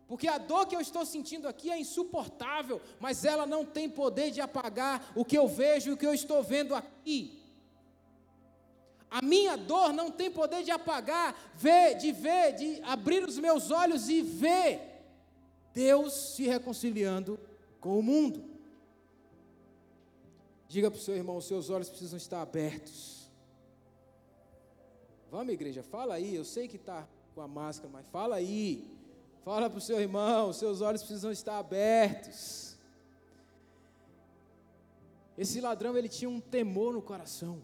Porque 0.06 0.26
a 0.26 0.38
dor 0.38 0.66
que 0.66 0.74
eu 0.74 0.80
estou 0.80 1.04
sentindo 1.04 1.46
aqui 1.46 1.70
é 1.70 1.78
insuportável, 1.78 2.80
mas 2.98 3.24
ela 3.24 3.44
não 3.46 3.64
tem 3.64 3.90
poder 3.90 4.30
de 4.30 4.40
apagar 4.40 5.12
o 5.14 5.24
que 5.24 5.36
eu 5.36 5.46
vejo 5.46 5.90
e 5.90 5.92
o 5.92 5.96
que 5.96 6.06
eu 6.06 6.14
estou 6.14 6.42
vendo 6.42 6.74
aqui. 6.74 7.38
A 9.10 9.20
minha 9.22 9.56
dor 9.56 9.92
não 9.92 10.10
tem 10.10 10.30
poder 10.30 10.62
de 10.62 10.70
apagar, 10.70 11.34
ver, 11.54 11.96
de 11.96 12.12
ver, 12.12 12.54
de 12.54 12.82
abrir 12.82 13.22
os 13.24 13.38
meus 13.38 13.70
olhos 13.70 14.08
e 14.08 14.22
ver 14.22 14.80
Deus 15.74 16.12
se 16.36 16.44
reconciliando 16.44 17.38
com 17.80 17.98
o 17.98 18.02
mundo. 18.02 18.44
Diga 20.68 20.90
para 20.90 20.98
o 20.98 21.02
seu 21.02 21.16
irmão: 21.16 21.36
os 21.36 21.46
seus 21.46 21.70
olhos 21.70 21.88
precisam 21.88 22.16
estar 22.16 22.42
abertos 22.42 23.17
Vamos, 25.30 25.52
igreja, 25.52 25.82
fala 25.82 26.14
aí. 26.14 26.34
Eu 26.34 26.44
sei 26.44 26.66
que 26.68 26.76
está 26.76 27.06
com 27.34 27.40
a 27.40 27.48
máscara, 27.48 27.90
mas 27.92 28.06
fala 28.06 28.36
aí. 28.36 28.84
Fala 29.44 29.68
para 29.68 29.78
o 29.78 29.80
seu 29.80 30.00
irmão, 30.00 30.52
seus 30.52 30.80
olhos 30.80 31.02
precisam 31.02 31.30
estar 31.30 31.58
abertos. 31.58 32.76
Esse 35.36 35.60
ladrão, 35.60 35.96
ele 35.96 36.08
tinha 36.08 36.28
um 36.28 36.40
temor 36.40 36.92
no 36.92 37.00
coração. 37.00 37.62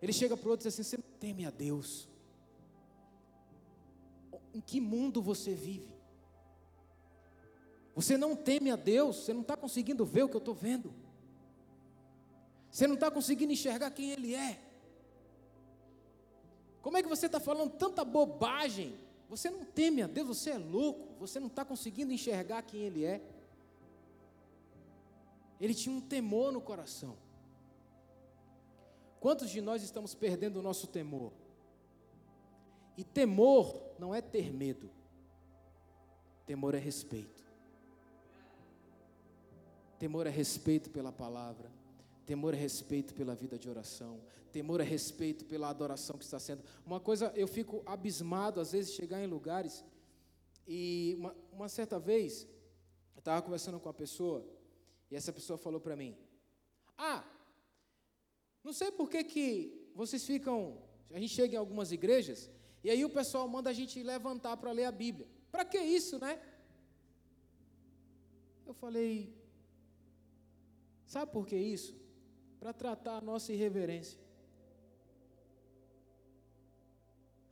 Ele 0.00 0.12
chega 0.12 0.36
para 0.36 0.46
o 0.46 0.50
outro 0.50 0.66
e 0.66 0.68
diz 0.68 0.74
assim: 0.78 0.88
Você 0.88 0.96
não 0.96 1.18
teme 1.18 1.44
a 1.44 1.50
Deus? 1.50 2.08
Em 4.54 4.60
que 4.60 4.80
mundo 4.80 5.20
você 5.20 5.54
vive? 5.54 5.92
Você 7.94 8.16
não 8.16 8.36
teme 8.36 8.70
a 8.70 8.76
Deus, 8.76 9.16
você 9.16 9.32
não 9.32 9.40
está 9.40 9.56
conseguindo 9.56 10.04
ver 10.04 10.22
o 10.22 10.28
que 10.28 10.36
eu 10.36 10.38
estou 10.38 10.54
vendo. 10.54 10.94
Você 12.70 12.86
não 12.86 12.94
está 12.94 13.10
conseguindo 13.10 13.52
enxergar 13.52 13.90
quem 13.90 14.10
Ele 14.12 14.34
é. 14.34 14.67
Como 16.82 16.96
é 16.96 17.02
que 17.02 17.08
você 17.08 17.26
está 17.26 17.40
falando 17.40 17.72
tanta 17.72 18.04
bobagem? 18.04 18.94
Você 19.28 19.50
não 19.50 19.64
teme 19.64 20.02
a 20.02 20.06
Deus, 20.06 20.28
você 20.28 20.50
é 20.50 20.58
louco, 20.58 21.14
você 21.18 21.38
não 21.38 21.48
está 21.48 21.64
conseguindo 21.64 22.12
enxergar 22.12 22.62
quem 22.62 22.80
Ele 22.80 23.04
é. 23.04 23.20
Ele 25.60 25.74
tinha 25.74 25.94
um 25.94 26.00
temor 26.00 26.52
no 26.52 26.60
coração. 26.60 27.16
Quantos 29.20 29.50
de 29.50 29.60
nós 29.60 29.82
estamos 29.82 30.14
perdendo 30.14 30.58
o 30.58 30.62
nosso 30.62 30.86
temor? 30.86 31.32
E 32.96 33.04
temor 33.04 33.80
não 33.98 34.14
é 34.14 34.20
ter 34.20 34.52
medo, 34.52 34.90
temor 36.46 36.74
é 36.74 36.78
respeito. 36.78 37.46
Temor 39.98 40.26
é 40.26 40.30
respeito 40.30 40.90
pela 40.90 41.12
palavra, 41.12 41.70
temor 42.28 42.52
é 42.52 42.58
respeito 42.58 43.14
pela 43.14 43.34
vida 43.34 43.58
de 43.58 43.70
oração, 43.70 44.20
temor 44.52 44.82
a 44.82 44.84
respeito 44.84 45.46
pela 45.46 45.70
adoração 45.70 46.18
que 46.18 46.24
está 46.24 46.38
sendo. 46.38 46.62
Uma 46.84 47.00
coisa, 47.00 47.32
eu 47.34 47.48
fico 47.48 47.82
abismado, 47.86 48.60
às 48.60 48.72
vezes, 48.72 48.92
chegar 48.92 49.24
em 49.24 49.26
lugares, 49.26 49.82
e 50.66 51.14
uma, 51.18 51.34
uma 51.50 51.68
certa 51.70 51.98
vez, 51.98 52.46
eu 53.16 53.20
estava 53.20 53.40
conversando 53.40 53.80
com 53.80 53.88
uma 53.88 53.94
pessoa, 53.94 54.46
e 55.10 55.16
essa 55.16 55.32
pessoa 55.32 55.56
falou 55.56 55.80
para 55.80 55.96
mim: 55.96 56.14
Ah, 56.98 57.24
não 58.62 58.74
sei 58.74 58.90
por 58.92 59.08
que, 59.08 59.24
que 59.24 59.90
vocês 59.94 60.22
ficam. 60.26 60.82
A 61.10 61.18
gente 61.18 61.32
chega 61.32 61.54
em 61.54 61.58
algumas 61.58 61.92
igrejas, 61.92 62.50
e 62.84 62.90
aí 62.90 63.02
o 63.06 63.08
pessoal 63.18 63.48
manda 63.48 63.70
a 63.70 63.72
gente 63.72 64.02
levantar 64.02 64.54
para 64.58 64.70
ler 64.70 64.84
a 64.84 64.92
Bíblia. 64.92 65.26
Para 65.50 65.64
que 65.64 65.78
isso, 65.78 66.18
né? 66.18 66.38
Eu 68.66 68.74
falei, 68.74 69.34
sabe 71.06 71.32
por 71.32 71.46
que 71.46 71.56
isso? 71.56 71.96
Para 72.60 72.72
tratar 72.72 73.16
a 73.18 73.20
nossa 73.20 73.52
irreverência. 73.52 74.18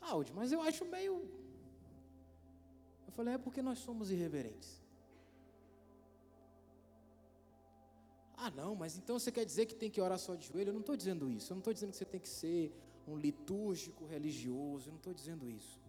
Áudio, 0.00 0.34
mas 0.34 0.52
eu 0.52 0.62
acho 0.62 0.84
meio. 0.84 1.14
Eu 3.06 3.12
falei, 3.12 3.34
é 3.34 3.38
porque 3.38 3.62
nós 3.62 3.78
somos 3.78 4.10
irreverentes. 4.10 4.80
Ah, 8.36 8.50
não, 8.50 8.74
mas 8.74 8.96
então 8.96 9.18
você 9.18 9.32
quer 9.32 9.44
dizer 9.44 9.66
que 9.66 9.74
tem 9.74 9.90
que 9.90 10.00
orar 10.00 10.18
só 10.18 10.34
de 10.34 10.46
joelho? 10.46 10.68
Eu 10.68 10.74
não 10.74 10.80
estou 10.80 10.96
dizendo 10.96 11.30
isso. 11.30 11.52
Eu 11.52 11.56
não 11.56 11.60
estou 11.60 11.72
dizendo 11.72 11.90
que 11.90 11.96
você 11.96 12.04
tem 12.04 12.20
que 12.20 12.28
ser 12.28 12.72
um 13.08 13.16
litúrgico 13.16 14.04
religioso. 14.04 14.88
Eu 14.88 14.92
não 14.92 14.98
estou 14.98 15.14
dizendo 15.14 15.48
isso. 15.48 15.80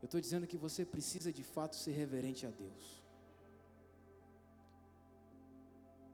Eu 0.00 0.06
estou 0.06 0.20
dizendo 0.20 0.46
que 0.46 0.56
você 0.56 0.84
precisa 0.84 1.32
de 1.32 1.42
fato 1.42 1.76
ser 1.76 1.92
reverente 1.92 2.46
a 2.46 2.50
Deus. 2.50 2.99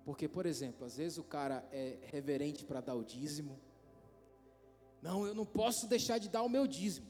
Porque, 0.07 0.29
por 0.29 0.47
exemplo, 0.47 0.87
às 0.87 0.97
vezes 0.97 1.19
o 1.19 1.25
cara 1.25 1.69
é 1.73 1.99
reverente 2.05 2.65
para 2.65 2.81
dar 2.81 2.95
o 2.95 3.03
dízimo, 3.03 3.59
não, 5.03 5.27
eu 5.27 5.35
não 5.35 5.45
posso 5.45 5.89
deixar 5.89 6.19
de 6.19 6.29
dar 6.29 6.45
o 6.45 6.49
meu 6.49 6.65
dízimo. 6.65 7.09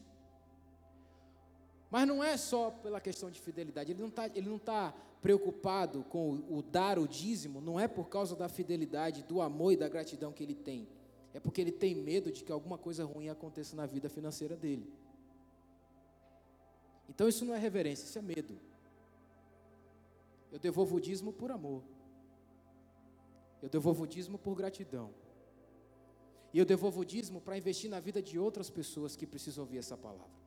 Mas 1.91 2.07
não 2.07 2.23
é 2.23 2.35
só 2.35 2.71
pela 2.71 2.99
questão 2.99 3.29
de 3.29 3.39
fidelidade, 3.39 3.91
ele 3.91 4.01
não 4.49 4.57
está 4.57 4.89
tá 4.89 4.97
preocupado 5.21 6.03
com 6.05 6.31
o, 6.31 6.57
o 6.57 6.63
dar 6.63 6.97
o 6.97 7.07
dízimo, 7.07 7.61
não 7.61 7.79
é 7.79 7.87
por 7.87 8.09
causa 8.09 8.35
da 8.35 8.49
fidelidade, 8.49 9.21
do 9.21 9.41
amor 9.41 9.73
e 9.73 9.77
da 9.77 9.87
gratidão 9.87 10.33
que 10.33 10.41
ele 10.41 10.55
tem, 10.55 10.87
é 11.35 11.39
porque 11.39 11.61
ele 11.61 11.71
tem 11.71 11.93
medo 11.93 12.31
de 12.31 12.43
que 12.43 12.51
alguma 12.51 12.79
coisa 12.79 13.05
ruim 13.05 13.29
aconteça 13.29 13.75
na 13.75 13.85
vida 13.85 14.09
financeira 14.09 14.55
dele. 14.55 14.91
Então 17.07 17.29
isso 17.29 17.45
não 17.45 17.53
é 17.53 17.59
reverência, 17.59 18.05
isso 18.05 18.17
é 18.17 18.23
medo. 18.23 18.59
Eu 20.51 20.57
devolvo 20.57 20.95
o 20.95 20.99
dízimo 20.99 21.31
por 21.31 21.51
amor. 21.51 21.83
Eu 23.61 23.69
devolvo 23.69 24.03
o 24.03 24.07
dízimo 24.07 24.37
por 24.37 24.55
gratidão. 24.55 25.11
E 26.53 26.59
eu 26.59 26.65
devolvo 26.65 27.01
o 27.01 27.05
dízimo 27.05 27.41
para 27.41 27.57
investir 27.57 27.89
na 27.89 27.99
vida 27.99 28.21
de 28.21 28.39
outras 28.39 28.69
pessoas 28.69 29.15
que 29.15 29.27
precisam 29.27 29.63
ouvir 29.63 29.79
essa 29.79 29.97
palavra. 29.97 30.37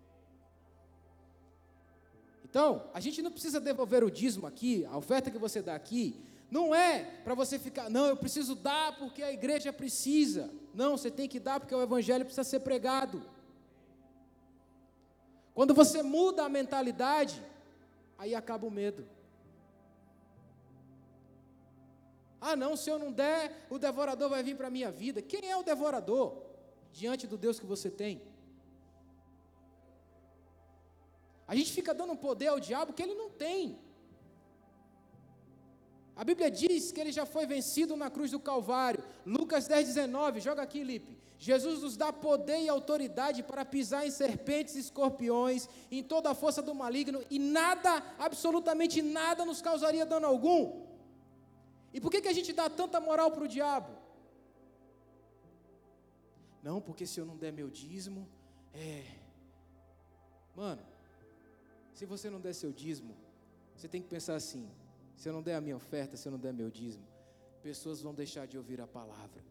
Então, 2.45 2.91
a 2.93 2.99
gente 2.99 3.23
não 3.23 3.31
precisa 3.31 3.61
devolver 3.61 4.03
o 4.03 4.11
dízimo 4.11 4.47
aqui, 4.47 4.85
a 4.87 4.97
oferta 4.97 5.31
que 5.31 5.39
você 5.39 5.63
dá 5.63 5.75
aqui, 5.75 6.21
não 6.51 6.75
é 6.75 7.05
para 7.23 7.33
você 7.35 7.61
ficar, 7.61 7.89
não, 7.89 8.07
eu 8.07 8.17
preciso 8.17 8.57
dar 8.57 8.99
porque 8.99 9.23
a 9.23 9.33
igreja 9.33 9.73
precisa. 9.73 10.51
Não, 10.75 10.99
você 10.99 11.11
tem 11.11 11.29
que 11.29 11.39
dar 11.39 11.61
porque 11.61 11.75
o 11.75 11.81
evangelho 11.81 12.25
precisa 12.25 12.43
ser 12.43 12.61
pregado. 12.61 13.23
Quando 15.55 15.73
você 15.73 16.03
muda 16.03 16.45
a 16.45 16.49
mentalidade, 16.49 17.41
aí 18.19 18.35
acaba 18.35 18.67
o 18.67 18.71
medo. 18.71 19.07
Ah, 22.41 22.57
não, 22.57 22.77
se 22.77 22.89
eu 22.89 22.99
não 22.99 23.13
der, 23.13 23.67
o 23.69 23.79
devorador 23.79 24.31
vai 24.31 24.43
vir 24.43 24.57
para 24.57 24.69
a 24.69 24.71
minha 24.71 24.91
vida. 24.91 25.21
Quem 25.21 25.51
é 25.51 25.57
o 25.57 25.63
devorador 25.63 26.43
diante 26.91 27.27
do 27.27 27.37
Deus 27.37 27.61
que 27.61 27.67
você 27.67 27.91
tem? 27.91 28.23
A 31.47 31.55
gente 31.55 31.73
fica 31.73 31.93
dando 31.93 32.17
poder 32.17 32.47
ao 32.47 32.61
diabo 32.61 32.93
que 32.93 33.03
ele 33.03 33.15
não 33.15 33.29
tem. 33.29 33.79
A 36.15 36.23
Bíblia 36.23 36.51
diz 36.51 36.93
que 36.93 37.01
ele 37.01 37.13
já 37.13 37.27
foi 37.27 37.47
vencido 37.47 37.97
na 37.97 38.09
cruz 38.11 38.31
do 38.31 38.39
Calvário. 38.39 39.03
Lucas 39.27 39.67
10, 39.67 39.89
19, 39.89 40.41
joga 40.41 40.63
aqui, 40.63 40.85
Lipe. 40.85 41.19
Jesus 41.39 41.83
nos 41.83 41.97
dá 41.97 42.13
poder 42.13 42.61
e 42.61 42.69
autoridade 42.69 43.43
para 43.43 43.65
pisar 43.65 44.07
em 44.07 44.11
serpentes 44.11 44.77
e 44.77 44.81
escorpiões, 44.81 45.67
em 45.91 46.03
toda 46.03 46.31
a 46.31 46.35
força 46.35 46.61
do 46.61 46.75
maligno, 46.75 47.23
e 47.31 47.39
nada, 47.39 48.03
absolutamente 48.19 49.01
nada, 49.01 49.47
nos 49.47 49.63
causaria 49.63 50.05
dano 50.05 50.27
algum. 50.27 50.90
E 51.93 52.01
por 52.01 52.11
que, 52.11 52.21
que 52.21 52.29
a 52.29 52.33
gente 52.33 52.53
dá 52.53 52.69
tanta 52.71 53.01
moral 53.01 53.31
para 53.31 53.45
o 53.45 53.49
diabo? 53.49 53.93
Não, 56.63 56.81
porque 56.81 57.07
se 57.07 57.19
eu 57.19 57.25
não 57.25 57.37
der 57.37 57.53
meu 57.53 57.69
dízimo, 57.69 58.29
é. 58.73 59.05
Mano, 60.55 60.83
se 61.95 62.05
você 62.05 62.29
não 62.29 62.41
der 62.41 62.55
seu 62.55 62.73
dízimo, 62.73 63.17
você 63.77 63.89
tem 63.89 64.03
que 64.03 64.09
pensar 64.09 64.37
assim: 64.37 64.71
se 65.17 65.29
eu 65.29 65.33
não 65.33 65.43
der 65.43 65.55
a 65.55 65.61
minha 65.61 65.77
oferta, 65.77 66.17
se 66.17 66.29
eu 66.29 66.33
não 66.33 66.39
der 66.39 66.53
meu 66.53 66.71
dízimo, 66.71 67.07
pessoas 67.63 68.01
vão 68.01 68.15
deixar 68.15 68.47
de 68.47 68.57
ouvir 68.57 68.81
a 68.81 68.87
palavra. 68.87 69.43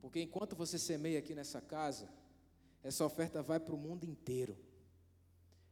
Porque 0.00 0.20
enquanto 0.20 0.54
você 0.54 0.78
semeia 0.78 1.18
aqui 1.18 1.34
nessa 1.34 1.60
casa, 1.60 2.08
essa 2.82 3.04
oferta 3.04 3.42
vai 3.42 3.58
para 3.58 3.74
o 3.74 3.78
mundo 3.78 4.04
inteiro. 4.04 4.56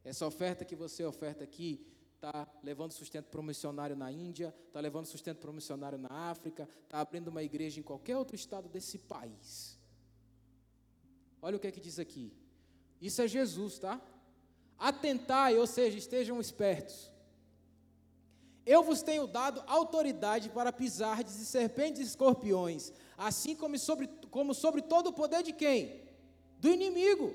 Essa 0.02 0.26
oferta 0.26 0.64
que 0.64 0.74
você 0.74 1.04
oferta 1.04 1.44
aqui 1.44 1.86
está 2.24 2.46
levando 2.62 2.92
sustento 2.92 3.26
para 3.26 3.40
um 3.40 3.44
missionário 3.44 3.96
na 3.96 4.12
Índia, 4.12 4.54
está 4.68 4.78
levando 4.78 5.06
sustento 5.06 5.38
para 5.38 5.50
um 5.50 5.54
missionário 5.54 5.98
na 5.98 6.30
África, 6.30 6.68
está 6.84 7.00
abrindo 7.00 7.28
uma 7.28 7.42
igreja 7.42 7.80
em 7.80 7.82
qualquer 7.82 8.16
outro 8.16 8.36
estado 8.36 8.68
desse 8.68 8.96
país. 8.96 9.76
Olha 11.40 11.56
o 11.56 11.60
que 11.60 11.66
é 11.66 11.72
que 11.72 11.80
diz 11.80 11.98
aqui. 11.98 12.32
Isso 13.00 13.20
é 13.20 13.26
Jesus, 13.26 13.80
tá? 13.80 14.00
Atentai, 14.78 15.58
ou 15.58 15.66
seja, 15.66 15.98
estejam 15.98 16.40
espertos. 16.40 17.10
Eu 18.64 18.84
vos 18.84 19.02
tenho 19.02 19.26
dado 19.26 19.60
autoridade 19.66 20.48
para 20.48 20.72
pisardes 20.72 21.36
de 21.36 21.44
serpentes 21.44 22.00
e 22.00 22.04
escorpiões, 22.04 22.92
assim 23.18 23.56
como 23.56 23.76
sobre, 23.76 24.06
como 24.30 24.54
sobre 24.54 24.82
todo 24.82 25.08
o 25.08 25.12
poder 25.12 25.42
de 25.42 25.52
quem? 25.52 26.00
Do 26.60 26.68
inimigo. 26.68 27.34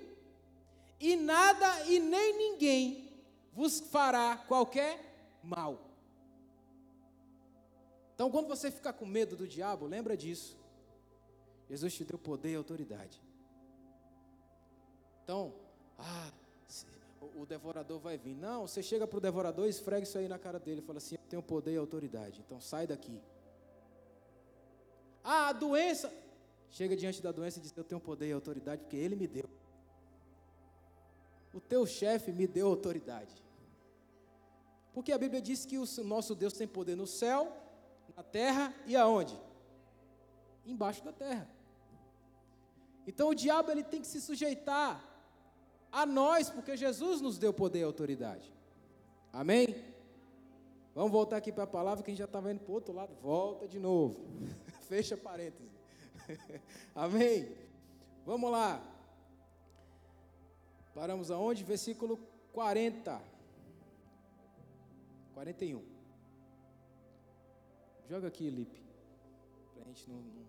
E 0.97 1.17
nada 1.17 1.85
e 1.87 1.99
nem 1.99 2.37
ninguém 2.37 3.06
vos 3.57 3.79
fará 3.79 4.37
qualquer 4.37 4.93
mal. 5.41 5.81
Então, 8.13 8.29
quando 8.29 8.47
você 8.47 8.69
ficar 8.69 8.93
com 8.93 9.05
medo 9.05 9.35
do 9.35 9.47
diabo, 9.47 9.87
lembra 9.87 10.15
disso. 10.15 10.55
Jesus 11.67 11.95
te 11.95 12.05
deu 12.05 12.19
poder 12.19 12.51
e 12.51 12.55
autoridade. 12.55 13.19
Então, 15.23 15.55
ah, 15.97 16.31
o, 17.35 17.47
devorador 17.47 17.99
vai 17.99 18.15
vir. 18.15 18.35
Não, 18.35 18.67
você 18.67 18.83
chega 18.83 19.07
para 19.07 19.17
o 19.17 19.21
devorador 19.21 19.65
e 19.65 19.69
esfrega 19.69 20.03
isso 20.03 20.19
aí 20.19 20.27
na 20.27 20.37
cara 20.37 20.59
dele. 20.59 20.81
Fala 20.81 20.99
assim: 20.99 21.15
Eu 21.15 21.27
tenho 21.27 21.41
poder 21.41 21.73
e 21.73 21.77
autoridade, 21.77 22.43
então 22.45 22.61
sai 22.61 22.85
daqui. 22.85 23.19
Ah, 25.23 25.47
a 25.47 25.53
doença. 25.53 26.13
Chega 26.69 26.95
diante 26.95 27.23
da 27.23 27.31
doença 27.31 27.57
e 27.57 27.61
diz: 27.63 27.75
Eu 27.75 27.83
tenho 27.83 27.99
poder 27.99 28.29
e 28.29 28.33
autoridade 28.33 28.83
porque 28.83 28.97
ele 28.97 29.15
me 29.15 29.25
deu. 29.25 29.49
O 31.51 31.59
teu 31.59 31.87
chefe 31.87 32.31
me 32.31 32.45
deu 32.45 32.67
autoridade. 32.67 33.46
Porque 34.97 35.11
a 35.11 35.17
Bíblia 35.19 35.39
diz 35.39 35.63
que 35.63 35.77
o 35.77 35.85
nosso 36.03 36.33
Deus 36.33 36.53
tem 36.53 36.67
poder 36.67 36.95
no 36.95 37.05
céu, 37.05 37.55
na 38.15 38.23
terra 38.23 38.73
e 38.87 38.95
aonde? 38.95 39.39
Embaixo 40.65 41.05
da 41.05 41.13
terra. 41.13 41.47
Então 43.05 43.29
o 43.29 43.35
diabo 43.35 43.69
ele 43.69 43.83
tem 43.83 44.01
que 44.01 44.07
se 44.07 44.19
sujeitar 44.19 45.07
a 45.91 46.03
nós, 46.03 46.49
porque 46.49 46.75
Jesus 46.75 47.21
nos 47.21 47.37
deu 47.37 47.53
poder 47.53 47.81
e 47.81 47.83
autoridade. 47.83 48.51
Amém? 49.31 49.67
Vamos 50.95 51.11
voltar 51.11 51.37
aqui 51.37 51.51
para 51.51 51.65
a 51.65 51.67
palavra 51.67 52.03
que 52.03 52.09
a 52.09 52.11
gente 52.11 52.17
já 52.17 52.25
estava 52.25 52.51
indo 52.51 52.61
para 52.61 52.71
o 52.71 52.73
outro 52.73 52.91
lado. 52.91 53.13
Volta 53.21 53.67
de 53.67 53.77
novo. 53.77 54.19
Fecha 54.89 55.15
parênteses. 55.15 55.69
Amém? 56.95 57.55
Vamos 58.25 58.49
lá. 58.49 58.81
Paramos 60.95 61.29
aonde? 61.29 61.63
Versículo 61.63 62.17
40. 62.51 63.36
41. 65.37 65.83
Joga 68.09 68.27
aqui, 68.27 68.49
Lipe. 68.49 68.81
Para 69.75 69.83
a 69.83 69.85
gente 69.85 70.09
não, 70.09 70.15
não, 70.15 70.45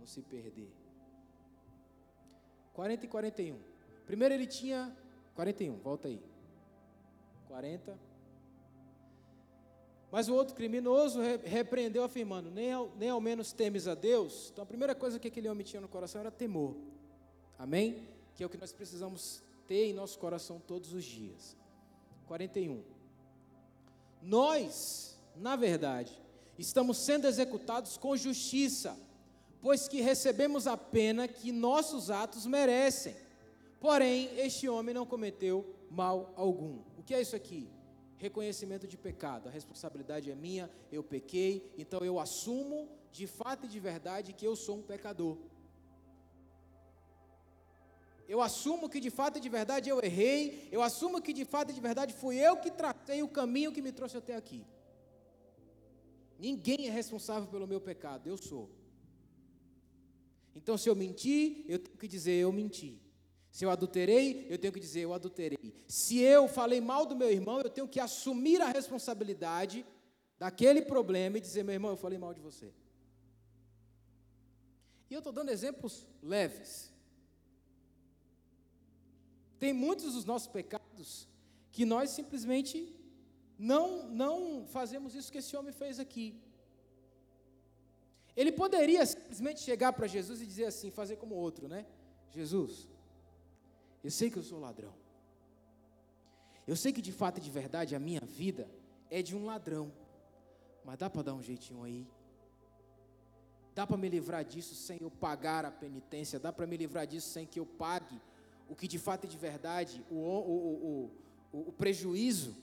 não 0.00 0.06
se 0.06 0.22
perder. 0.22 0.72
40 2.72 3.04
e 3.04 3.08
41. 3.08 3.58
Primeiro 4.06 4.32
ele 4.32 4.46
tinha 4.46 4.96
41, 5.34 5.76
volta 5.80 6.08
aí. 6.08 6.18
40. 7.48 7.98
Mas 10.10 10.30
o 10.30 10.34
outro 10.34 10.54
criminoso 10.54 11.20
repreendeu, 11.44 12.04
afirmando: 12.04 12.50
nem 12.50 12.72
ao, 12.72 12.90
nem 12.96 13.10
ao 13.10 13.20
menos 13.20 13.52
temes 13.52 13.86
a 13.86 13.94
Deus. 13.94 14.48
Então 14.50 14.64
a 14.64 14.66
primeira 14.66 14.94
coisa 14.94 15.18
que 15.18 15.28
aquele 15.28 15.50
homem 15.50 15.62
tinha 15.62 15.82
no 15.82 15.88
coração 15.88 16.22
era 16.22 16.30
temor. 16.30 16.74
Amém? 17.58 18.08
Que 18.34 18.42
é 18.42 18.46
o 18.46 18.48
que 18.48 18.56
nós 18.56 18.72
precisamos 18.72 19.42
ter 19.66 19.90
em 19.90 19.92
nosso 19.92 20.18
coração 20.18 20.58
todos 20.58 20.94
os 20.94 21.04
dias. 21.04 21.54
41. 22.28 22.95
Nós, 24.22 25.18
na 25.36 25.56
verdade, 25.56 26.18
estamos 26.58 26.98
sendo 26.98 27.26
executados 27.26 27.96
com 27.96 28.16
justiça, 28.16 28.98
pois 29.60 29.88
que 29.88 30.00
recebemos 30.00 30.66
a 30.66 30.76
pena 30.76 31.28
que 31.28 31.52
nossos 31.52 32.10
atos 32.10 32.46
merecem. 32.46 33.14
Porém, 33.80 34.30
este 34.38 34.68
homem 34.68 34.94
não 34.94 35.06
cometeu 35.06 35.74
mal 35.90 36.32
algum. 36.36 36.80
O 36.98 37.02
que 37.04 37.14
é 37.14 37.20
isso 37.20 37.36
aqui? 37.36 37.68
Reconhecimento 38.16 38.86
de 38.86 38.96
pecado. 38.96 39.48
A 39.48 39.52
responsabilidade 39.52 40.30
é 40.30 40.34
minha, 40.34 40.70
eu 40.90 41.02
pequei, 41.02 41.72
então 41.76 42.00
eu 42.00 42.18
assumo 42.18 42.88
de 43.12 43.26
fato 43.26 43.66
e 43.66 43.68
de 43.68 43.78
verdade 43.78 44.32
que 44.32 44.46
eu 44.46 44.56
sou 44.56 44.78
um 44.78 44.82
pecador. 44.82 45.36
Eu 48.28 48.42
assumo 48.42 48.88
que 48.88 48.98
de 48.98 49.10
fato 49.10 49.38
e 49.38 49.40
de 49.40 49.48
verdade 49.48 49.88
eu 49.88 50.02
errei, 50.02 50.68
eu 50.72 50.82
assumo 50.82 51.22
que 51.22 51.32
de 51.32 51.44
fato 51.44 51.70
e 51.70 51.74
de 51.74 51.80
verdade 51.80 52.12
fui 52.12 52.36
eu 52.36 52.56
que 52.56 52.70
tratei 52.70 53.22
o 53.22 53.28
caminho 53.28 53.72
que 53.72 53.80
me 53.80 53.92
trouxe 53.92 54.16
até 54.16 54.34
aqui. 54.34 54.64
Ninguém 56.38 56.88
é 56.88 56.90
responsável 56.90 57.48
pelo 57.48 57.66
meu 57.66 57.80
pecado, 57.80 58.28
eu 58.28 58.36
sou. 58.36 58.68
Então, 60.54 60.76
se 60.76 60.88
eu 60.88 60.96
mentir, 60.96 61.64
eu 61.68 61.78
tenho 61.78 61.96
que 61.96 62.08
dizer 62.08 62.32
eu 62.32 62.50
menti. 62.50 63.00
Se 63.50 63.64
eu 63.64 63.70
adulterei, 63.70 64.46
eu 64.50 64.58
tenho 64.58 64.72
que 64.72 64.80
dizer 64.80 65.00
eu 65.00 65.14
adulterei. 65.14 65.84
Se 65.86 66.18
eu 66.18 66.48
falei 66.48 66.80
mal 66.80 67.06
do 67.06 67.16
meu 67.16 67.30
irmão, 67.30 67.60
eu 67.60 67.70
tenho 67.70 67.88
que 67.88 68.00
assumir 68.00 68.60
a 68.60 68.68
responsabilidade 68.68 69.86
daquele 70.38 70.82
problema 70.82 71.38
e 71.38 71.40
dizer, 71.40 71.62
meu 71.62 71.74
irmão, 71.74 71.92
eu 71.92 71.96
falei 71.96 72.18
mal 72.18 72.34
de 72.34 72.40
você. 72.40 72.72
E 75.08 75.14
eu 75.14 75.18
estou 75.18 75.32
dando 75.32 75.50
exemplos 75.50 76.06
leves. 76.22 76.92
Tem 79.58 79.72
muitos 79.72 80.14
dos 80.14 80.24
nossos 80.24 80.48
pecados 80.48 81.28
que 81.72 81.84
nós 81.84 82.10
simplesmente 82.10 82.94
não, 83.58 84.08
não 84.08 84.66
fazemos 84.66 85.14
isso 85.14 85.32
que 85.32 85.38
esse 85.38 85.56
homem 85.56 85.72
fez 85.72 85.98
aqui. 85.98 86.40
Ele 88.36 88.52
poderia 88.52 89.04
simplesmente 89.06 89.60
chegar 89.60 89.92
para 89.92 90.06
Jesus 90.06 90.42
e 90.42 90.46
dizer 90.46 90.66
assim, 90.66 90.90
fazer 90.90 91.16
como 91.16 91.34
outro, 91.34 91.66
né? 91.68 91.86
Jesus, 92.30 92.86
eu 94.04 94.10
sei 94.10 94.30
que 94.30 94.36
eu 94.36 94.42
sou 94.42 94.60
ladrão. 94.60 94.92
Eu 96.66 96.76
sei 96.76 96.92
que 96.92 97.00
de 97.00 97.12
fato 97.12 97.38
e 97.38 97.40
de 97.40 97.50
verdade 97.50 97.94
a 97.94 97.98
minha 97.98 98.20
vida 98.20 98.68
é 99.10 99.22
de 99.22 99.34
um 99.34 99.46
ladrão. 99.46 99.90
Mas 100.84 100.98
dá 100.98 101.08
para 101.08 101.22
dar 101.22 101.34
um 101.34 101.42
jeitinho 101.42 101.82
aí? 101.82 102.06
Dá 103.74 103.86
para 103.86 103.96
me 103.96 104.08
livrar 104.08 104.44
disso 104.44 104.74
sem 104.74 104.98
eu 105.00 105.10
pagar 105.10 105.64
a 105.64 105.70
penitência? 105.70 106.38
Dá 106.38 106.52
para 106.52 106.66
me 106.66 106.76
livrar 106.76 107.06
disso 107.06 107.28
sem 107.28 107.46
que 107.46 107.60
eu 107.60 107.66
pague 107.66 108.20
o 108.68 108.74
que 108.74 108.88
de 108.88 108.98
fato 108.98 109.24
é 109.24 109.28
de 109.28 109.36
verdade, 109.36 110.04
o, 110.10 110.14
o, 110.14 111.10
o, 111.52 111.68
o, 111.68 111.72
prejuízo, 111.72 112.56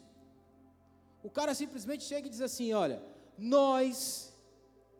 o 1.23 1.29
cara 1.29 1.53
simplesmente 1.53 2.03
chega 2.03 2.27
e 2.27 2.29
diz 2.29 2.41
assim: 2.41 2.73
olha, 2.73 3.01
nós, 3.37 4.33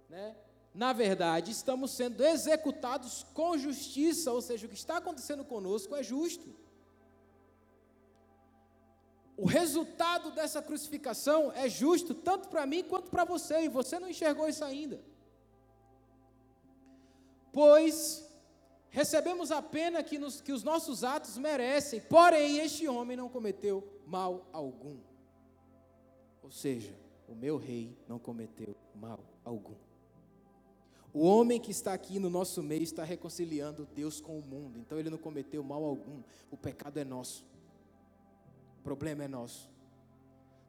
né, 0.09 0.35
na 0.73 0.93
verdade, 0.93 1.51
estamos 1.51 1.91
sendo 1.91 2.23
executados 2.23 3.25
com 3.33 3.57
justiça, 3.57 4.31
ou 4.31 4.41
seja, 4.41 4.65
o 4.65 4.69
que 4.69 4.75
está 4.75 4.97
acontecendo 4.97 5.43
conosco 5.43 5.95
é 5.95 6.01
justo. 6.01 6.55
O 9.35 9.45
resultado 9.45 10.31
dessa 10.31 10.61
crucificação 10.61 11.51
é 11.51 11.67
justo 11.67 12.13
tanto 12.13 12.47
para 12.49 12.65
mim 12.65 12.83
quanto 12.83 13.09
para 13.09 13.25
você, 13.25 13.61
e 13.63 13.67
você 13.67 13.99
não 13.99 14.09
enxergou 14.09 14.47
isso 14.47 14.63
ainda. 14.63 15.03
Pois 17.51 18.32
recebemos 18.93 19.51
a 19.51 19.59
pena 19.59 20.03
que, 20.03 20.19
nos, 20.19 20.39
que 20.39 20.53
os 20.53 20.63
nossos 20.63 21.03
atos 21.03 21.35
merecem, 21.35 21.99
porém 21.99 22.59
este 22.59 22.87
homem 22.87 23.17
não 23.17 23.27
cometeu 23.27 23.83
mal 24.05 24.47
algum. 24.53 24.97
Ou 26.43 26.51
seja, 26.51 26.93
o 27.27 27.33
meu 27.33 27.57
rei 27.57 27.97
não 28.07 28.19
cometeu 28.19 28.75
mal 28.93 29.19
algum. 29.43 29.73
O 31.11 31.25
homem 31.25 31.59
que 31.59 31.71
está 31.71 31.91
aqui 31.91 32.19
no 32.19 32.29
nosso 32.29 32.61
meio 32.61 32.83
está 32.83 33.03
reconciliando 33.03 33.87
Deus 33.95 34.21
com 34.21 34.37
o 34.37 34.41
mundo, 34.43 34.77
então 34.77 34.99
ele 34.99 35.09
não 35.09 35.17
cometeu 35.17 35.63
mal 35.63 35.83
algum. 35.83 36.21
O 36.51 36.57
pecado 36.57 36.99
é 36.99 37.03
nosso. 37.03 37.43
O 38.79 38.83
problema 38.83 39.23
é 39.23 39.27
nosso. 39.27 39.71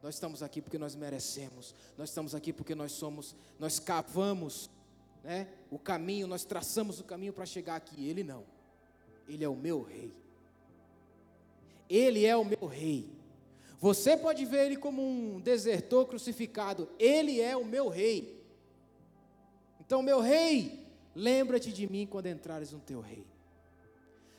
Nós 0.03 0.15
estamos 0.15 0.43
aqui 0.43 0.63
porque 0.63 0.79
nós 0.79 0.95
merecemos. 0.95 1.75
Nós 1.97 2.09
estamos 2.09 2.35
aqui 2.35 2.55
porque 2.55 2.75
nós 2.75 2.93
somos, 2.93 3.37
nós 3.59 3.79
cavamos 3.79 4.71
né, 5.25 5.49
o 5.71 5.79
caminho, 5.79 6.27
nós 6.27 6.45
traçamos 6.45 7.01
o 7.01 7.05
caminho 7.05 7.33
para 7.33 7.47
chegar 7.47 7.77
aqui. 7.77 8.07
Ele 8.07 8.23
não. 8.23 8.45
Ele 9.27 9.43
é 9.43 9.49
o 9.49 9.57
meu 9.57 9.83
rei. 9.83 10.15
Ele 11.89 12.27
é 12.27 12.37
o 12.37 12.45
meu 12.45 12.67
rei. 12.67 13.11
Você 13.81 14.17
pode 14.17 14.45
ver 14.45 14.67
ele 14.67 14.77
como 14.77 15.03
um 15.03 15.41
desertor 15.41 16.07
crucificado. 16.07 16.91
Ele 16.99 17.41
é 17.41 17.57
o 17.57 17.65
meu 17.65 17.89
rei. 17.89 18.45
Então, 19.81 20.03
meu 20.03 20.21
rei, 20.21 20.87
lembra-te 21.15 21.73
de 21.73 21.91
mim 21.91 22.07
quando 22.07 22.27
entrares 22.27 22.73
no 22.73 22.81
teu 22.81 23.01
rei. 23.01 23.27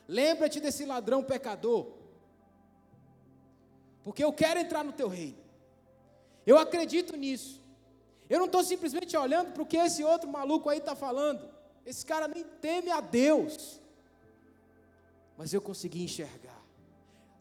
Lembra-te 0.06 0.60
desse 0.60 0.84
ladrão 0.84 1.22
pecador. 1.22 1.92
Porque 4.04 4.22
eu 4.22 4.32
quero 4.32 4.60
entrar 4.60 4.84
no 4.84 4.92
teu 4.92 5.08
reino. 5.08 5.38
Eu 6.46 6.58
acredito 6.58 7.16
nisso. 7.16 7.60
Eu 8.28 8.38
não 8.38 8.46
estou 8.46 8.62
simplesmente 8.64 9.16
olhando 9.16 9.52
para 9.52 9.62
o 9.62 9.66
que 9.66 9.76
esse 9.76 10.02
outro 10.02 10.28
maluco 10.28 10.68
aí 10.68 10.78
está 10.78 10.96
falando. 10.96 11.48
Esse 11.84 12.04
cara 12.04 12.26
nem 12.26 12.42
teme 12.44 12.90
a 12.90 13.00
Deus. 13.00 13.80
Mas 15.36 15.52
eu 15.52 15.60
consegui 15.60 16.02
enxergar. 16.02 16.56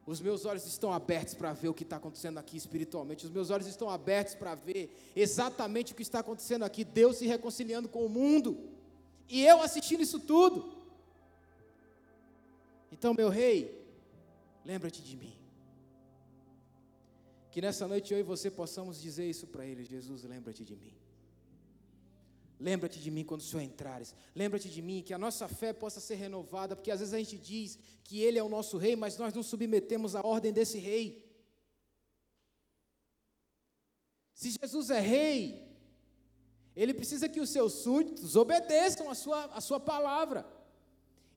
Os 0.05 0.21
meus 0.21 0.45
olhos 0.45 0.65
estão 0.67 0.93
abertos 0.93 1.33
para 1.33 1.51
ver 1.53 1.69
o 1.69 1.73
que 1.73 1.81
está 1.81 1.95
acontecendo 1.95 2.37
aqui 2.37 2.55
espiritualmente. 2.55 3.25
Os 3.25 3.31
meus 3.31 3.49
olhos 3.49 3.65
estão 3.65 3.89
abertos 3.89 4.35
para 4.35 4.53
ver 4.53 4.95
exatamente 5.15 5.93
o 5.93 5.95
que 5.95 6.03
está 6.03 6.19
acontecendo 6.19 6.63
aqui. 6.63 6.83
Deus 6.83 7.17
se 7.17 7.25
reconciliando 7.25 7.89
com 7.89 8.05
o 8.05 8.09
mundo. 8.09 8.55
E 9.27 9.43
eu 9.43 9.61
assistindo 9.61 10.03
isso 10.03 10.19
tudo. 10.19 10.75
Então, 12.91 13.15
meu 13.15 13.29
rei, 13.29 13.83
lembra-te 14.63 15.01
de 15.01 15.17
mim. 15.17 15.44
Que 17.55 17.61
nessa 17.61 17.87
noite 17.87 18.13
eu 18.13 18.19
e 18.19 18.21
você 18.21 18.51
possamos 18.51 19.01
dizer 19.01 19.29
isso 19.29 19.47
para 19.47 19.65
Ele: 19.65 19.85
Jesus, 19.85 20.23
lembra-te 20.25 20.61
de 20.65 20.75
mim. 20.75 20.93
Lembra-te 22.59 22.99
de 22.99 23.09
mim 23.09 23.23
quando 23.23 23.39
o 23.39 23.43
Senhor 23.45 23.63
entrares. 23.63 24.13
Lembra-te 24.35 24.69
de 24.69 24.81
mim, 24.81 25.01
que 25.01 25.13
a 25.13 25.17
nossa 25.17 25.47
fé 25.47 25.71
possa 25.71 26.01
ser 26.01 26.15
renovada, 26.15 26.75
porque 26.75 26.91
às 26.91 26.99
vezes 26.99 27.13
a 27.13 27.17
gente 27.17 27.37
diz 27.37 27.79
que 28.03 28.19
Ele 28.19 28.37
é 28.37 28.43
o 28.43 28.49
nosso 28.49 28.77
rei, 28.77 28.97
mas 28.97 29.17
nós 29.17 29.33
não 29.33 29.41
submetemos 29.41 30.17
à 30.17 30.21
ordem 30.21 30.51
desse 30.51 30.77
rei. 30.77 31.25
Se 34.33 34.51
Jesus 34.51 34.89
é 34.89 34.99
rei, 34.99 35.65
Ele 36.75 36.93
precisa 36.93 37.29
que 37.29 37.39
os 37.39 37.51
seus 37.51 37.71
súditos 37.71 38.35
obedeçam 38.35 39.09
a 39.09 39.15
sua, 39.15 39.45
a 39.45 39.61
sua 39.61 39.79
palavra. 39.79 40.45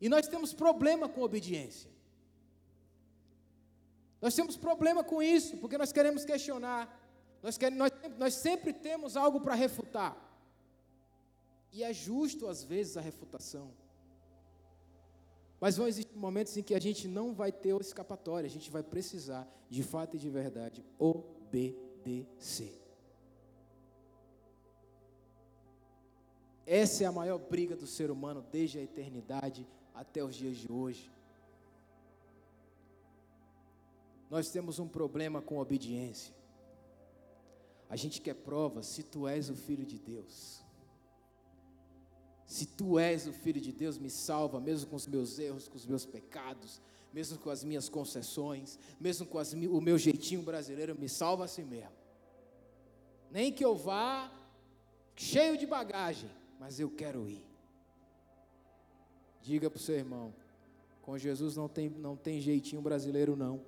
E 0.00 0.08
nós 0.08 0.26
temos 0.26 0.52
problema 0.52 1.08
com 1.08 1.22
obediência. 1.22 1.88
Nós 4.20 4.34
temos 4.34 4.56
problema 4.56 5.04
com 5.04 5.22
isso, 5.22 5.56
porque 5.58 5.78
nós 5.78 5.92
queremos 5.92 6.24
questionar. 6.24 6.82
Nós, 7.42 7.56
queremos, 7.56 7.78
nós, 7.78 7.92
nós 8.18 8.34
sempre 8.34 8.72
temos 8.72 9.16
algo 9.16 9.40
para 9.40 9.54
refutar. 9.54 10.16
E 11.72 11.84
é 11.84 11.92
justo, 11.92 12.48
às 12.48 12.64
vezes, 12.64 12.96
a 12.96 13.00
refutação. 13.00 13.70
Mas 15.60 15.76
vão 15.76 15.86
existir 15.86 16.16
momentos 16.16 16.56
em 16.56 16.62
que 16.62 16.74
a 16.74 16.80
gente 16.80 17.06
não 17.06 17.34
vai 17.34 17.52
ter 17.52 17.78
escapatória, 17.80 18.46
a 18.46 18.50
gente 18.50 18.70
vai 18.70 18.82
precisar, 18.82 19.46
de 19.68 19.82
fato 19.82 20.16
e 20.16 20.18
de 20.18 20.30
verdade, 20.30 20.84
obedecer. 20.98 22.78
Essa 26.66 27.04
é 27.04 27.06
a 27.06 27.12
maior 27.12 27.38
briga 27.38 27.74
do 27.74 27.86
ser 27.86 28.10
humano 28.10 28.44
desde 28.52 28.78
a 28.78 28.82
eternidade 28.82 29.66
até 29.94 30.22
os 30.22 30.34
dias 30.34 30.56
de 30.56 30.70
hoje. 30.70 31.10
Nós 34.30 34.50
temos 34.50 34.78
um 34.78 34.86
problema 34.86 35.40
com 35.40 35.58
obediência. 35.58 36.34
A 37.88 37.96
gente 37.96 38.20
quer 38.20 38.34
prova 38.34 38.82
se 38.82 39.02
tu 39.02 39.26
és 39.26 39.48
o 39.48 39.54
filho 39.54 39.86
de 39.86 39.98
Deus. 39.98 40.62
Se 42.44 42.66
tu 42.66 42.98
és 42.98 43.26
o 43.26 43.32
filho 43.32 43.60
de 43.60 43.72
Deus, 43.72 43.98
me 43.98 44.10
salva, 44.10 44.60
mesmo 44.60 44.88
com 44.88 44.96
os 44.96 45.06
meus 45.06 45.38
erros, 45.38 45.68
com 45.68 45.76
os 45.76 45.86
meus 45.86 46.04
pecados, 46.04 46.80
mesmo 47.12 47.38
com 47.38 47.50
as 47.50 47.64
minhas 47.64 47.88
concessões, 47.88 48.78
mesmo 49.00 49.26
com 49.26 49.38
as, 49.38 49.52
o 49.52 49.80
meu 49.80 49.98
jeitinho 49.98 50.42
brasileiro, 50.42 50.98
me 50.98 51.08
salva 51.08 51.44
assim 51.44 51.64
mesmo. 51.64 51.92
Nem 53.30 53.52
que 53.52 53.64
eu 53.64 53.74
vá 53.74 54.32
cheio 55.14 55.58
de 55.58 55.66
bagagem, 55.66 56.30
mas 56.58 56.78
eu 56.80 56.90
quero 56.90 57.28
ir. 57.28 57.44
Diga 59.42 59.70
para 59.70 59.78
o 59.78 59.80
seu 59.80 59.94
irmão: 59.94 60.34
com 61.02 61.18
Jesus 61.18 61.56
não 61.56 61.68
tem, 61.68 61.88
não 61.88 62.16
tem 62.16 62.40
jeitinho 62.40 62.82
brasileiro, 62.82 63.36
não. 63.36 63.60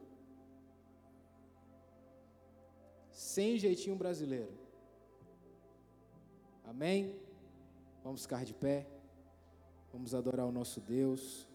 Sem 3.31 3.57
jeitinho 3.57 3.95
brasileiro. 3.95 4.53
Amém? 6.65 7.15
Vamos 8.03 8.23
ficar 8.23 8.45
de 8.45 8.53
pé. 8.53 8.89
Vamos 9.93 10.15
adorar 10.15 10.47
o 10.47 10.51
nosso 10.51 10.81
Deus. 10.81 11.47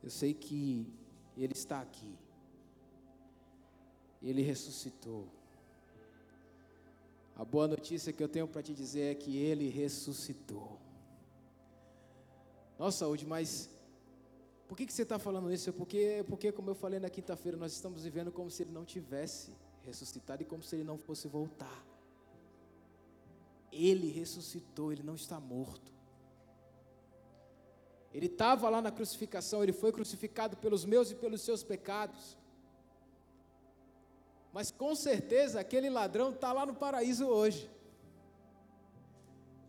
Eu 0.00 0.10
sei 0.10 0.32
que 0.32 0.86
Ele 1.36 1.52
está 1.52 1.80
aqui. 1.80 2.14
Ele 4.22 4.42
ressuscitou. 4.42 5.26
A 7.34 7.44
boa 7.44 7.66
notícia 7.66 8.12
que 8.12 8.22
eu 8.22 8.28
tenho 8.28 8.46
para 8.46 8.62
te 8.62 8.72
dizer 8.72 9.10
é 9.10 9.14
que 9.16 9.36
Ele 9.36 9.68
ressuscitou. 9.68 10.78
Nossa, 12.80 13.00
saúde, 13.00 13.26
mas 13.26 13.68
por 14.66 14.74
que, 14.74 14.86
que 14.86 14.92
você 14.94 15.02
está 15.02 15.18
falando 15.18 15.52
isso? 15.52 15.68
É 15.68 15.72
porque, 15.72 16.24
porque, 16.26 16.50
como 16.50 16.70
eu 16.70 16.74
falei 16.74 16.98
na 16.98 17.10
quinta-feira, 17.10 17.58
nós 17.58 17.72
estamos 17.72 18.04
vivendo 18.04 18.32
como 18.32 18.50
se 18.50 18.62
ele 18.62 18.72
não 18.72 18.86
tivesse 18.86 19.52
ressuscitado 19.82 20.42
e 20.42 20.46
como 20.46 20.62
se 20.62 20.76
ele 20.76 20.84
não 20.84 20.96
fosse 20.96 21.28
voltar. 21.28 21.84
Ele 23.70 24.10
ressuscitou, 24.10 24.90
ele 24.90 25.02
não 25.02 25.14
está 25.14 25.38
morto. 25.38 25.92
Ele 28.14 28.24
estava 28.24 28.70
lá 28.70 28.80
na 28.80 28.90
crucificação, 28.90 29.62
ele 29.62 29.74
foi 29.74 29.92
crucificado 29.92 30.56
pelos 30.56 30.86
meus 30.86 31.10
e 31.10 31.14
pelos 31.14 31.42
seus 31.42 31.62
pecados. 31.62 32.34
Mas 34.54 34.70
com 34.70 34.94
certeza 34.94 35.60
aquele 35.60 35.90
ladrão 35.90 36.30
está 36.30 36.50
lá 36.50 36.64
no 36.64 36.74
paraíso 36.74 37.26
hoje. 37.26 37.70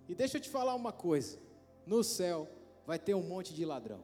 E 0.07 0.15
deixa 0.15 0.37
eu 0.37 0.41
te 0.41 0.49
falar 0.49 0.75
uma 0.75 0.93
coisa: 0.93 1.37
no 1.85 2.05
céu, 2.05 2.60
vai 2.85 2.99
ter 2.99 3.13
um 3.13 3.21
monte 3.21 3.53
de 3.53 3.65
ladrão. 3.65 4.03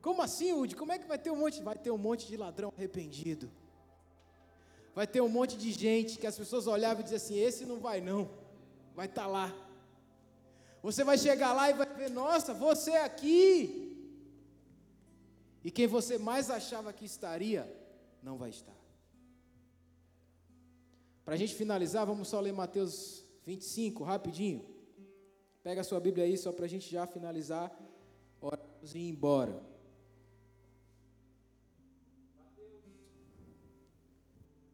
Como 0.00 0.20
assim, 0.20 0.52
Udi? 0.52 0.74
Como 0.74 0.92
é 0.92 0.98
que 0.98 1.06
vai 1.06 1.18
ter 1.18 1.30
um 1.30 1.36
monte? 1.36 1.62
Vai 1.62 1.76
ter 1.76 1.90
um 1.90 1.98
monte 1.98 2.26
de 2.26 2.36
ladrão 2.36 2.72
arrependido. 2.76 3.50
Vai 4.94 5.06
ter 5.06 5.20
um 5.20 5.28
monte 5.28 5.56
de 5.56 5.70
gente 5.72 6.18
que 6.18 6.26
as 6.26 6.36
pessoas 6.36 6.66
olhavam 6.66 7.00
e 7.00 7.04
diziam 7.04 7.16
assim: 7.16 7.38
esse 7.38 7.64
não 7.64 7.78
vai 7.78 8.00
não, 8.00 8.28
vai 8.94 9.06
estar 9.06 9.22
tá 9.22 9.28
lá. 9.28 9.54
Você 10.82 11.04
vai 11.04 11.16
chegar 11.16 11.52
lá 11.52 11.70
e 11.70 11.74
vai 11.74 11.86
ver, 11.94 12.10
nossa, 12.10 12.52
você 12.52 12.90
é 12.90 13.04
aqui. 13.04 13.88
E 15.62 15.70
quem 15.70 15.86
você 15.86 16.18
mais 16.18 16.50
achava 16.50 16.92
que 16.92 17.04
estaria, 17.04 17.72
não 18.20 18.36
vai 18.36 18.50
estar. 18.50 18.76
Para 21.24 21.34
a 21.34 21.36
gente 21.38 21.54
finalizar, 21.54 22.04
vamos 22.04 22.26
só 22.26 22.40
ler 22.40 22.52
Mateus 22.52 23.24
25, 23.44 24.02
rapidinho. 24.02 24.71
Pega 25.62 25.80
a 25.80 25.84
sua 25.84 26.00
Bíblia 26.00 26.24
aí, 26.24 26.36
só 26.36 26.50
para 26.50 26.64
a 26.64 26.68
gente 26.68 26.90
já 26.90 27.06
finalizar, 27.06 27.70
oramos 28.40 28.94
e 28.94 28.98
ir 28.98 29.08
embora. 29.10 29.62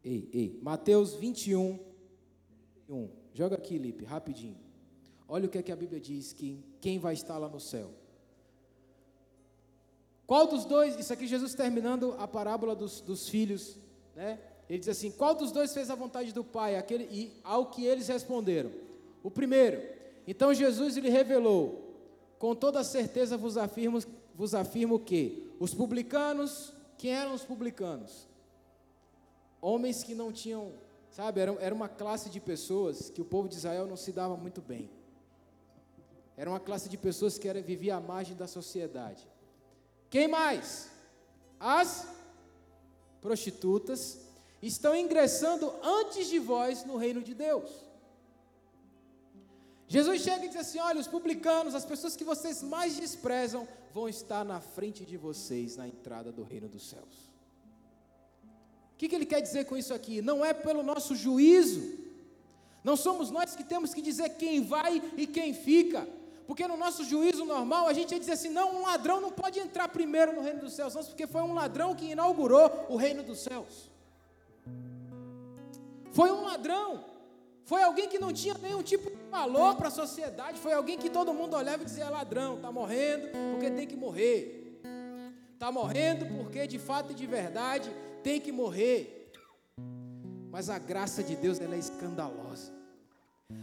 Ei, 0.03 0.27
ei, 0.33 0.59
Mateus 0.63 1.13
21, 1.13 1.79
1. 2.89 3.09
Joga 3.33 3.55
aqui, 3.55 3.77
Lipe, 3.77 4.03
rapidinho. 4.03 4.57
Olha 5.27 5.45
o 5.45 5.49
que, 5.49 5.59
é 5.59 5.61
que 5.61 5.71
a 5.71 5.75
Bíblia 5.75 5.99
diz: 5.99 6.33
que 6.33 6.63
quem 6.81 6.97
vai 6.97 7.13
estar 7.13 7.37
lá 7.37 7.47
no 7.47 7.59
céu. 7.59 7.91
Qual 10.25 10.47
dos 10.47 10.65
dois, 10.65 10.95
isso 10.97 11.13
aqui 11.13 11.27
Jesus 11.27 11.53
terminando 11.53 12.15
a 12.17 12.27
parábola 12.27 12.75
dos, 12.75 13.01
dos 13.01 13.29
filhos, 13.29 13.77
né? 14.15 14.39
Ele 14.67 14.79
diz 14.79 14.89
assim: 14.89 15.11
qual 15.11 15.35
dos 15.35 15.51
dois 15.51 15.71
fez 15.71 15.91
a 15.91 15.95
vontade 15.95 16.33
do 16.33 16.43
Pai? 16.43 16.75
Aquele, 16.75 17.03
e 17.11 17.39
ao 17.43 17.69
que 17.69 17.85
eles 17.85 18.07
responderam: 18.07 18.71
o 19.21 19.29
primeiro. 19.29 19.98
Então 20.29 20.53
Jesus 20.53 20.95
lhe 20.95 21.09
revelou: 21.09 21.91
com 22.37 22.53
toda 22.53 22.83
certeza 22.83 23.35
vos 23.35 23.57
afirmo, 23.57 23.99
vos 24.35 24.53
afirmo 24.53 24.99
que 24.99 25.51
os 25.59 25.73
publicanos, 25.73 26.71
quem 26.99 27.11
eram 27.11 27.33
os 27.33 27.43
publicanos? 27.43 28.27
Homens 29.59 30.03
que 30.03 30.13
não 30.13 30.31
tinham, 30.31 30.71
sabe, 31.09 31.41
era, 31.41 31.51
era 31.53 31.73
uma 31.73 31.89
classe 31.89 32.29
de 32.29 32.39
pessoas 32.39 33.09
que 33.09 33.19
o 33.19 33.25
povo 33.25 33.49
de 33.49 33.55
Israel 33.55 33.87
não 33.87 33.97
se 33.97 34.11
dava 34.11 34.37
muito 34.37 34.61
bem. 34.61 34.91
Era 36.37 36.47
uma 36.47 36.59
classe 36.59 36.87
de 36.87 36.95
pessoas 36.95 37.39
que 37.39 37.47
era, 37.47 37.59
vivia 37.59 37.95
à 37.95 37.99
margem 37.99 38.35
da 38.35 38.45
sociedade. 38.45 39.27
Quem 40.11 40.27
mais? 40.27 40.91
As 41.59 42.07
prostitutas 43.19 44.19
estão 44.61 44.95
ingressando 44.95 45.73
antes 45.81 46.29
de 46.29 46.37
vós 46.37 46.85
no 46.85 46.97
reino 46.97 47.23
de 47.23 47.33
Deus. 47.33 47.88
Jesus 49.89 50.21
chega 50.21 50.45
e 50.45 50.49
diz 50.49 50.57
assim: 50.57 50.79
Olha, 50.79 50.99
os 50.99 51.07
publicanos, 51.07 51.73
as 51.73 51.83
pessoas 51.83 52.15
que 52.15 52.23
vocês 52.23 52.61
mais 52.61 52.95
desprezam, 52.95 53.67
vão 53.91 54.07
estar 54.07 54.45
na 54.45 54.61
frente 54.61 55.03
de 55.03 55.17
vocês 55.17 55.75
na 55.75 55.87
entrada 55.87 56.31
do 56.31 56.43
reino 56.43 56.69
dos 56.69 56.87
céus. 56.87 57.29
O 58.93 58.97
que, 58.99 59.09
que 59.09 59.15
ele 59.15 59.25
quer 59.25 59.41
dizer 59.41 59.65
com 59.65 59.75
isso 59.75 59.91
aqui? 59.91 60.21
Não 60.21 60.45
é 60.45 60.53
pelo 60.53 60.83
nosso 60.83 61.15
juízo, 61.15 61.97
não 62.83 62.95
somos 62.95 63.31
nós 63.31 63.55
que 63.55 63.63
temos 63.63 63.91
que 63.91 64.01
dizer 64.01 64.29
quem 64.37 64.63
vai 64.63 65.01
e 65.17 65.25
quem 65.25 65.55
fica. 65.55 66.07
Porque 66.45 66.67
no 66.67 66.77
nosso 66.77 67.03
juízo 67.03 67.43
normal 67.43 67.87
a 67.87 67.93
gente 67.93 68.11
ia 68.11 68.19
dizer 68.19 68.33
assim: 68.33 68.49
não, 68.49 68.75
um 68.75 68.81
ladrão 68.83 69.19
não 69.19 69.31
pode 69.31 69.59
entrar 69.59 69.87
primeiro 69.89 70.33
no 70.33 70.41
reino 70.41 70.59
dos 70.59 70.73
céus, 70.73 70.93
não, 70.93 71.03
porque 71.03 71.25
foi 71.25 71.41
um 71.41 71.53
ladrão 71.53 71.95
que 71.95 72.11
inaugurou 72.11 72.85
o 72.89 72.95
reino 72.95 73.23
dos 73.23 73.39
céus. 73.39 73.89
Foi 76.11 76.29
um 76.31 76.43
ladrão, 76.43 77.03
foi 77.69 77.83
alguém 77.83 78.09
que 78.09 78.17
não 78.17 78.33
tinha 78.33 78.55
nenhum 78.55 78.81
tipo 78.81 79.11
de 79.11 79.29
valor 79.29 79.75
para 79.75 79.89
a 79.89 79.91
sociedade, 79.91 80.57
foi 80.57 80.73
alguém 80.73 80.97
que 80.97 81.07
todo 81.07 81.31
mundo 81.31 81.55
olhava 81.55 81.83
e 81.83 81.85
dizia: 81.85 82.05
é 82.05 82.09
ladrão, 82.09 82.55
está 82.55 82.71
morrendo 82.71 83.27
porque 83.51 83.69
tem 83.69 83.85
que 83.85 83.95
morrer, 83.95 84.81
está 85.53 85.71
morrendo 85.71 86.25
porque 86.35 86.65
de 86.65 86.79
fato 86.79 87.11
e 87.11 87.13
de 87.13 87.27
verdade 87.27 87.93
tem 88.23 88.41
que 88.41 88.51
morrer. 88.51 89.31
Mas 90.49 90.67
a 90.67 90.79
graça 90.79 91.21
de 91.21 91.35
Deus 91.35 91.61
ela 91.61 91.75
é 91.75 91.77
escandalosa. 91.77 92.71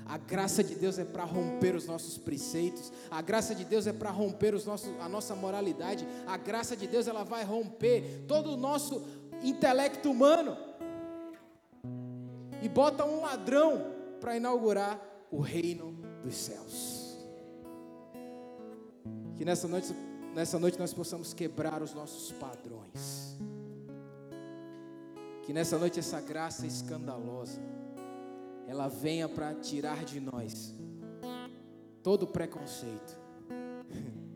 A 0.05 0.17
graça 0.17 0.63
de 0.63 0.77
Deus 0.77 1.01
é 1.01 1.05
para 1.05 1.25
romper 1.25 1.75
os 1.75 1.87
nossos 1.87 2.17
preceitos. 2.17 2.93
A 3.11 3.21
graça 3.21 3.57
de 3.57 3.65
Deus 3.65 3.89
é 3.89 3.93
para 3.93 4.11
romper 4.11 4.55
os 4.55 4.65
nossos, 4.65 4.89
a 5.01 5.09
nossa 5.09 5.35
moralidade. 5.35 6.07
A 6.29 6.37
graça 6.37 6.77
de 6.77 6.87
Deus 6.87 7.09
ela 7.09 7.25
vai 7.25 7.43
romper 7.43 8.25
todo 8.29 8.53
o 8.53 8.57
nosso 8.57 9.05
intelecto 9.43 10.09
humano. 10.09 10.57
E 12.63 12.69
bota 12.69 13.05
um 13.05 13.23
ladrão 13.23 13.96
para 14.21 14.37
inaugurar 14.37 15.01
o 15.31 15.41
reino 15.41 15.93
dos 16.23 16.35
céus. 16.35 17.17
Que 19.37 19.45
nessa 19.45 19.69
noite, 19.69 19.95
nessa 20.35 20.59
noite 20.59 20.79
nós 20.79 20.95
possamos 20.95 21.35
quebrar 21.35 21.83
os 21.83 21.93
nossos 21.93 22.33
padrões. 22.33 23.37
Que 25.43 25.53
nessa 25.53 25.79
noite 25.79 25.99
essa 26.01 26.21
graça 26.21 26.67
escandalosa 26.67 27.61
ela 28.67 28.89
venha 28.89 29.29
para 29.29 29.55
tirar 29.55 30.05
de 30.05 30.19
nós 30.21 30.75
todo 32.03 32.27
preconceito. 32.27 33.17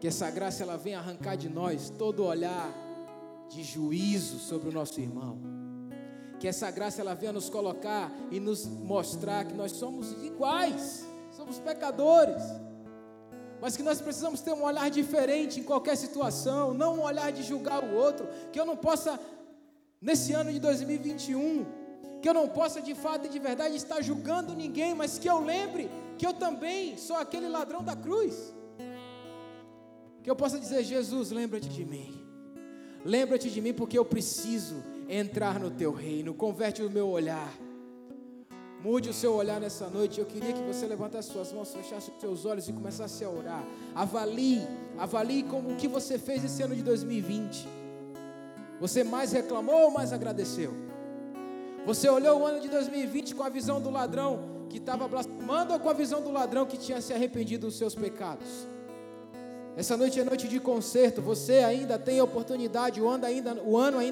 Que 0.00 0.08
essa 0.08 0.30
graça 0.30 0.62
ela 0.62 0.76
venha 0.76 0.98
arrancar 0.98 1.34
de 1.34 1.48
nós 1.48 1.88
todo 1.88 2.26
olhar 2.26 2.70
de 3.48 3.62
juízo 3.62 4.38
sobre 4.38 4.68
o 4.68 4.72
nosso 4.72 5.00
irmão. 5.00 5.63
Que 6.38 6.48
essa 6.48 6.70
graça 6.70 7.00
ela 7.00 7.14
venha 7.14 7.32
nos 7.32 7.48
colocar 7.48 8.12
e 8.30 8.38
nos 8.40 8.66
mostrar 8.66 9.44
que 9.44 9.54
nós 9.54 9.72
somos 9.72 10.12
iguais, 10.24 11.06
somos 11.36 11.58
pecadores. 11.58 12.42
Mas 13.60 13.76
que 13.76 13.82
nós 13.82 14.00
precisamos 14.00 14.40
ter 14.40 14.52
um 14.52 14.64
olhar 14.64 14.90
diferente 14.90 15.60
em 15.60 15.62
qualquer 15.62 15.96
situação, 15.96 16.74
não 16.74 16.96
um 16.96 17.02
olhar 17.02 17.32
de 17.32 17.42
julgar 17.42 17.82
o 17.82 17.94
outro, 17.94 18.28
que 18.52 18.60
eu 18.60 18.66
não 18.66 18.76
possa 18.76 19.18
nesse 20.00 20.32
ano 20.32 20.52
de 20.52 20.58
2021 20.60 21.84
que 22.24 22.28
eu 22.30 22.32
não 22.32 22.48
possa 22.48 22.80
de 22.80 22.94
fato 22.94 23.26
e 23.26 23.28
de 23.28 23.38
verdade 23.38 23.76
estar 23.76 24.00
julgando 24.00 24.54
ninguém, 24.54 24.94
mas 24.94 25.18
que 25.18 25.28
eu 25.28 25.40
lembre 25.40 25.90
que 26.16 26.26
eu 26.26 26.32
também 26.32 26.96
sou 26.96 27.16
aquele 27.16 27.50
ladrão 27.50 27.84
da 27.84 27.94
cruz. 27.94 28.54
Que 30.22 30.30
eu 30.30 30.34
possa 30.34 30.58
dizer: 30.58 30.82
Jesus, 30.84 31.30
lembra-te 31.30 31.68
de 31.68 31.84
mim. 31.84 32.23
Lembra-te 33.04 33.50
de 33.50 33.60
mim 33.60 33.74
porque 33.74 33.98
eu 33.98 34.04
preciso 34.04 34.76
entrar 35.08 35.60
no 35.60 35.70
teu 35.70 35.92
reino. 35.92 36.32
Converte 36.32 36.82
o 36.82 36.90
meu 36.90 37.08
olhar. 37.08 37.52
Mude 38.82 39.10
o 39.10 39.14
seu 39.14 39.34
olhar 39.34 39.60
nessa 39.60 39.88
noite. 39.88 40.18
Eu 40.18 40.26
queria 40.26 40.52
que 40.52 40.62
você 40.62 40.86
levantasse 40.86 41.30
suas 41.30 41.52
mãos, 41.52 41.72
fechasse 41.72 42.10
os 42.10 42.20
seus 42.20 42.44
olhos 42.46 42.68
e 42.68 42.72
começasse 42.72 43.24
a 43.24 43.30
orar. 43.30 43.64
Avalie, 43.94 44.66
avalie 44.98 45.42
como 45.42 45.72
o 45.72 45.76
que 45.76 45.86
você 45.86 46.18
fez 46.18 46.44
esse 46.44 46.62
ano 46.62 46.74
de 46.74 46.82
2020. 46.82 47.68
Você 48.80 49.04
mais 49.04 49.32
reclamou 49.32 49.84
ou 49.84 49.90
mais 49.90 50.12
agradeceu? 50.12 50.72
Você 51.86 52.08
olhou 52.08 52.40
o 52.40 52.46
ano 52.46 52.60
de 52.60 52.68
2020 52.68 53.34
com 53.34 53.42
a 53.42 53.48
visão 53.50 53.80
do 53.80 53.90
ladrão 53.90 54.66
que 54.70 54.78
estava 54.78 55.06
blasfemando 55.06 55.74
ou 55.74 55.78
com 55.78 55.90
a 55.90 55.92
visão 55.92 56.22
do 56.22 56.30
ladrão 56.30 56.64
que 56.64 56.78
tinha 56.78 57.00
se 57.00 57.12
arrependido 57.12 57.66
dos 57.66 57.76
seus 57.76 57.94
pecados? 57.94 58.66
Essa 59.76 59.96
noite 59.96 60.20
é 60.20 60.24
noite 60.24 60.46
de 60.46 60.60
conserto. 60.60 61.20
Você 61.20 61.54
ainda 61.54 61.98
tem 61.98 62.20
oportunidade, 62.20 63.00
o 63.00 63.08
ano 63.08 63.26
ainda, 63.26 63.54
o 63.64 63.76
ano 63.76 63.98
ainda 63.98 64.02